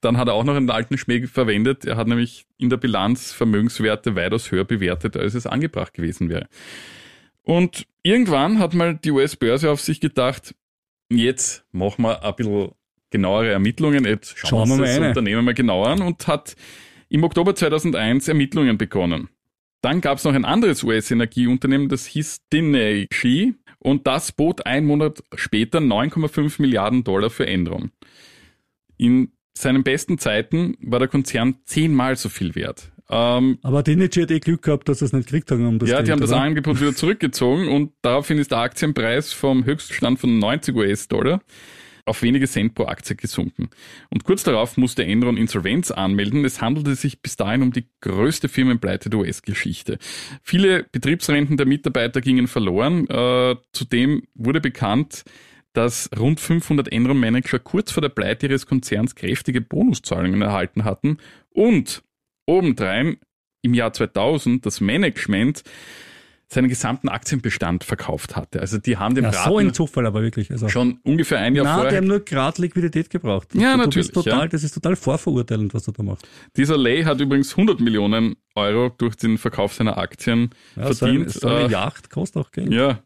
dann 0.00 0.16
hat 0.16 0.28
er 0.28 0.34
auch 0.34 0.44
noch 0.44 0.56
einen 0.56 0.70
alten 0.70 0.98
Schmäh 0.98 1.26
verwendet. 1.26 1.84
Er 1.84 1.96
hat 1.96 2.08
nämlich 2.08 2.46
in 2.58 2.70
der 2.70 2.76
Bilanz 2.76 3.32
Vermögenswerte 3.32 4.16
weitaus 4.16 4.50
höher 4.50 4.64
bewertet, 4.64 5.16
als 5.16 5.34
es 5.34 5.46
angebracht 5.46 5.94
gewesen 5.94 6.28
wäre. 6.28 6.48
Und 7.42 7.86
irgendwann 8.02 8.58
hat 8.58 8.74
mal 8.74 8.96
die 8.96 9.10
US-Börse 9.10 9.70
auf 9.70 9.80
sich 9.80 10.00
gedacht, 10.00 10.54
jetzt 11.10 11.64
machen 11.72 12.02
wir 12.02 12.24
ein 12.24 12.34
bisschen 12.34 12.72
genauere 13.10 13.50
Ermittlungen, 13.50 14.04
jetzt 14.04 14.38
Schauen 14.38 14.68
schauen, 14.68 14.78
wir 14.78 14.86
das 14.86 14.96
eine. 14.96 15.08
Unternehmen 15.08 15.44
mal 15.44 15.54
genauer 15.54 15.88
an 15.88 16.02
und 16.02 16.26
hat 16.26 16.54
im 17.08 17.24
Oktober 17.24 17.54
2001 17.54 18.28
Ermittlungen 18.28 18.78
begonnen. 18.78 19.28
Dann 19.82 20.00
gab 20.00 20.18
es 20.18 20.24
noch 20.24 20.34
ein 20.34 20.44
anderes 20.44 20.82
US-Energieunternehmen, 20.84 21.88
das 21.88 22.06
hieß 22.06 22.48
Dineshi 22.52 23.54
und 23.78 24.06
das 24.06 24.32
bot 24.32 24.66
einen 24.66 24.86
Monat 24.86 25.24
später 25.34 25.78
9,5 25.78 26.60
Milliarden 26.60 27.02
Dollar 27.02 27.30
für 27.30 27.46
Enron. 27.46 27.90
In 28.98 29.32
seinen 29.60 29.82
besten 29.82 30.18
Zeiten 30.18 30.76
war 30.80 30.98
der 30.98 31.08
Konzern 31.08 31.56
zehnmal 31.64 32.16
so 32.16 32.28
viel 32.28 32.54
wert. 32.54 32.90
Ähm, 33.10 33.58
Aber 33.62 33.82
die 33.82 34.00
hat 34.00 34.16
eh 34.16 34.38
Glück 34.38 34.62
gehabt, 34.62 34.88
dass 34.88 35.00
sie 35.00 35.04
es 35.04 35.12
nicht 35.12 35.26
gekriegt 35.26 35.50
haben. 35.50 35.66
Um 35.66 35.78
das 35.78 35.88
ja, 35.88 35.96
Geld, 35.96 36.08
die 36.08 36.12
haben 36.12 36.20
das 36.20 36.30
oder? 36.30 36.40
Angebot 36.42 36.80
wieder 36.80 36.94
zurückgezogen 36.94 37.68
und 37.68 37.92
daraufhin 38.02 38.38
ist 38.38 38.52
der 38.52 38.58
Aktienpreis 38.58 39.32
vom 39.32 39.64
Höchststand 39.64 40.20
von 40.20 40.38
90 40.38 40.76
US-Dollar 40.76 41.40
auf 42.06 42.22
wenige 42.22 42.46
Cent 42.46 42.74
pro 42.74 42.84
Aktie 42.86 43.16
gesunken. 43.16 43.68
Und 44.10 44.24
kurz 44.24 44.42
darauf 44.42 44.76
musste 44.76 45.04
Enron 45.04 45.36
Insolvenz 45.36 45.90
anmelden. 45.90 46.44
Es 46.44 46.60
handelte 46.60 46.94
sich 46.94 47.20
bis 47.20 47.36
dahin 47.36 47.62
um 47.62 47.72
die 47.72 47.86
größte 48.00 48.48
Firmenpleite 48.48 49.10
der 49.10 49.20
US-Geschichte. 49.20 49.98
Viele 50.42 50.84
Betriebsrenten 50.84 51.56
der 51.56 51.66
Mitarbeiter 51.66 52.20
gingen 52.20 52.46
verloren. 52.46 53.06
Äh, 53.08 53.56
zudem 53.72 54.22
wurde 54.34 54.60
bekannt, 54.60 55.24
dass 55.72 56.10
rund 56.18 56.40
500 56.40 56.90
Enron-Manager 56.92 57.58
kurz 57.58 57.92
vor 57.92 58.00
der 58.00 58.08
Pleite 58.08 58.46
ihres 58.46 58.66
Konzerns 58.66 59.14
kräftige 59.14 59.60
Bonuszahlungen 59.60 60.42
erhalten 60.42 60.84
hatten 60.84 61.18
und 61.50 62.02
obendrein 62.46 63.18
im 63.62 63.74
Jahr 63.74 63.92
2000 63.92 64.64
das 64.66 64.80
Management 64.80 65.62
seinen 66.52 66.68
gesamten 66.68 67.08
Aktienbestand 67.08 67.84
verkauft 67.84 68.34
hatte. 68.34 68.58
Also 68.58 68.78
die 68.78 68.96
haben 68.96 69.14
dem 69.14 69.22
Ja, 69.22 69.32
so 69.32 69.58
ein 69.58 69.66
Braten 69.66 69.74
Zufall 69.74 70.04
aber 70.06 70.20
wirklich. 70.22 70.50
Also. 70.50 70.68
schon 70.68 70.98
ungefähr 71.04 71.38
ein 71.38 71.54
Jahr 71.54 71.64
Na, 71.64 71.74
die 71.76 71.80
vorher 71.82 71.98
haben 71.98 72.08
nur 72.08 72.20
gerade 72.24 72.60
Liquidität 72.60 73.08
gebraucht. 73.08 73.54
Ja, 73.54 73.74
du, 73.76 73.84
natürlich, 73.84 74.08
Du 74.08 74.14
total, 74.22 74.40
ja. 74.40 74.46
Das 74.48 74.64
ist 74.64 74.72
total 74.74 74.96
vorverurteilend, 74.96 75.72
was 75.74 75.84
du 75.84 75.92
da 75.92 76.02
machst. 76.02 76.26
Dieser 76.56 76.76
Lay 76.76 77.04
hat 77.04 77.20
übrigens 77.20 77.52
100 77.52 77.78
Millionen 77.78 78.34
Euro 78.56 78.88
durch 78.98 79.14
den 79.14 79.38
Verkauf 79.38 79.74
seiner 79.74 79.96
Aktien 79.96 80.50
Ja, 80.74 80.92
so, 80.92 81.06
ein, 81.06 81.12
verdient. 81.26 81.30
so 81.30 81.46
eine 81.46 81.66
Äh, 81.66 81.70
Yacht 81.70 82.10
kostet 82.10 82.42
auch 82.44 82.50
Geld. 82.50 82.72
ja. 82.72 82.98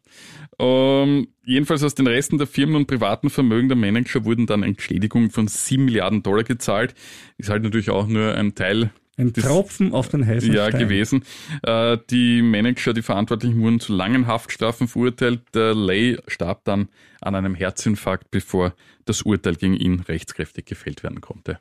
Ähm, 0.59 1.29
jedenfalls 1.45 1.83
aus 1.83 1.95
den 1.95 2.07
Resten 2.07 2.39
der 2.39 2.47
Firmen 2.47 2.77
und 2.77 2.87
privaten 2.87 3.31
Vermögen 3.31 3.69
der 3.69 3.77
Manager 3.77 4.25
wurden 4.25 4.47
dann 4.47 4.63
Entschädigungen 4.63 5.31
von 5.31 5.49
7 5.49 5.85
Milliarden 5.85 6.23
Dollar 6.23 6.45
gezahlt. 6.45 6.95
Ist 7.39 7.51
halt 7.51 7.63
natürlich 7.63 7.91
auch 7.91 8.07
nur 8.07 8.35
ein 8.35 8.55
Teil 8.55 8.91
Ein 9.17 9.33
das- 9.33 9.45
Tropfen 9.45 9.93
auf 9.93 10.09
den 10.09 10.27
heißen 10.27 10.53
ja, 10.53 10.69
Stein. 10.69 10.81
gewesen. 10.81 11.25
Äh, 11.63 11.99
die 12.11 12.43
Manager, 12.43 12.93
die 12.93 13.03
Verantwortlichen 13.03 13.61
wurden 13.61 13.81
zu 13.81 13.93
langen 13.95 14.27
Haftstrafen 14.27 14.87
verurteilt. 14.89 15.41
Der 15.55 15.75
Lay 15.75 16.19
starb 16.29 16.65
dann 16.65 16.89
an 17.21 17.35
einem 17.35 17.55
Herzinfarkt, 17.55 18.31
bevor 18.31 18.75
das 19.07 19.23
Urteil 19.23 19.57
gegen 19.57 19.75
ihn 19.75 20.01
rechtskräftig 20.01 20.67
gefällt 20.67 21.03
werden 21.03 21.21
konnte. 21.21 21.59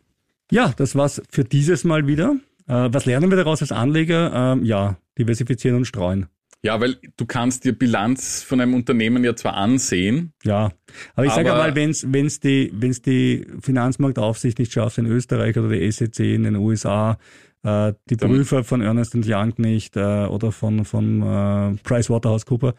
Ja, 0.51 0.73
das 0.77 0.95
war's 0.95 1.21
für 1.29 1.43
dieses 1.43 1.83
Mal 1.83 2.05
wieder. 2.05 2.35
Äh, 2.67 2.89
was 2.91 3.05
lernen 3.05 3.29
wir 3.31 3.37
daraus 3.37 3.61
als 3.61 3.71
Anleger? 3.71 4.53
Ähm, 4.53 4.63
ja, 4.65 4.97
diversifizieren 5.17 5.77
und 5.77 5.85
streuen. 5.85 6.27
Ja, 6.63 6.79
weil 6.79 6.97
du 7.17 7.25
kannst 7.25 7.65
dir 7.65 7.77
Bilanz 7.77 8.41
von 8.41 8.61
einem 8.61 8.73
Unternehmen 8.73 9.23
ja 9.25 9.35
zwar 9.35 9.55
ansehen, 9.55 10.33
Ja, 10.43 10.71
aber 11.13 11.25
ich 11.25 11.33
sage 11.33 11.49
mal, 11.49 11.75
wenn's 11.75 12.05
wenn's 12.09 12.39
die 12.39 12.71
wenn's 12.73 13.01
die 13.01 13.45
Finanzmarktaufsicht 13.61 14.59
nicht 14.59 14.71
schafft 14.71 14.97
in 14.97 15.05
Österreich 15.05 15.57
oder 15.57 15.69
die 15.69 15.91
SEC 15.91 16.19
in 16.19 16.43
den 16.43 16.55
USA, 16.55 17.17
äh, 17.63 17.93
die 18.09 18.15
Prüfer 18.15 18.63
von 18.63 18.79
Ernest 18.81 19.13
Young 19.13 19.53
nicht 19.57 19.97
äh, 19.97 20.25
oder 20.25 20.53
von 20.53 20.85
von 20.85 21.21
äh, 21.21 21.75
PricewaterhouseCooper, 21.83 22.75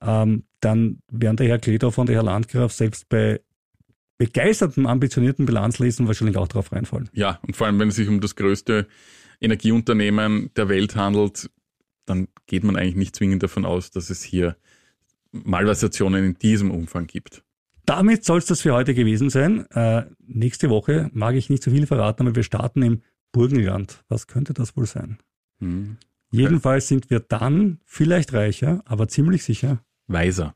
ähm, 0.00 0.44
dann 0.60 1.02
werden 1.12 1.36
der 1.36 1.48
Herr 1.48 1.58
Kledorf 1.58 1.98
und 1.98 2.08
der 2.08 2.16
Herr 2.16 2.22
Landgraf 2.22 2.72
selbst 2.72 3.10
bei 3.10 3.42
begeistertem, 4.16 4.86
ambitionierten 4.86 5.44
Bilanzlesen 5.44 6.06
wahrscheinlich 6.06 6.38
auch 6.38 6.48
drauf 6.48 6.72
reinfallen. 6.72 7.10
ja, 7.12 7.38
und 7.46 7.54
vor 7.54 7.66
allem, 7.66 7.78
wenn 7.78 7.88
es 7.88 7.96
sich 7.96 8.08
um 8.08 8.22
das 8.22 8.36
größte 8.36 8.86
Energieunternehmen 9.40 10.50
der 10.56 10.68
Welt 10.70 10.96
handelt, 10.96 11.50
dann 12.08 12.28
geht 12.46 12.64
man 12.64 12.76
eigentlich 12.76 12.96
nicht 12.96 13.16
zwingend 13.16 13.42
davon 13.42 13.64
aus, 13.64 13.90
dass 13.90 14.10
es 14.10 14.22
hier 14.22 14.56
Malversationen 15.32 16.24
in 16.24 16.34
diesem 16.34 16.70
Umfang 16.70 17.06
gibt. 17.06 17.42
Damit 17.84 18.24
soll 18.24 18.38
es 18.38 18.46
das 18.46 18.60
für 18.60 18.74
heute 18.74 18.94
gewesen 18.94 19.30
sein. 19.30 19.64
Äh, 19.70 20.04
nächste 20.26 20.68
Woche 20.68 21.10
mag 21.12 21.34
ich 21.34 21.48
nicht 21.48 21.62
so 21.62 21.70
viel 21.70 21.86
verraten, 21.86 22.26
aber 22.26 22.36
wir 22.36 22.42
starten 22.42 22.82
im 22.82 23.02
Burgenland. 23.32 24.04
Was 24.08 24.26
könnte 24.26 24.52
das 24.52 24.76
wohl 24.76 24.86
sein? 24.86 25.18
Hm. 25.60 25.96
Jedenfalls 26.30 26.88
sind 26.88 27.08
wir 27.08 27.20
dann 27.20 27.80
vielleicht 27.84 28.34
reicher, 28.34 28.82
aber 28.84 29.08
ziemlich 29.08 29.44
sicher 29.44 29.82
Weiser. 30.06 30.54